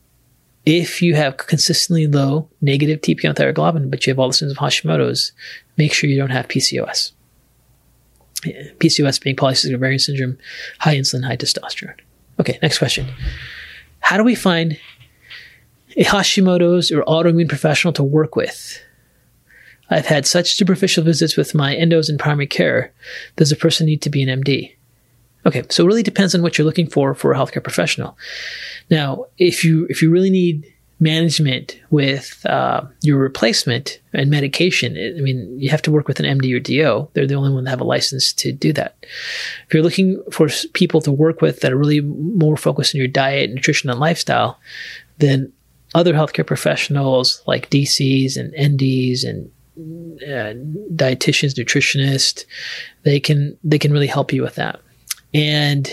if 0.65 1.03
you 1.03 1.15
have 1.15 1.37
consistently 1.37 2.07
low 2.07 2.49
negative 2.63 3.01
and 3.25 3.37
thyroglobulin, 3.37 3.91
but 3.91 4.07
you 4.07 4.13
have 4.13 4.19
all 4.19 4.29
the 4.29 4.35
symptoms 4.35 4.59
of 4.59 4.63
Hashimoto's, 4.63 5.33
make 5.77 5.93
sure 5.93 6.09
you 6.09 6.17
don't 6.17 6.31
have 6.31 6.49
PCOS. 6.49 7.13
PCOS 8.79 9.21
being 9.21 9.37
polycystic 9.37 9.75
ovarian 9.75 9.99
syndrome, 9.99 10.39
high 10.79 10.97
insulin, 10.97 11.25
high 11.25 11.37
testosterone. 11.37 11.99
Okay, 12.41 12.59
next 12.63 12.79
question. 12.79 13.09
How 14.01 14.17
do 14.17 14.25
we 14.25 14.35
find 14.35 14.79
a 15.97 16.05
Hashimoto's 16.05 16.91
or 16.91 17.03
autoimmune 17.05 17.49
professional 17.49 17.93
to 17.95 18.03
work 18.03 18.37
with. 18.37 18.81
I've 19.91 20.07
had 20.07 20.27
such 20.27 20.55
superficial 20.55 21.05
visits 21.05 21.37
with 21.37 21.55
my 21.55 21.75
endos 21.75 22.09
in 22.09 22.19
primary 22.19 22.47
care. 22.47 22.93
Does 23.37 23.53
a 23.53 23.57
person 23.57 23.87
need 23.87 24.03
to 24.03 24.11
be 24.11 24.23
an 24.23 24.43
MD? 24.43 24.75
Okay, 25.47 25.63
so 25.69 25.85
it 25.85 25.87
really 25.87 26.03
depends 26.03 26.35
on 26.35 26.43
what 26.43 26.57
you're 26.57 26.65
looking 26.65 26.89
for 26.89 27.15
for 27.15 27.33
a 27.33 27.37
healthcare 27.37 27.63
professional. 27.63 28.17
Now, 28.91 29.27
if 29.37 29.63
you 29.63 29.87
if 29.91 30.01
you 30.01 30.11
really 30.11 30.31
need 30.31 30.71
management 31.01 31.79
with 31.91 32.45
uh, 32.47 32.83
your 33.03 33.19
replacement 33.19 34.01
and 34.13 34.31
medication, 34.31 34.97
I 34.97 35.21
mean, 35.21 35.55
you 35.61 35.69
have 35.69 35.83
to 35.83 35.91
work 35.91 36.09
with 36.09 36.19
an 36.19 36.39
MD 36.39 36.57
or 36.57 36.61
DO. 36.61 37.11
They're 37.13 37.27
the 37.27 37.35
only 37.35 37.53
one 37.53 37.65
that 37.65 37.71
have 37.71 37.81
a 37.81 37.85
license 37.85 38.33
to 38.35 38.53
do 38.53 38.73
that. 38.73 38.97
If 39.67 39.75
you're 39.75 39.83
looking 39.83 40.23
for 40.31 40.49
people 40.73 41.03
to 41.03 41.13
work 41.13 41.43
with 41.43 41.61
that 41.61 41.73
are 41.73 41.77
really 41.77 42.01
more 42.01 42.57
focused 42.57 42.95
on 42.95 43.01
your 43.01 43.09
diet, 43.09 43.51
nutrition, 43.53 43.91
and 43.91 44.01
lifestyle, 44.01 44.59
then 45.19 45.53
other 45.95 46.13
healthcare 46.13 46.47
professionals 46.47 47.43
like 47.47 47.71
DCs 47.71 48.37
and 48.37 48.53
NDs 48.55 49.25
and 49.25 49.51
uh, 50.23 50.55
dietitians, 50.95 51.55
nutritionists, 51.55 52.45
they 53.03 53.21
can 53.21 53.57
they 53.65 53.79
can 53.79 53.93
really 53.93 54.07
help 54.07 54.33
you 54.33 54.43
with 54.43 54.57
that. 54.57 54.81
And 55.33 55.91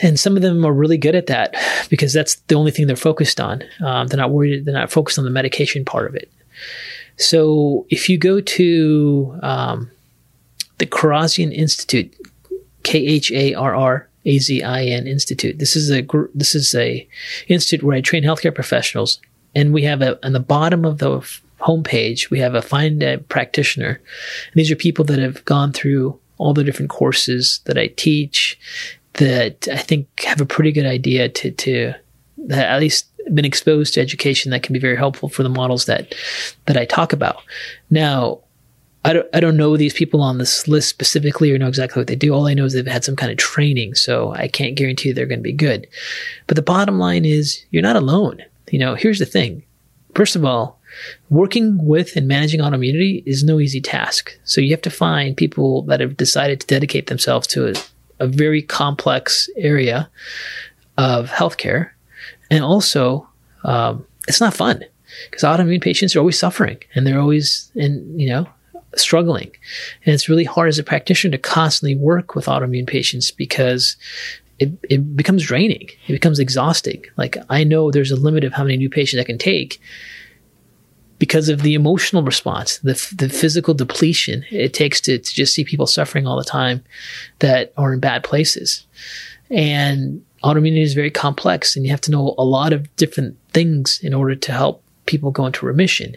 and 0.00 0.18
some 0.18 0.36
of 0.36 0.42
them 0.42 0.64
are 0.64 0.72
really 0.72 0.98
good 0.98 1.14
at 1.14 1.26
that 1.26 1.54
because 1.90 2.12
that's 2.12 2.36
the 2.46 2.54
only 2.54 2.70
thing 2.70 2.86
they're 2.86 2.96
focused 2.96 3.40
on. 3.40 3.64
Um, 3.84 4.06
they're 4.06 4.18
not 4.18 4.30
worried. 4.30 4.64
They're 4.64 4.74
not 4.74 4.92
focused 4.92 5.18
on 5.18 5.24
the 5.24 5.30
medication 5.30 5.84
part 5.84 6.06
of 6.08 6.14
it. 6.14 6.30
So 7.16 7.86
if 7.90 8.08
you 8.08 8.16
go 8.16 8.40
to 8.40 9.38
um, 9.42 9.90
the 10.78 10.86
Kharrazian 10.86 11.52
Institute, 11.52 12.14
K 12.84 12.98
H 13.04 13.32
A 13.32 13.54
R 13.54 13.74
R 13.74 14.07
A 14.28 14.38
Z 14.38 14.62
I 14.62 14.84
N 14.84 15.06
Institute. 15.06 15.58
This 15.58 15.74
is 15.74 15.90
a 15.90 16.06
this 16.34 16.54
is 16.54 16.74
a 16.74 17.08
institute 17.48 17.82
where 17.82 17.96
I 17.96 18.00
train 18.00 18.22
healthcare 18.22 18.54
professionals, 18.54 19.20
and 19.54 19.72
we 19.72 19.82
have 19.82 20.02
a 20.02 20.24
on 20.24 20.32
the 20.32 20.40
bottom 20.40 20.84
of 20.84 20.98
the 20.98 21.20
homepage 21.60 22.30
we 22.30 22.38
have 22.38 22.54
a 22.54 22.62
find 22.62 23.02
a 23.02 23.18
practitioner. 23.18 24.00
And 24.46 24.54
these 24.54 24.70
are 24.70 24.76
people 24.76 25.04
that 25.06 25.18
have 25.18 25.44
gone 25.44 25.72
through 25.72 26.18
all 26.38 26.54
the 26.54 26.64
different 26.64 26.90
courses 26.90 27.60
that 27.64 27.76
I 27.76 27.88
teach 27.88 28.58
that 29.14 29.66
I 29.68 29.78
think 29.78 30.06
have 30.20 30.40
a 30.40 30.46
pretty 30.46 30.72
good 30.72 30.86
idea 30.86 31.28
to 31.28 31.50
to 31.50 31.94
at 32.50 32.80
least 32.80 33.06
been 33.34 33.44
exposed 33.44 33.94
to 33.94 34.00
education 34.00 34.50
that 34.50 34.62
can 34.62 34.72
be 34.72 34.78
very 34.78 34.96
helpful 34.96 35.28
for 35.28 35.42
the 35.42 35.48
models 35.48 35.86
that 35.86 36.14
that 36.66 36.76
I 36.76 36.84
talk 36.84 37.12
about. 37.12 37.42
Now, 37.90 38.40
I 39.08 39.14
don't 39.14 39.28
I 39.32 39.40
don't 39.40 39.56
know 39.56 39.74
these 39.74 39.94
people 39.94 40.20
on 40.20 40.36
this 40.36 40.68
list 40.68 40.90
specifically 40.90 41.50
or 41.50 41.56
know 41.56 41.66
exactly 41.66 41.98
what 41.98 42.08
they 42.08 42.14
do. 42.14 42.34
All 42.34 42.46
I 42.46 42.52
know 42.52 42.66
is 42.66 42.74
they've 42.74 42.86
had 42.86 43.04
some 43.04 43.16
kind 43.16 43.32
of 43.32 43.38
training, 43.38 43.94
so 43.94 44.34
I 44.34 44.48
can't 44.48 44.74
guarantee 44.74 45.12
they're 45.12 45.24
going 45.24 45.38
to 45.38 45.42
be 45.42 45.52
good. 45.52 45.86
But 46.46 46.56
the 46.56 46.62
bottom 46.62 46.98
line 46.98 47.24
is 47.24 47.64
you're 47.70 47.82
not 47.82 47.96
alone. 47.96 48.44
You 48.70 48.78
know, 48.78 48.94
here's 48.96 49.18
the 49.18 49.24
thing. 49.24 49.62
First 50.14 50.36
of 50.36 50.44
all, 50.44 50.78
working 51.30 51.82
with 51.86 52.16
and 52.16 52.28
managing 52.28 52.60
autoimmunity 52.60 53.22
is 53.24 53.42
no 53.42 53.60
easy 53.60 53.80
task. 53.80 54.38
So 54.44 54.60
you 54.60 54.72
have 54.72 54.82
to 54.82 54.90
find 54.90 55.34
people 55.34 55.82
that 55.84 56.00
have 56.00 56.18
decided 56.18 56.60
to 56.60 56.66
dedicate 56.66 57.06
themselves 57.06 57.46
to 57.48 57.68
a, 57.68 57.74
a 58.18 58.26
very 58.26 58.60
complex 58.60 59.48
area 59.56 60.10
of 60.98 61.30
healthcare. 61.30 61.92
And 62.50 62.62
also, 62.62 63.26
um, 63.64 64.06
it's 64.26 64.42
not 64.42 64.52
fun 64.52 64.84
because 65.30 65.44
autoimmune 65.44 65.80
patients 65.80 66.14
are 66.14 66.18
always 66.18 66.38
suffering 66.38 66.76
and 66.94 67.06
they're 67.06 67.20
always 67.20 67.72
in, 67.74 68.18
you 68.18 68.28
know, 68.28 68.46
struggling. 68.96 69.50
And 70.04 70.14
it's 70.14 70.28
really 70.28 70.44
hard 70.44 70.68
as 70.68 70.78
a 70.78 70.84
practitioner 70.84 71.36
to 71.36 71.42
constantly 71.42 71.94
work 71.94 72.34
with 72.34 72.46
autoimmune 72.46 72.86
patients 72.86 73.30
because 73.30 73.96
it, 74.58 74.72
it 74.88 75.16
becomes 75.16 75.44
draining. 75.44 75.88
It 76.06 76.12
becomes 76.12 76.38
exhausting. 76.38 77.04
Like 77.16 77.36
I 77.48 77.64
know 77.64 77.90
there's 77.90 78.10
a 78.10 78.16
limit 78.16 78.44
of 78.44 78.52
how 78.52 78.64
many 78.64 78.76
new 78.76 78.90
patients 78.90 79.20
I 79.20 79.24
can 79.24 79.38
take 79.38 79.80
because 81.18 81.48
of 81.48 81.62
the 81.62 81.74
emotional 81.74 82.22
response, 82.22 82.78
the, 82.78 83.14
the 83.16 83.28
physical 83.28 83.74
depletion 83.74 84.44
it 84.50 84.72
takes 84.72 85.00
to, 85.02 85.18
to 85.18 85.34
just 85.34 85.52
see 85.52 85.64
people 85.64 85.86
suffering 85.86 86.26
all 86.26 86.36
the 86.36 86.44
time 86.44 86.82
that 87.40 87.72
are 87.76 87.92
in 87.92 88.00
bad 88.00 88.22
places. 88.22 88.86
And 89.50 90.24
autoimmunity 90.44 90.82
is 90.82 90.94
very 90.94 91.10
complex 91.10 91.74
and 91.74 91.84
you 91.84 91.90
have 91.90 92.00
to 92.02 92.10
know 92.10 92.34
a 92.38 92.44
lot 92.44 92.72
of 92.72 92.94
different 92.96 93.36
things 93.52 93.98
in 94.02 94.14
order 94.14 94.36
to 94.36 94.52
help 94.52 94.82
people 95.06 95.30
go 95.30 95.46
into 95.46 95.66
remission. 95.66 96.16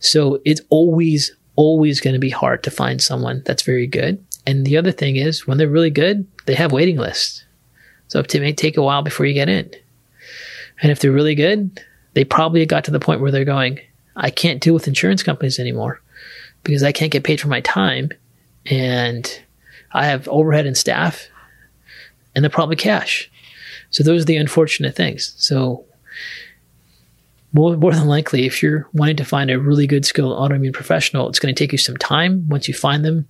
So 0.00 0.40
it's 0.44 0.60
always, 0.68 1.34
always 1.56 2.00
going 2.00 2.14
to 2.14 2.20
be 2.20 2.30
hard 2.30 2.62
to 2.62 2.70
find 2.70 3.02
someone 3.02 3.42
that's 3.44 3.62
very 3.62 3.86
good. 3.86 4.24
And 4.46 4.64
the 4.64 4.76
other 4.76 4.92
thing 4.92 5.16
is 5.16 5.46
when 5.46 5.58
they're 5.58 5.68
really 5.68 5.90
good, 5.90 6.26
they 6.46 6.54
have 6.54 6.72
waiting 6.72 6.96
lists. 6.96 7.44
So 8.08 8.20
it 8.20 8.32
may 8.34 8.52
take 8.52 8.76
a 8.76 8.82
while 8.82 9.02
before 9.02 9.26
you 9.26 9.34
get 9.34 9.48
in. 9.48 9.70
And 10.80 10.92
if 10.92 11.00
they're 11.00 11.10
really 11.10 11.34
good, 11.34 11.82
they 12.14 12.24
probably 12.24 12.64
got 12.66 12.84
to 12.84 12.90
the 12.90 13.00
point 13.00 13.20
where 13.20 13.32
they're 13.32 13.44
going, 13.44 13.80
I 14.14 14.30
can't 14.30 14.60
deal 14.60 14.74
with 14.74 14.86
insurance 14.86 15.22
companies 15.22 15.58
anymore 15.58 16.00
because 16.62 16.82
I 16.82 16.92
can't 16.92 17.12
get 17.12 17.24
paid 17.24 17.40
for 17.40 17.48
my 17.48 17.60
time 17.60 18.10
and 18.66 19.42
I 19.92 20.06
have 20.06 20.28
overhead 20.28 20.66
and 20.66 20.76
staff 20.76 21.28
and 22.34 22.44
they're 22.44 22.50
probably 22.50 22.76
cash. 22.76 23.30
So 23.90 24.04
those 24.04 24.22
are 24.22 24.26
the 24.26 24.36
unfortunate 24.36 24.94
things. 24.94 25.34
So 25.38 25.85
more, 27.56 27.76
more 27.76 27.92
than 27.92 28.06
likely, 28.06 28.44
if 28.44 28.62
you're 28.62 28.86
wanting 28.92 29.16
to 29.16 29.24
find 29.24 29.50
a 29.50 29.58
really 29.58 29.86
good 29.86 30.04
skilled 30.04 30.38
autoimmune 30.38 30.74
professional, 30.74 31.28
it's 31.28 31.38
going 31.38 31.54
to 31.54 31.58
take 31.58 31.72
you 31.72 31.78
some 31.78 31.96
time. 31.96 32.46
Once 32.48 32.68
you 32.68 32.74
find 32.74 33.04
them, 33.04 33.26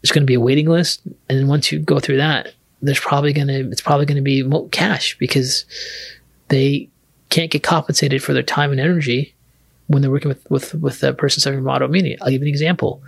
there's 0.00 0.12
going 0.12 0.22
to 0.22 0.26
be 0.26 0.34
a 0.34 0.40
waiting 0.40 0.68
list. 0.68 1.02
And 1.28 1.38
then 1.38 1.48
once 1.48 1.72
you 1.72 1.80
go 1.80 1.98
through 1.98 2.18
that, 2.18 2.54
there's 2.80 3.00
probably 3.00 3.32
going 3.32 3.48
to, 3.48 3.68
it's 3.70 3.82
probably 3.82 4.06
going 4.06 4.16
to 4.16 4.22
be 4.22 4.48
cash 4.70 5.18
because 5.18 5.64
they 6.48 6.88
can't 7.28 7.50
get 7.50 7.64
compensated 7.64 8.22
for 8.22 8.32
their 8.32 8.42
time 8.44 8.70
and 8.70 8.80
energy 8.80 9.34
when 9.88 10.00
they're 10.00 10.10
working 10.10 10.28
with 10.28 10.48
with 10.48 10.74
with 10.74 11.02
a 11.02 11.12
person 11.12 11.40
suffering 11.40 11.64
from 11.64 11.72
autoimmunity. 11.72 12.16
I'll 12.20 12.30
give 12.30 12.42
you 12.42 12.46
an 12.46 12.48
example. 12.48 13.02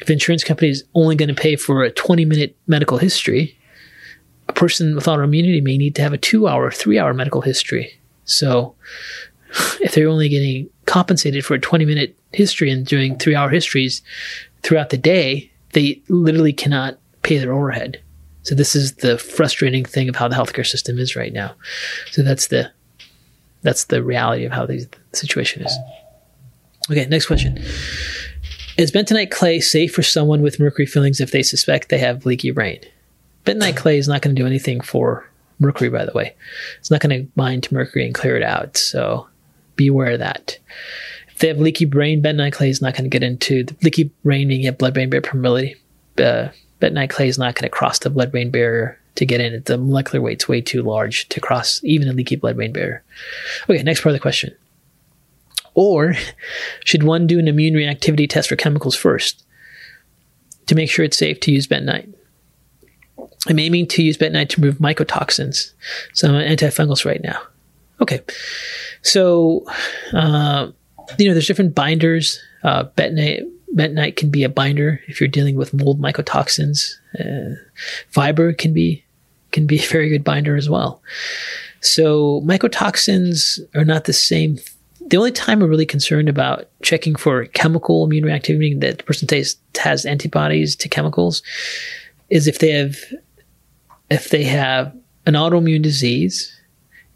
If 0.00 0.08
insurance 0.08 0.42
company 0.42 0.70
is 0.70 0.84
only 0.94 1.14
going 1.14 1.28
to 1.28 1.34
pay 1.34 1.56
for 1.56 1.82
a 1.82 1.90
20 1.90 2.24
minute 2.24 2.56
medical 2.66 2.96
history, 2.96 3.58
a 4.48 4.54
person 4.54 4.94
with 4.94 5.04
autoimmunity 5.04 5.62
may 5.62 5.76
need 5.76 5.94
to 5.96 6.02
have 6.02 6.14
a 6.14 6.18
two 6.18 6.48
hour, 6.48 6.70
three 6.70 6.98
hour 6.98 7.12
medical 7.12 7.42
history. 7.42 8.00
So 8.24 8.74
if 9.80 9.94
they're 9.94 10.08
only 10.08 10.28
getting 10.28 10.68
compensated 10.86 11.44
for 11.44 11.54
a 11.54 11.60
20 11.60 11.84
minute 11.84 12.18
history 12.32 12.70
and 12.70 12.86
doing 12.86 13.16
three 13.16 13.34
hour 13.34 13.48
histories 13.48 14.02
throughout 14.62 14.90
the 14.90 14.98
day, 14.98 15.50
they 15.72 16.00
literally 16.08 16.52
cannot 16.52 16.98
pay 17.22 17.38
their 17.38 17.52
overhead. 17.52 18.00
So 18.42 18.54
this 18.54 18.74
is 18.74 18.94
the 18.94 19.18
frustrating 19.18 19.84
thing 19.84 20.08
of 20.08 20.16
how 20.16 20.28
the 20.28 20.36
healthcare 20.36 20.66
system 20.66 20.98
is 20.98 21.16
right 21.16 21.32
now. 21.32 21.54
So 22.10 22.22
that's 22.22 22.48
the 22.48 22.70
that's 23.62 23.84
the 23.84 24.02
reality 24.02 24.44
of 24.44 24.52
how 24.52 24.66
the 24.66 24.88
situation 25.12 25.62
is. 25.62 25.76
Okay, 26.90 27.06
next 27.06 27.26
question. 27.26 27.58
Is 28.78 28.92
bentonite 28.92 29.30
clay 29.30 29.60
safe 29.60 29.92
for 29.92 30.02
someone 30.02 30.40
with 30.40 30.60
mercury 30.60 30.86
fillings 30.86 31.20
if 31.20 31.32
they 31.32 31.42
suspect 31.42 31.88
they 31.88 31.98
have 31.98 32.24
leaky 32.24 32.52
brain? 32.52 32.80
Bentonite 33.44 33.76
clay 33.76 33.98
is 33.98 34.08
not 34.08 34.22
going 34.22 34.34
to 34.34 34.40
do 34.40 34.46
anything 34.46 34.80
for 34.80 35.28
mercury, 35.58 35.90
by 35.90 36.04
the 36.04 36.12
way. 36.12 36.34
It's 36.78 36.90
not 36.90 37.00
going 37.00 37.24
to 37.24 37.30
bind 37.34 37.64
to 37.64 37.74
mercury 37.74 38.06
and 38.06 38.14
clear 38.14 38.36
it 38.36 38.42
out. 38.42 38.76
So 38.76 39.26
be 39.78 39.86
aware 39.88 40.12
of 40.12 40.18
that. 40.18 40.58
If 41.28 41.38
they 41.38 41.48
have 41.48 41.58
leaky 41.58 41.86
brain, 41.86 42.22
bentonite 42.22 42.52
clay 42.52 42.68
is 42.68 42.82
not 42.82 42.92
going 42.92 43.04
to 43.04 43.10
get 43.10 43.22
into 43.22 43.64
the 43.64 43.74
leaky 43.82 44.10
brain, 44.24 44.50
you 44.50 44.66
have 44.66 44.76
blood 44.76 44.92
brain 44.92 45.08
barrier 45.08 45.22
permeability. 45.22 45.76
Uh, 46.18 46.50
bentonite 46.82 47.08
clay 47.08 47.28
is 47.28 47.38
not 47.38 47.54
going 47.54 47.62
to 47.62 47.70
cross 47.70 48.00
the 48.00 48.10
blood 48.10 48.30
brain 48.30 48.50
barrier 48.50 48.98
to 49.14 49.24
get 49.24 49.40
in. 49.40 49.62
The 49.64 49.78
molecular 49.78 50.20
weight's 50.20 50.48
way 50.48 50.60
too 50.60 50.82
large 50.82 51.28
to 51.30 51.40
cross 51.40 51.80
even 51.82 52.08
a 52.08 52.12
leaky 52.12 52.36
blood 52.36 52.56
brain 52.56 52.72
barrier. 52.72 53.02
Okay, 53.70 53.82
next 53.82 54.02
part 54.02 54.10
of 54.10 54.14
the 54.14 54.20
question. 54.20 54.54
Or 55.74 56.14
should 56.84 57.04
one 57.04 57.26
do 57.26 57.38
an 57.38 57.48
immune 57.48 57.74
reactivity 57.74 58.28
test 58.28 58.48
for 58.48 58.56
chemicals 58.56 58.96
first 58.96 59.44
to 60.66 60.74
make 60.74 60.90
sure 60.90 61.04
it's 61.04 61.16
safe 61.16 61.38
to 61.40 61.52
use 61.52 61.68
bentonite? 61.68 62.12
I'm 63.46 63.58
aiming 63.60 63.86
to 63.88 64.02
use 64.02 64.18
bentonite 64.18 64.48
to 64.50 64.60
remove 64.60 64.78
mycotoxins. 64.78 65.72
So 66.14 66.28
I'm 66.28 66.34
on 66.34 66.42
antifungals 66.42 67.04
right 67.04 67.22
now. 67.22 67.40
Okay. 68.00 68.20
So, 69.02 69.66
uh, 70.12 70.70
you 71.18 71.28
know, 71.28 71.34
there's 71.34 71.46
different 71.46 71.74
binders. 71.74 72.40
Uh, 72.62 72.84
bentonite, 72.96 73.48
bentonite 73.74 74.16
can 74.16 74.30
be 74.30 74.44
a 74.44 74.48
binder 74.48 75.00
if 75.08 75.20
you're 75.20 75.28
dealing 75.28 75.56
with 75.56 75.74
mold 75.74 76.00
mycotoxins. 76.00 76.94
Uh, 77.18 77.54
fiber 78.08 78.52
can 78.52 78.72
be 78.72 79.04
can 79.52 79.66
be 79.66 79.78
a 79.82 79.86
very 79.86 80.08
good 80.08 80.24
binder 80.24 80.56
as 80.56 80.68
well. 80.68 81.02
So 81.80 82.40
mycotoxins 82.42 83.60
are 83.74 83.84
not 83.84 84.04
the 84.04 84.12
same. 84.12 84.58
The 85.00 85.16
only 85.16 85.32
time 85.32 85.60
we're 85.60 85.68
really 85.68 85.86
concerned 85.86 86.28
about 86.28 86.68
checking 86.82 87.14
for 87.14 87.46
chemical 87.46 88.04
immune 88.04 88.24
reactivity 88.24 88.78
that 88.80 88.98
the 88.98 89.04
person 89.04 89.28
has 89.78 90.04
antibodies 90.04 90.76
to 90.76 90.88
chemicals 90.88 91.42
is 92.28 92.46
if 92.46 92.58
they 92.58 92.72
have 92.72 92.98
if 94.10 94.30
they 94.30 94.44
have 94.44 94.94
an 95.26 95.34
autoimmune 95.34 95.82
disease 95.82 96.57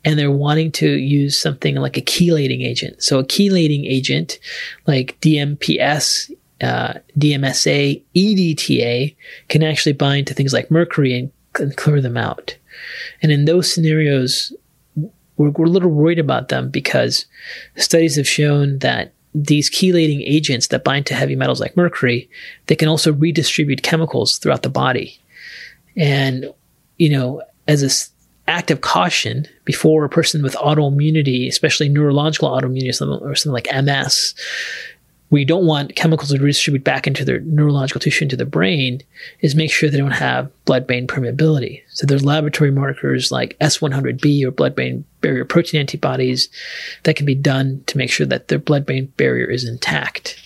and 0.04 0.18
they're 0.18 0.30
wanting 0.30 0.72
to 0.72 0.88
use 0.88 1.38
something 1.38 1.76
like 1.76 1.96
a 1.96 2.02
chelating 2.02 2.66
agent. 2.66 3.02
So 3.02 3.18
a 3.20 3.24
chelating 3.24 3.86
agent 3.86 4.38
like 4.86 5.18
DMPS, 5.20 6.32
uh, 6.60 6.94
DMSA, 7.18 8.02
EDTA 8.14 9.14
can 9.48 9.62
actually 9.62 9.92
bind 9.92 10.26
to 10.26 10.34
things 10.34 10.52
like 10.52 10.70
mercury 10.70 11.18
and 11.18 11.30
and 11.60 11.76
clear 11.76 12.00
them 12.00 12.16
out. 12.16 12.56
And 13.22 13.30
in 13.30 13.44
those 13.44 13.72
scenarios, 13.72 14.52
we're, 15.36 15.50
we're 15.50 15.66
a 15.66 15.70
little 15.70 15.90
worried 15.90 16.18
about 16.18 16.48
them 16.48 16.70
because 16.70 17.26
studies 17.76 18.16
have 18.16 18.28
shown 18.28 18.78
that 18.78 19.12
these 19.34 19.70
chelating 19.70 20.22
agents 20.26 20.68
that 20.68 20.84
bind 20.84 21.06
to 21.06 21.14
heavy 21.14 21.36
metals 21.36 21.60
like 21.60 21.76
mercury, 21.76 22.28
they 22.66 22.76
can 22.76 22.88
also 22.88 23.12
redistribute 23.12 23.82
chemicals 23.82 24.38
throughout 24.38 24.62
the 24.62 24.68
body. 24.68 25.18
And, 25.96 26.52
you 26.98 27.10
know, 27.10 27.42
as 27.66 27.82
a, 27.82 28.11
act 28.52 28.70
of 28.70 28.80
caution 28.80 29.46
before 29.64 30.04
a 30.04 30.08
person 30.08 30.42
with 30.42 30.54
autoimmunity, 30.56 31.48
especially 31.48 31.88
neurological 31.88 32.50
autoimmunity 32.50 32.88
or 33.22 33.34
something, 33.34 33.52
like 33.52 33.84
MS, 33.84 34.34
we 35.30 35.46
don't 35.46 35.66
want 35.66 35.96
chemicals 35.96 36.28
to 36.28 36.38
redistribute 36.38 36.84
back 36.84 37.06
into 37.06 37.24
their 37.24 37.40
neurological 37.40 37.98
tissue 37.98 38.26
into 38.26 38.36
the 38.36 38.44
brain 38.44 39.00
is 39.40 39.54
make 39.54 39.72
sure 39.72 39.88
they 39.88 39.96
don't 39.96 40.10
have 40.10 40.50
blood-brain 40.66 41.06
permeability. 41.06 41.80
So 41.88 42.06
there's 42.06 42.22
laboratory 42.22 42.70
markers 42.70 43.32
like 43.32 43.56
S100B 43.58 44.44
or 44.44 44.50
blood-brain 44.50 45.06
barrier 45.22 45.46
protein 45.46 45.80
antibodies 45.80 46.50
that 47.04 47.16
can 47.16 47.24
be 47.24 47.34
done 47.34 47.82
to 47.86 47.96
make 47.96 48.10
sure 48.10 48.26
that 48.26 48.48
their 48.48 48.58
blood-brain 48.58 49.06
barrier 49.16 49.46
is 49.46 49.66
intact. 49.66 50.38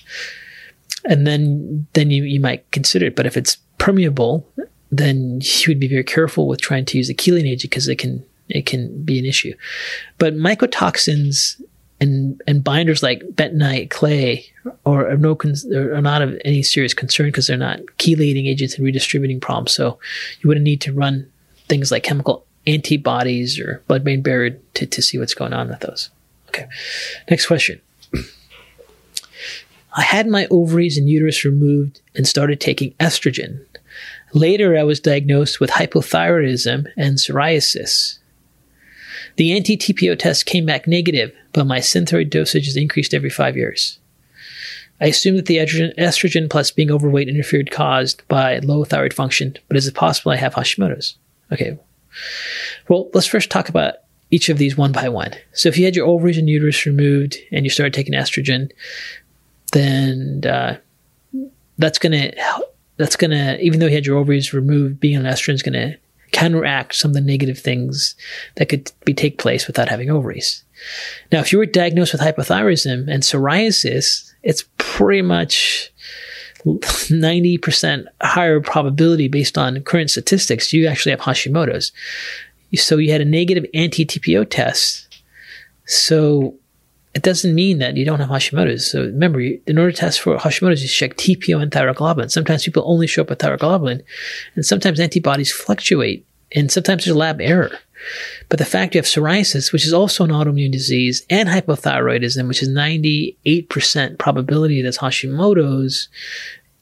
And 1.05 1.27
then 1.27 1.89
then 1.95 2.13
you, 2.13 2.23
you 2.23 2.39
might 2.39 2.71
consider 2.71 3.07
it. 3.07 3.17
But 3.17 3.27
if 3.27 3.37
it's 3.37 3.57
permeable, 3.79 4.49
then 4.91 5.41
you 5.43 5.69
would 5.69 5.81
be 5.81 5.89
very 5.89 6.05
careful 6.05 6.47
with 6.47 6.61
trying 6.61 6.85
to 6.87 6.99
use 6.99 7.11
a 7.11 7.15
chelating 7.15 7.51
agent 7.51 7.71
because 7.71 7.89
it 7.89 7.97
can 7.97 8.25
it 8.49 8.67
can 8.67 9.03
be 9.03 9.19
an 9.19 9.25
issue. 9.25 9.55
But 10.19 10.35
mycotoxins 10.35 11.61
and 12.01 12.41
and 12.47 12.63
binders 12.63 13.03
like 13.03 13.23
bentonite 13.33 13.91
clay 13.91 14.47
or 14.85 15.09
are 15.09 15.17
no 15.17 15.37
are 15.75 16.03
not 16.03 16.23
of 16.23 16.39
any 16.45 16.63
serious 16.63 16.95
concern 16.95 17.27
because 17.27 17.47
they're 17.47 17.57
not 17.57 17.81
chelating 17.99 18.47
agents 18.47 18.75
and 18.75 18.85
redistributing 18.85 19.41
problems. 19.41 19.73
So 19.73 19.99
you 20.41 20.49
wouldn't 20.49 20.65
need 20.65 20.81
to 20.83 20.93
run 20.93 21.31
things 21.69 21.91
like 21.91 22.03
chemical 22.03 22.45
antibodies 22.67 23.59
or 23.59 23.83
blood-brain 23.87 24.23
barrier 24.23 24.59
to, 24.75 24.87
to 24.87 25.03
see 25.03 25.19
what's 25.19 25.35
going 25.35 25.53
on 25.53 25.69
with 25.69 25.81
those. 25.81 26.11
Okay. 26.49 26.67
Next 27.31 27.47
question. 27.47 27.81
I 29.97 30.03
had 30.03 30.27
my 30.27 30.47
ovaries 30.51 30.99
and 30.99 31.09
uterus 31.09 31.45
removed 31.45 32.01
and 32.15 32.27
started 32.27 32.61
taking 32.61 32.93
estrogen. 32.95 33.65
Later, 34.33 34.77
I 34.77 34.83
was 34.83 35.01
diagnosed 35.01 35.61
with 35.61 35.71
hypothyroidism 35.71 36.87
and 36.97 37.17
psoriasis. 37.17 38.19
The 39.37 39.53
anti 39.53 39.77
TPO 39.77 40.19
test 40.19 40.47
came 40.47 40.67
back 40.67 40.87
negative, 40.87 41.33
but 41.53 41.67
my 41.67 41.79
synthroid 41.79 42.31
dosage 42.31 42.69
is 42.69 42.77
increased 42.77 43.15
every 43.15 43.31
five 43.31 43.57
years. 43.57 43.99
I 45.01 45.07
assume 45.07 45.37
that 45.37 45.47
the 45.47 45.59
estrogen, 45.59 46.51
plus 46.51 46.71
being 46.71 46.91
overweight 46.91 47.29
interfered 47.29 47.71
caused 47.71 48.27
by 48.29 48.59
low 48.61 48.85
thyroid 48.85 49.13
function, 49.13 49.57
but 49.69 49.77
is 49.77 49.87
it 49.87 49.95
possible 49.95 50.33
I 50.33 50.37
have 50.37 50.55
Hashimoto's? 50.55 51.17
Okay. 51.53 51.79
Well, 52.89 53.11
let's 53.13 53.27
first 53.27 53.51
talk 53.51 53.69
about 53.69 53.97
each 54.31 54.49
of 54.49 54.57
these 54.57 54.77
one 54.77 54.93
by 54.93 55.09
one. 55.11 55.33
So 55.53 55.69
if 55.69 55.77
you 55.77 55.85
had 55.85 55.95
your 55.95 56.07
ovaries 56.07 56.39
and 56.39 56.49
uterus 56.49 56.87
removed 56.87 57.37
and 57.53 57.65
you 57.65 57.71
started 57.71 57.93
taking 57.93 58.15
estrogen, 58.15 58.71
then 59.73 60.43
uh, 60.47 60.79
that's 61.77 61.99
going 61.99 62.13
to 62.13 62.35
that's 62.97 63.17
going 63.17 63.31
to 63.31 63.61
even 63.61 63.81
though 63.81 63.87
you 63.87 63.95
had 63.95 64.07
your 64.07 64.19
ovaries 64.19 64.53
removed, 64.53 65.01
being 65.01 65.17
on 65.17 65.25
estrogen 65.25 65.55
is 65.55 65.63
going 65.63 65.73
to 65.75 65.99
counteract 66.33 66.95
some 66.95 67.11
of 67.11 67.15
the 67.15 67.21
negative 67.21 67.59
things 67.59 68.15
that 68.57 68.69
could 68.69 68.91
be 69.05 69.15
take 69.15 69.39
place 69.39 69.67
without 69.67 69.89
having 69.89 70.11
ovaries. 70.11 70.65
Now, 71.33 71.41
if 71.41 71.53
you 71.53 71.59
were 71.59 71.67
diagnosed 71.67 72.13
with 72.13 72.21
hypothyroidism 72.21 73.09
and 73.09 73.23
psoriasis, 73.23 74.33
it's 74.43 74.65
pretty 74.77 75.23
much 75.23 75.93
90% 76.65 78.05
higher 78.21 78.61
probability 78.61 79.29
based 79.29 79.57
on 79.57 79.83
current 79.83 80.11
statistics 80.11 80.73
you 80.73 80.87
actually 80.87 81.13
have 81.13 81.21
Hashimoto's. 81.21 81.93
So 82.75 82.99
you 82.99 83.13
had 83.13 83.21
a 83.21 83.25
negative 83.25 83.65
anti-TPO 83.73 84.51
test. 84.51 85.23
So 85.87 86.57
it 87.17 87.23
doesn't 87.23 87.55
mean 87.55 87.79
that 87.79 87.97
you 87.97 88.05
don't 88.05 88.21
have 88.21 88.29
Hashimoto's. 88.29 88.91
So 88.91 89.01
remember, 89.01 89.41
in 89.41 89.79
order 89.79 89.91
to 89.91 89.97
test 89.97 90.21
for 90.21 90.37
Hashimoto's, 90.37 90.83
you 90.83 90.89
check 90.89 91.17
TPO 91.17 91.63
and 91.63 91.73
thyroglobulin. 91.73 92.31
Sometimes 92.31 92.65
people 92.65 92.83
only 92.85 93.07
show 93.07 93.23
up 93.23 93.31
with 93.31 93.39
thyroglobulin, 93.39 94.03
and 94.55 94.67
sometimes 94.67 95.01
antibodies 95.01 95.51
fluctuate, 95.51 96.27
and 96.55 96.71
sometimes 96.71 97.07
there's 97.07 97.17
a 97.17 97.19
lab 97.19 97.41
error. 97.41 97.71
But 98.51 98.59
the 98.59 98.67
fact 98.67 98.95
you 98.95 98.99
have 98.99 99.07
psoriasis, 99.07 99.73
which 99.73 99.87
is 99.87 99.95
also 99.95 100.25
an 100.25 100.31
autoimmune 100.31 100.71
disease, 100.71 101.25
and 101.31 101.49
hypothyroidism, 101.49 102.49
which 102.49 102.63
is 102.63 102.69
98% 102.69 104.19
probability 104.19 104.83
that's 104.83 104.99
Hashimoto's, 104.99 106.09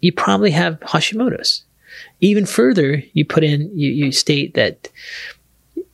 you 0.00 0.10
probably 0.10 0.50
have 0.50 0.80
Hashimoto's. 0.80 1.62
Even 2.20 2.44
further, 2.44 3.04
you 3.12 3.24
put 3.24 3.44
in, 3.44 3.70
you, 3.78 3.88
you 3.92 4.10
state 4.10 4.54
that 4.54 4.88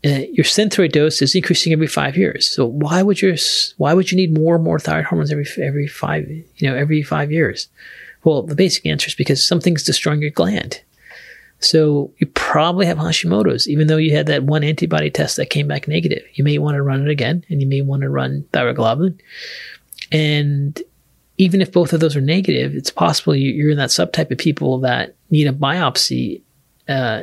uh, 0.05 0.24
your 0.32 0.44
synthroid 0.44 0.92
dose 0.92 1.20
is 1.20 1.34
increasing 1.34 1.72
every 1.72 1.86
five 1.86 2.16
years. 2.16 2.51
So 2.51 2.64
why 2.64 3.03
would 3.03 3.20
your 3.20 3.36
why 3.76 3.92
would 3.92 4.11
you 4.11 4.16
need 4.16 4.36
more 4.36 4.55
and 4.55 4.64
more 4.64 4.78
thyroid 4.78 5.05
hormones 5.05 5.30
every 5.30 5.46
every 5.59 5.86
five 5.86 6.28
you 6.28 6.68
know 6.68 6.74
every 6.74 7.03
five 7.03 7.30
years? 7.30 7.68
Well, 8.24 8.42
the 8.42 8.55
basic 8.55 8.86
answer 8.86 9.09
is 9.09 9.14
because 9.14 9.46
something's 9.46 9.84
destroying 9.84 10.22
your 10.22 10.30
gland. 10.30 10.82
So 11.59 12.12
you 12.16 12.26
probably 12.28 12.86
have 12.86 12.96
Hashimoto's, 12.96 13.68
even 13.68 13.86
though 13.86 13.98
you 13.98 14.16
had 14.16 14.26
that 14.26 14.44
one 14.44 14.64
antibody 14.64 15.11
test 15.11 15.36
that 15.36 15.51
came 15.51 15.68
back 15.68 15.86
negative. 15.86 16.22
You 16.32 16.42
may 16.42 16.57
want 16.57 16.76
to 16.76 16.82
run 16.82 17.03
it 17.03 17.11
again, 17.11 17.44
and 17.51 17.61
you 17.61 17.66
may 17.66 17.82
want 17.82 18.01
to 18.03 18.09
run 18.09 18.46
thyroglobulin. 18.53 19.18
And 20.11 20.82
even 21.36 21.61
if 21.61 21.70
both 21.70 21.92
of 21.92 22.01
those 22.01 22.16
are 22.16 22.22
negative, 22.22 22.74
it's 22.74 22.90
possible 22.90 23.34
you're 23.36 23.70
in 23.70 23.76
that 23.76 23.90
subtype 23.90 24.30
of 24.30 24.38
people 24.38 24.80
that 24.80 25.14
need 25.30 25.46
a 25.46 25.53
biopsy. 25.53 26.40
Uh, 26.88 27.22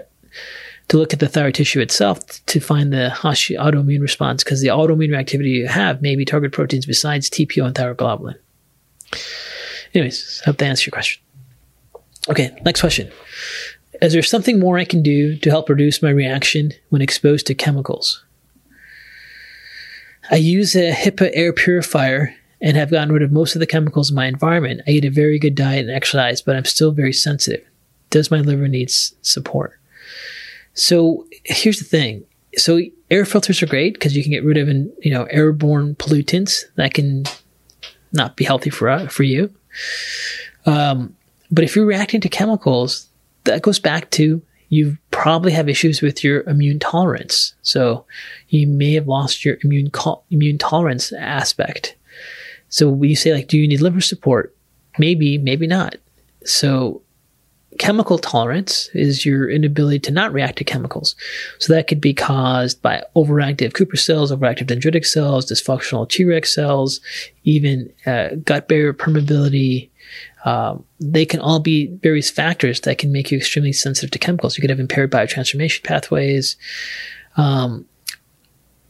to 0.89 0.97
look 0.97 1.13
at 1.13 1.19
the 1.19 1.27
thyroid 1.27 1.55
tissue 1.55 1.81
itself 1.81 2.45
to 2.45 2.59
find 2.59 2.93
the 2.93 3.09
Hashi 3.09 3.55
autoimmune 3.55 4.01
response 4.01 4.43
because 4.43 4.61
the 4.61 4.67
autoimmune 4.67 5.09
reactivity 5.09 5.49
you 5.49 5.67
have 5.67 6.01
may 6.01 6.15
be 6.15 6.25
target 6.25 6.53
proteins 6.53 6.85
besides 6.85 7.29
TPO 7.29 7.65
and 7.65 7.75
thyroglobulin. 7.75 8.35
Anyways, 9.93 10.41
hope 10.45 10.57
that 10.57 10.65
answers 10.65 10.85
your 10.85 10.91
question. 10.91 11.21
Okay, 12.29 12.57
next 12.63 12.81
question. 12.81 13.11
Is 14.01 14.13
there 14.13 14.21
something 14.21 14.59
more 14.59 14.77
I 14.77 14.85
can 14.85 15.01
do 15.01 15.38
to 15.38 15.49
help 15.49 15.69
reduce 15.69 16.01
my 16.01 16.09
reaction 16.09 16.71
when 16.89 17.01
exposed 17.01 17.47
to 17.47 17.55
chemicals? 17.55 18.23
I 20.29 20.35
use 20.35 20.75
a 20.75 20.91
HEPA 20.91 21.31
air 21.33 21.53
purifier 21.53 22.35
and 22.61 22.75
have 22.75 22.91
gotten 22.91 23.13
rid 23.13 23.23
of 23.23 23.31
most 23.31 23.55
of 23.55 23.59
the 23.59 23.67
chemicals 23.67 24.09
in 24.09 24.15
my 24.15 24.25
environment. 24.25 24.81
I 24.88 24.91
eat 24.91 25.05
a 25.05 25.09
very 25.09 25.39
good 25.39 25.55
diet 25.55 25.85
and 25.88 25.95
exercise, 25.95 26.41
but 26.41 26.55
I'm 26.55 26.65
still 26.65 26.91
very 26.91 27.13
sensitive. 27.13 27.65
Does 28.09 28.31
my 28.31 28.39
liver 28.39 28.67
need 28.67 28.89
support? 28.89 29.79
So 30.78 31.25
here's 31.43 31.80
the 31.80 31.86
thing. 31.86 32.23
So 32.55 32.80
air 33.09 33.25
filters 33.25 33.61
are 33.63 33.67
great 33.67 33.95
because 33.95 34.15
you 34.15 34.21
can 34.21 34.32
get 34.32 34.43
rid 34.43 34.57
of, 34.57 34.67
you 34.67 35.11
know, 35.11 35.23
airborne 35.25 35.95
pollutants 35.95 36.63
that 36.75 36.93
can 36.93 37.23
not 38.13 38.36
be 38.36 38.45
healthy 38.45 38.69
for 38.69 38.88
uh, 38.88 39.07
for 39.07 39.23
you. 39.23 39.53
Um, 40.67 41.15
but 41.49 41.63
if 41.63 41.75
you're 41.75 41.86
reacting 41.86 42.21
to 42.21 42.30
chemicals, 42.30 43.07
that 43.45 43.63
goes 43.63 43.80
back 43.80 44.11
to 44.11 44.41
you 44.69 44.97
probably 45.11 45.51
have 45.51 45.67
issues 45.67 46.01
with 46.01 46.23
your 46.23 46.41
immune 46.41 46.78
tolerance. 46.78 47.55
So 47.63 48.05
you 48.49 48.67
may 48.67 48.93
have 48.93 49.07
lost 49.07 49.43
your 49.43 49.57
immune 49.63 49.89
co- 49.89 50.23
immune 50.30 50.59
tolerance 50.59 51.11
aspect. 51.13 51.95
So 52.69 53.01
you 53.01 53.15
say 53.15 53.34
like, 53.34 53.47
do 53.47 53.57
you 53.57 53.67
need 53.67 53.82
liver 53.82 54.01
support? 54.01 54.55
Maybe, 54.99 55.38
maybe 55.38 55.65
not. 55.65 55.95
So 56.43 57.01
chemical 57.78 58.17
tolerance 58.17 58.89
is 58.93 59.25
your 59.25 59.49
inability 59.49 59.99
to 59.99 60.11
not 60.11 60.34
react 60.34 60.57
to 60.57 60.63
chemicals. 60.63 61.15
So 61.59 61.73
that 61.73 61.88
could 61.88 62.01
be 62.01 62.13
caused 62.13 62.82
by 62.82 63.03
overactive 63.15 63.73
Kupffer 63.73 63.97
cells, 63.97 64.32
overactive 64.32 64.67
dendritic 64.67 65.05
cells, 65.05 65.45
dysfunctional 65.45 66.07
Treg 66.07 66.45
cells, 66.45 66.99
even 67.43 67.91
uh, 68.05 68.30
gut 68.43 68.67
barrier 68.67 68.93
permeability. 68.93 69.89
Um, 70.45 70.86
they 70.99 71.25
can 71.25 71.39
all 71.39 71.59
be 71.59 71.88
various 71.88 72.30
factors 72.30 72.82
that 72.82 72.97
can 72.97 73.11
make 73.11 73.32
you 73.32 73.38
extremely 73.38 73.73
sensitive 73.73 74.11
to 74.11 74.19
chemicals. 74.19 74.57
You 74.57 74.61
could 74.61 74.69
have 74.69 74.80
impaired 74.80 75.11
biotransformation 75.11 75.84
pathways. 75.84 76.55
Um, 77.36 77.86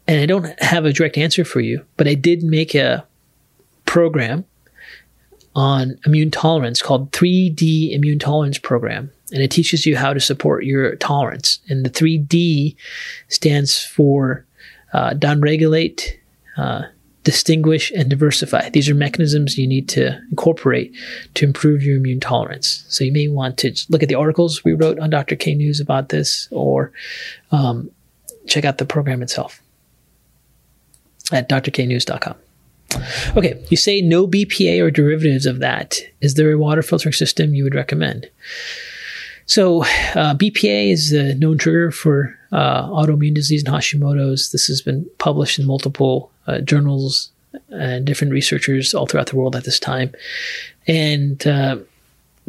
and 0.07 0.21
I 0.21 0.25
don't 0.25 0.59
have 0.61 0.85
a 0.85 0.93
direct 0.93 1.17
answer 1.17 1.43
for 1.43 1.59
you, 1.59 1.85
but 1.97 2.07
I 2.07 2.13
did 2.13 2.43
make 2.43 2.75
a 2.75 3.05
program 3.85 4.45
on 5.58 5.99
immune 6.05 6.30
tolerance 6.30 6.84
called 6.84 7.12
3D 7.12 7.91
Immune 7.91 8.20
Tolerance 8.20 8.60
Program. 8.60 9.12
And 9.34 9.41
it 9.41 9.49
teaches 9.49 9.88
you 9.88 9.97
how 9.97 10.14
to 10.14 10.20
support 10.20 10.64
your 10.64 10.95
tolerance. 10.97 11.60
And 11.68 11.84
the 11.84 11.89
3D 11.89 12.76
stands 13.28 13.84
for 13.84 14.45
uh, 14.93 15.16
downregulate, 15.16 16.14
uh, 16.58 16.84
distinguish, 17.24 17.91
and 17.91 18.08
diversify. 18.08 18.70
These 18.70 18.88
are 18.88 18.93
mechanisms 18.93 19.58
you 19.58 19.68
need 19.68 19.89
to 19.89 20.22
incorporate 20.30 20.95
to 21.34 21.45
improve 21.45 21.82
your 21.82 21.97
immune 21.97 22.20
tolerance. 22.20 22.86
So 22.88 23.03
you 23.03 23.12
may 23.12 23.28
want 23.28 23.58
to 23.58 23.74
look 23.89 24.03
at 24.03 24.10
the 24.10 24.16
articles 24.16 24.64
we 24.64 24.74
wrote 24.74 24.99
on 24.99 25.10
Dr. 25.10 25.36
K 25.36 25.55
News 25.55 25.80
about 25.80 26.10
this 26.10 26.47
or 26.51 26.91
um, 27.51 27.89
check 28.45 28.64
out 28.64 28.78
the 28.78 28.86
program 28.86 29.24
itself 29.24 29.60
at 31.32 31.49
drknews.com. 31.49 32.46
Okay, 33.35 33.61
you 33.69 33.77
say 33.77 34.01
no 34.01 34.27
BPA 34.27 34.81
or 34.81 34.91
derivatives 34.91 35.45
of 35.45 35.59
that. 35.59 35.99
Is 36.21 36.35
there 36.35 36.51
a 36.51 36.57
water 36.57 36.81
filtering 36.81 37.13
system 37.13 37.53
you 37.53 37.63
would 37.63 37.75
recommend? 37.75 38.29
So, 39.45 39.83
uh, 39.83 40.35
BPA 40.35 40.91
is 40.91 41.13
a 41.13 41.35
known 41.35 41.57
trigger 41.57 41.91
for 41.91 42.38
uh, 42.51 42.88
autoimmune 42.89 43.33
disease 43.33 43.63
and 43.63 43.73
Hashimoto's. 43.73 44.51
This 44.51 44.67
has 44.67 44.81
been 44.81 45.09
published 45.19 45.57
in 45.59 45.65
multiple 45.65 46.31
uh, 46.47 46.59
journals 46.59 47.29
and 47.69 48.05
different 48.05 48.33
researchers 48.33 48.93
all 48.93 49.05
throughout 49.05 49.27
the 49.27 49.35
world 49.35 49.55
at 49.55 49.63
this 49.63 49.79
time. 49.79 50.13
And 50.85 51.45
uh, 51.47 51.77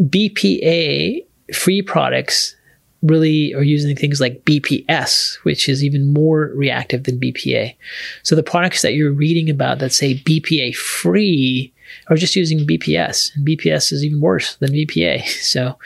BPA 0.01 1.24
free 1.55 1.82
products 1.82 2.55
really 3.03 3.55
are 3.55 3.62
using 3.62 3.94
things 3.94 4.20
like 4.20 4.44
BPS, 4.44 5.36
which 5.44 5.68
is 5.68 5.84
even 5.84 6.12
more 6.12 6.51
reactive 6.55 7.05
than 7.05 7.20
BPA. 7.20 7.76
So 8.22 8.34
the 8.34 8.42
products 8.42 8.82
that 8.82 8.94
you're 8.94 9.12
reading 9.12 9.49
about 9.49 9.78
that 9.78 9.92
say 9.92 10.14
BPA 10.14 10.74
free 10.74 11.72
are 12.09 12.16
just 12.16 12.36
using 12.36 12.66
BPS, 12.66 13.34
and 13.34 13.46
BPS 13.46 13.92
is 13.92 14.05
even 14.05 14.20
worse 14.20 14.57
than 14.57 14.72
BPA. 14.72 15.22
So 15.49 15.78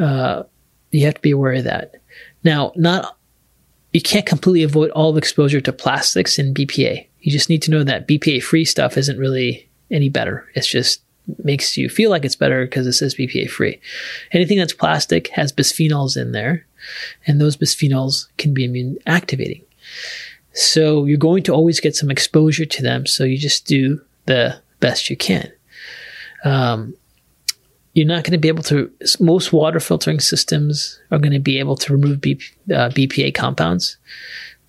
uh, 0.00 0.44
you 0.90 1.04
have 1.04 1.14
to 1.14 1.20
be 1.20 1.30
aware 1.30 1.54
of 1.54 1.64
that. 1.64 1.96
Now, 2.44 2.72
not 2.76 3.16
you 3.92 4.02
can't 4.02 4.26
completely 4.26 4.62
avoid 4.62 4.90
all 4.90 5.16
exposure 5.16 5.60
to 5.60 5.72
plastics 5.72 6.38
and 6.38 6.54
BPA. 6.54 7.06
You 7.20 7.32
just 7.32 7.48
need 7.48 7.62
to 7.62 7.70
know 7.70 7.82
that 7.82 8.06
BPA 8.06 8.42
free 8.42 8.64
stuff 8.64 8.98
isn't 8.98 9.18
really 9.18 9.68
any 9.90 10.08
better. 10.08 10.46
It's 10.54 10.66
just 10.66 11.02
makes 11.42 11.76
you 11.76 11.88
feel 11.88 12.10
like 12.10 12.24
it's 12.24 12.36
better 12.36 12.64
because 12.64 12.86
it 12.86 12.92
says 12.92 13.14
BPA 13.14 13.50
free. 13.50 13.80
Anything 14.32 14.58
that's 14.58 14.72
plastic 14.72 15.28
has 15.28 15.52
bisphenols 15.52 16.16
in 16.16 16.32
there, 16.32 16.66
and 17.26 17.40
those 17.40 17.56
bisphenols 17.56 18.28
can 18.38 18.54
be 18.54 18.64
immune 18.64 18.98
activating. 19.06 19.62
So 20.52 21.04
you're 21.04 21.18
going 21.18 21.42
to 21.44 21.52
always 21.52 21.80
get 21.80 21.94
some 21.94 22.10
exposure 22.10 22.64
to 22.64 22.82
them. 22.82 23.06
So 23.06 23.24
you 23.24 23.36
just 23.36 23.66
do 23.66 24.00
the 24.24 24.60
best 24.80 25.10
you 25.10 25.16
can. 25.16 25.52
Um, 26.44 26.94
you're 27.92 28.06
not 28.06 28.24
going 28.24 28.32
to 28.32 28.38
be 28.38 28.48
able 28.48 28.62
to, 28.64 28.90
most 29.20 29.52
water 29.52 29.80
filtering 29.80 30.20
systems 30.20 31.00
are 31.10 31.18
going 31.18 31.32
to 31.32 31.38
be 31.38 31.58
able 31.58 31.76
to 31.76 31.92
remove 31.92 32.18
BP, 32.20 32.42
uh, 32.70 32.90
BPA 32.90 33.34
compounds, 33.34 33.96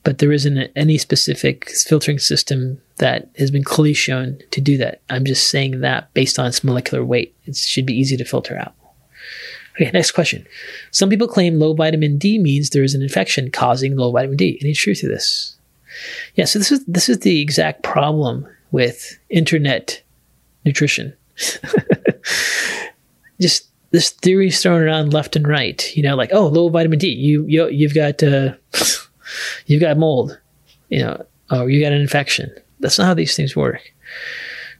but 0.07 0.19
there 0.19 0.31
isn't 0.31 0.71
any 0.73 0.97
specific 0.97 1.69
filtering 1.69 2.17
system 2.17 2.81
that 2.95 3.27
has 3.37 3.51
been 3.51 3.65
clearly 3.65 3.93
shown 3.93 4.39
to 4.51 4.61
do 4.61 4.77
that. 4.77 5.01
I'm 5.09 5.25
just 5.25 5.49
saying 5.49 5.81
that 5.81 6.13
based 6.13 6.39
on 6.39 6.45
its 6.45 6.63
molecular 6.63 7.03
weight. 7.03 7.35
It 7.43 7.57
should 7.57 7.85
be 7.85 7.99
easy 7.99 8.15
to 8.15 8.23
filter 8.23 8.57
out. 8.57 8.73
Okay, 9.73 9.91
next 9.91 10.11
question. 10.11 10.47
Some 10.91 11.09
people 11.09 11.27
claim 11.27 11.59
low 11.59 11.73
vitamin 11.73 12.17
D 12.17 12.39
means 12.39 12.69
there 12.69 12.85
is 12.85 12.95
an 12.95 13.01
infection 13.01 13.51
causing 13.51 13.97
low 13.97 14.13
vitamin 14.13 14.37
D. 14.37 14.57
Any 14.61 14.73
truth 14.73 15.01
to 15.01 15.09
this? 15.09 15.57
Yeah, 16.35 16.45
so 16.45 16.57
this 16.57 16.71
is 16.71 16.85
this 16.85 17.09
is 17.09 17.19
the 17.19 17.41
exact 17.41 17.83
problem 17.83 18.47
with 18.71 19.19
internet 19.29 20.01
nutrition. 20.63 21.11
Just 23.41 23.67
this 23.91 24.11
theory 24.11 24.51
thrown 24.51 24.81
around 24.81 25.13
left 25.13 25.35
and 25.35 25.45
right. 25.45 25.93
You 25.97 26.03
know, 26.03 26.15
like 26.15 26.29
oh, 26.31 26.47
low 26.47 26.69
vitamin 26.69 26.97
D. 26.97 27.09
You 27.09 27.45
you 27.45 27.67
you've 27.67 27.93
got 27.93 28.23
uh, 28.23 28.53
you've 29.65 29.81
got 29.81 29.97
mold. 29.97 30.37
You 30.89 30.99
know, 30.99 31.25
or 31.51 31.69
you 31.69 31.81
got 31.81 31.91
an 31.91 32.01
infection. 32.01 32.53
That's 32.79 32.97
not 32.97 33.05
how 33.05 33.13
these 33.13 33.35
things 33.35 33.55
work. 33.55 33.81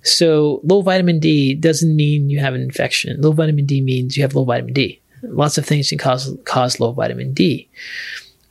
So 0.03 0.61
low 0.63 0.81
vitamin 0.81 1.19
D 1.19 1.53
doesn't 1.53 1.95
mean 1.95 2.29
you 2.29 2.39
have 2.39 2.53
an 2.53 2.61
infection. 2.61 3.19
Low 3.21 3.31
vitamin 3.31 3.65
D 3.65 3.81
means 3.81 4.15
you 4.15 4.23
have 4.23 4.35
low 4.35 4.45
vitamin 4.45 4.73
D. 4.73 5.01
Lots 5.23 5.57
of 5.57 5.65
things 5.65 5.89
can 5.89 5.97
cause 5.97 6.35
cause 6.45 6.79
low 6.79 6.91
vitamin 6.91 7.33
D. 7.33 7.67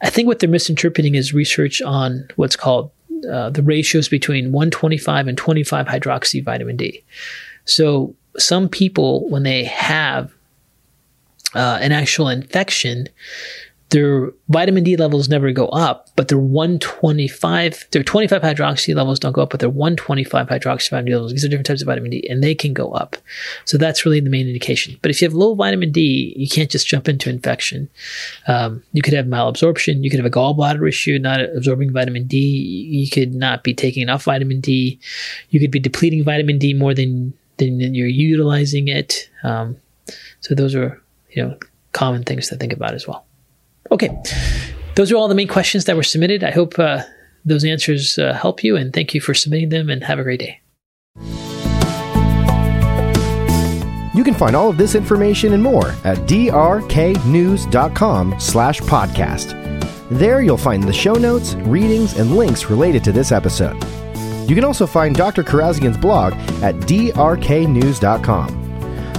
I 0.03 0.11
think 0.11 0.27
what 0.27 0.41
they're 0.41 0.49
misinterpreting 0.49 1.15
is 1.15 1.33
research 1.33 1.81
on 1.81 2.29
what's 2.37 2.57
called 2.57 2.91
uh, 3.31 3.51
the 3.51 3.63
ratios 3.63 4.09
between 4.09 4.53
125 4.53 5.29
and 5.29 5.39
25 5.39 5.87
hydroxy 5.87 6.45
vitamin 6.45 6.77
D. 6.77 7.03
So 7.65 8.15
some 8.37 8.69
people, 8.69 9.29
when 9.31 9.43
they 9.43 9.65
have 9.65 10.33
uh, 11.55 11.79
an 11.81 11.93
actual 11.93 12.29
infection, 12.29 13.09
their 13.91 14.33
vitamin 14.49 14.83
D 14.83 14.97
levels 14.97 15.29
never 15.29 15.53
go 15.53 15.69
up, 15.69 16.09
but 16.17 16.27
their 16.27 16.39
125, 16.39 17.87
their 17.93 18.03
25 18.03 18.43
hydroxy 18.43 18.95
levels 18.95 19.21
don't 19.21 19.33
go 19.33 19.43
up, 19.43 19.51
but 19.51 19.61
their 19.61 19.71
125 19.71 20.49
hydroxy 20.49 20.91
vitamin 20.91 21.05
D 21.07 21.15
levels, 21.15 21.33
these 21.33 21.45
are 21.45 21.49
different 21.49 21.67
types 21.67 21.83
of 21.83 21.87
vitamin 21.87 22.11
D, 22.11 22.27
and 22.29 22.43
they 22.43 22.55
can 22.55 22.73
go 22.73 22.91
up. 22.93 23.17
So 23.65 23.79
that's 23.79 24.05
really 24.05 24.19
the 24.19 24.31
main 24.31 24.49
indication. 24.49 24.99
But 25.03 25.13
if 25.13 25.21
you 25.21 25.27
have 25.27 25.35
low 25.35 25.55
vitamin 25.55 25.93
D, 25.93 26.35
you 26.37 26.49
can't 26.49 26.71
just 26.71 26.89
jump 26.89 27.09
into 27.09 27.31
infection. 27.31 27.89
Um, 28.49 28.83
you 28.93 29.03
could 29.03 29.15
have 29.15 29.27
malabsorption, 29.27 30.03
you 30.03 30.11
could 30.11 30.19
have 30.19 30.27
a 30.27 30.31
gallbladder 30.31 30.89
issue, 30.89 31.19
not 31.21 31.41
absorbing 31.41 31.93
vitamin 31.93 32.27
D, 32.27 32.39
you 32.39 33.09
could 33.09 33.35
not 33.35 33.63
be 33.63 33.73
taking 33.73 34.03
enough 34.03 34.25
vitamin 34.25 34.61
D, 34.61 34.99
you 35.51 35.61
could 35.61 35.71
be 35.71 35.79
depleting 35.79 36.25
vitamin 36.25 36.59
D 36.59 36.75
more 36.75 36.93
than, 36.93 37.35
than 37.59 37.95
you're 37.95 38.09
utilizing 38.09 38.89
it. 38.89 39.31
Um, 39.45 39.77
so 40.41 40.57
those 40.57 40.75
are, 40.75 41.01
you 41.31 41.45
know, 41.45 41.59
common 41.93 42.25
things 42.25 42.49
to 42.49 42.57
think 42.57 42.73
about 42.73 42.95
as 42.95 43.07
well. 43.07 43.26
Okay, 43.97 44.11
those 44.95 45.11
are 45.11 45.17
all 45.17 45.27
the 45.27 45.35
main 45.35 45.49
questions 45.49 45.87
that 45.87 45.97
were 45.97 46.03
submitted. 46.03 46.45
I 46.45 46.51
hope 46.51 46.79
uh, 46.79 47.01
those 47.47 47.65
answers 47.65 48.19
uh, 48.19 48.35
help 48.35 48.63
you, 48.63 48.77
and 48.77 48.93
thank 48.93 49.15
you 49.15 49.23
for 49.23 49.33
submitting 49.33 49.71
them, 49.71 49.89
and 49.89 50.05
have 50.05 50.19
a 50.19 50.23
great 50.23 50.41
day. 50.41 50.61
You 54.15 54.23
can 54.23 54.35
find 54.35 54.55
all 54.55 54.69
of 54.69 54.77
this 54.77 54.95
information 54.95 55.55
and 55.55 55.63
more 55.63 55.95
at 56.05 56.19
drknews.com 56.29 56.75
slash 58.39 58.81
podcast. 58.83 60.11
There 60.11 60.43
you'll 60.43 60.59
find 60.59 60.83
the 60.85 60.93
show 60.93 61.15
notes, 61.15 61.55
readings, 61.55 62.19
and 62.19 62.37
links 62.37 62.69
related 62.69 63.03
to 63.05 63.13
this 63.13 63.33
episode. 63.33 63.83
You 64.47 64.55
can 64.55 64.65
also 64.65 64.87
find 64.87 65.17
Dr. 65.17 65.43
Kharrazian's 65.43 65.97
blog 65.97 66.35
at 66.63 66.75
drknews.com. 66.75 68.66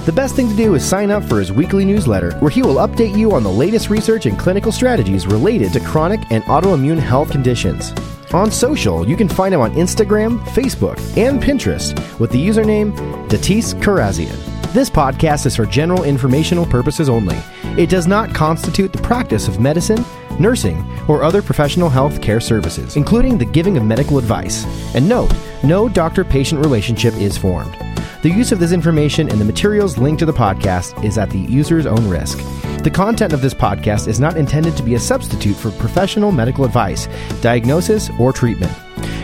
The 0.08 0.14
best 0.14 0.34
thing 0.36 0.48
to 0.48 0.56
do 0.56 0.74
is 0.74 0.82
sign 0.82 1.10
up 1.10 1.22
for 1.22 1.38
his 1.38 1.52
weekly 1.52 1.84
newsletter, 1.84 2.32
where 2.38 2.50
he 2.50 2.62
will 2.62 2.76
update 2.76 3.14
you 3.14 3.32
on 3.32 3.42
the 3.42 3.52
latest 3.52 3.90
research 3.90 4.24
and 4.24 4.38
clinical 4.38 4.72
strategies 4.72 5.26
related 5.26 5.70
to 5.74 5.80
chronic 5.80 6.20
and 6.30 6.42
autoimmune 6.44 6.98
health 6.98 7.30
conditions. 7.30 7.92
On 8.32 8.50
social, 8.50 9.06
you 9.06 9.18
can 9.18 9.28
find 9.28 9.52
him 9.52 9.60
on 9.60 9.74
Instagram, 9.74 10.40
Facebook, 10.54 10.96
and 11.18 11.42
Pinterest 11.42 12.18
with 12.18 12.30
the 12.30 12.42
username 12.42 12.96
Datis 13.28 13.74
Kharrazian. 13.82 14.34
This 14.72 14.88
podcast 14.88 15.44
is 15.44 15.54
for 15.54 15.66
general 15.66 16.04
informational 16.04 16.64
purposes 16.64 17.10
only. 17.10 17.36
It 17.76 17.90
does 17.90 18.06
not 18.06 18.34
constitute 18.34 18.94
the 18.94 19.02
practice 19.02 19.46
of 19.46 19.60
medicine, 19.60 20.02
nursing, 20.40 20.90
or 21.06 21.22
other 21.22 21.42
professional 21.42 21.90
health 21.90 22.22
care 22.22 22.40
services, 22.40 22.96
including 22.96 23.36
the 23.36 23.44
giving 23.44 23.76
of 23.76 23.84
medical 23.84 24.16
advice. 24.16 24.64
And 24.94 25.06
note, 25.06 25.34
no 25.62 25.86
doctor 25.86 26.24
patient 26.24 26.64
relationship 26.64 27.12
is 27.16 27.36
formed. 27.36 27.76
The 28.20 28.30
use 28.30 28.50
of 28.50 28.58
this 28.58 28.72
information 28.72 29.30
and 29.30 29.40
the 29.40 29.44
materials 29.44 29.96
linked 29.96 30.18
to 30.18 30.26
the 30.26 30.32
podcast 30.32 31.04
is 31.04 31.18
at 31.18 31.30
the 31.30 31.38
user's 31.38 31.86
own 31.86 32.08
risk. 32.08 32.38
The 32.82 32.90
content 32.90 33.32
of 33.32 33.42
this 33.42 33.54
podcast 33.54 34.08
is 34.08 34.18
not 34.18 34.36
intended 34.36 34.76
to 34.76 34.82
be 34.82 34.96
a 34.96 35.00
substitute 35.00 35.54
for 35.54 35.70
professional 35.70 36.32
medical 36.32 36.64
advice, 36.64 37.06
diagnosis, 37.40 38.10
or 38.18 38.32
treatment. 38.32 38.72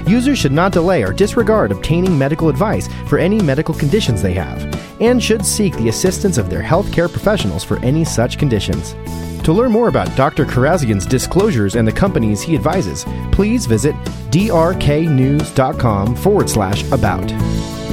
Users 0.07 0.39
should 0.39 0.53
not 0.53 0.71
delay 0.71 1.03
or 1.03 1.13
disregard 1.13 1.73
obtaining 1.73 2.17
medical 2.17 2.49
advice 2.49 2.89
for 3.09 3.19
any 3.19 3.41
medical 3.41 3.75
conditions 3.75 4.23
they 4.23 4.35
have, 4.35 4.63
and 5.01 5.21
should 5.21 5.45
seek 5.45 5.77
the 5.77 5.89
assistance 5.89 6.39
of 6.39 6.49
their 6.49 6.63
healthcare 6.63 7.11
professionals 7.11 7.65
for 7.65 7.81
any 7.81 8.05
such 8.05 8.39
conditions. 8.39 8.95
To 9.43 9.53
learn 9.53 9.73
more 9.73 9.89
about 9.89 10.15
Dr. 10.17 10.45
Kharrazian's 10.45 11.05
disclosures 11.05 11.75
and 11.75 11.87
the 11.87 11.93
companies 11.93 12.43
he 12.43 12.55
advises, 12.55 13.05
please 13.33 13.67
visit 13.67 13.97
drknews.com 14.31 16.15
forward 16.15 16.49
slash 16.49 16.89
about. 16.93 17.84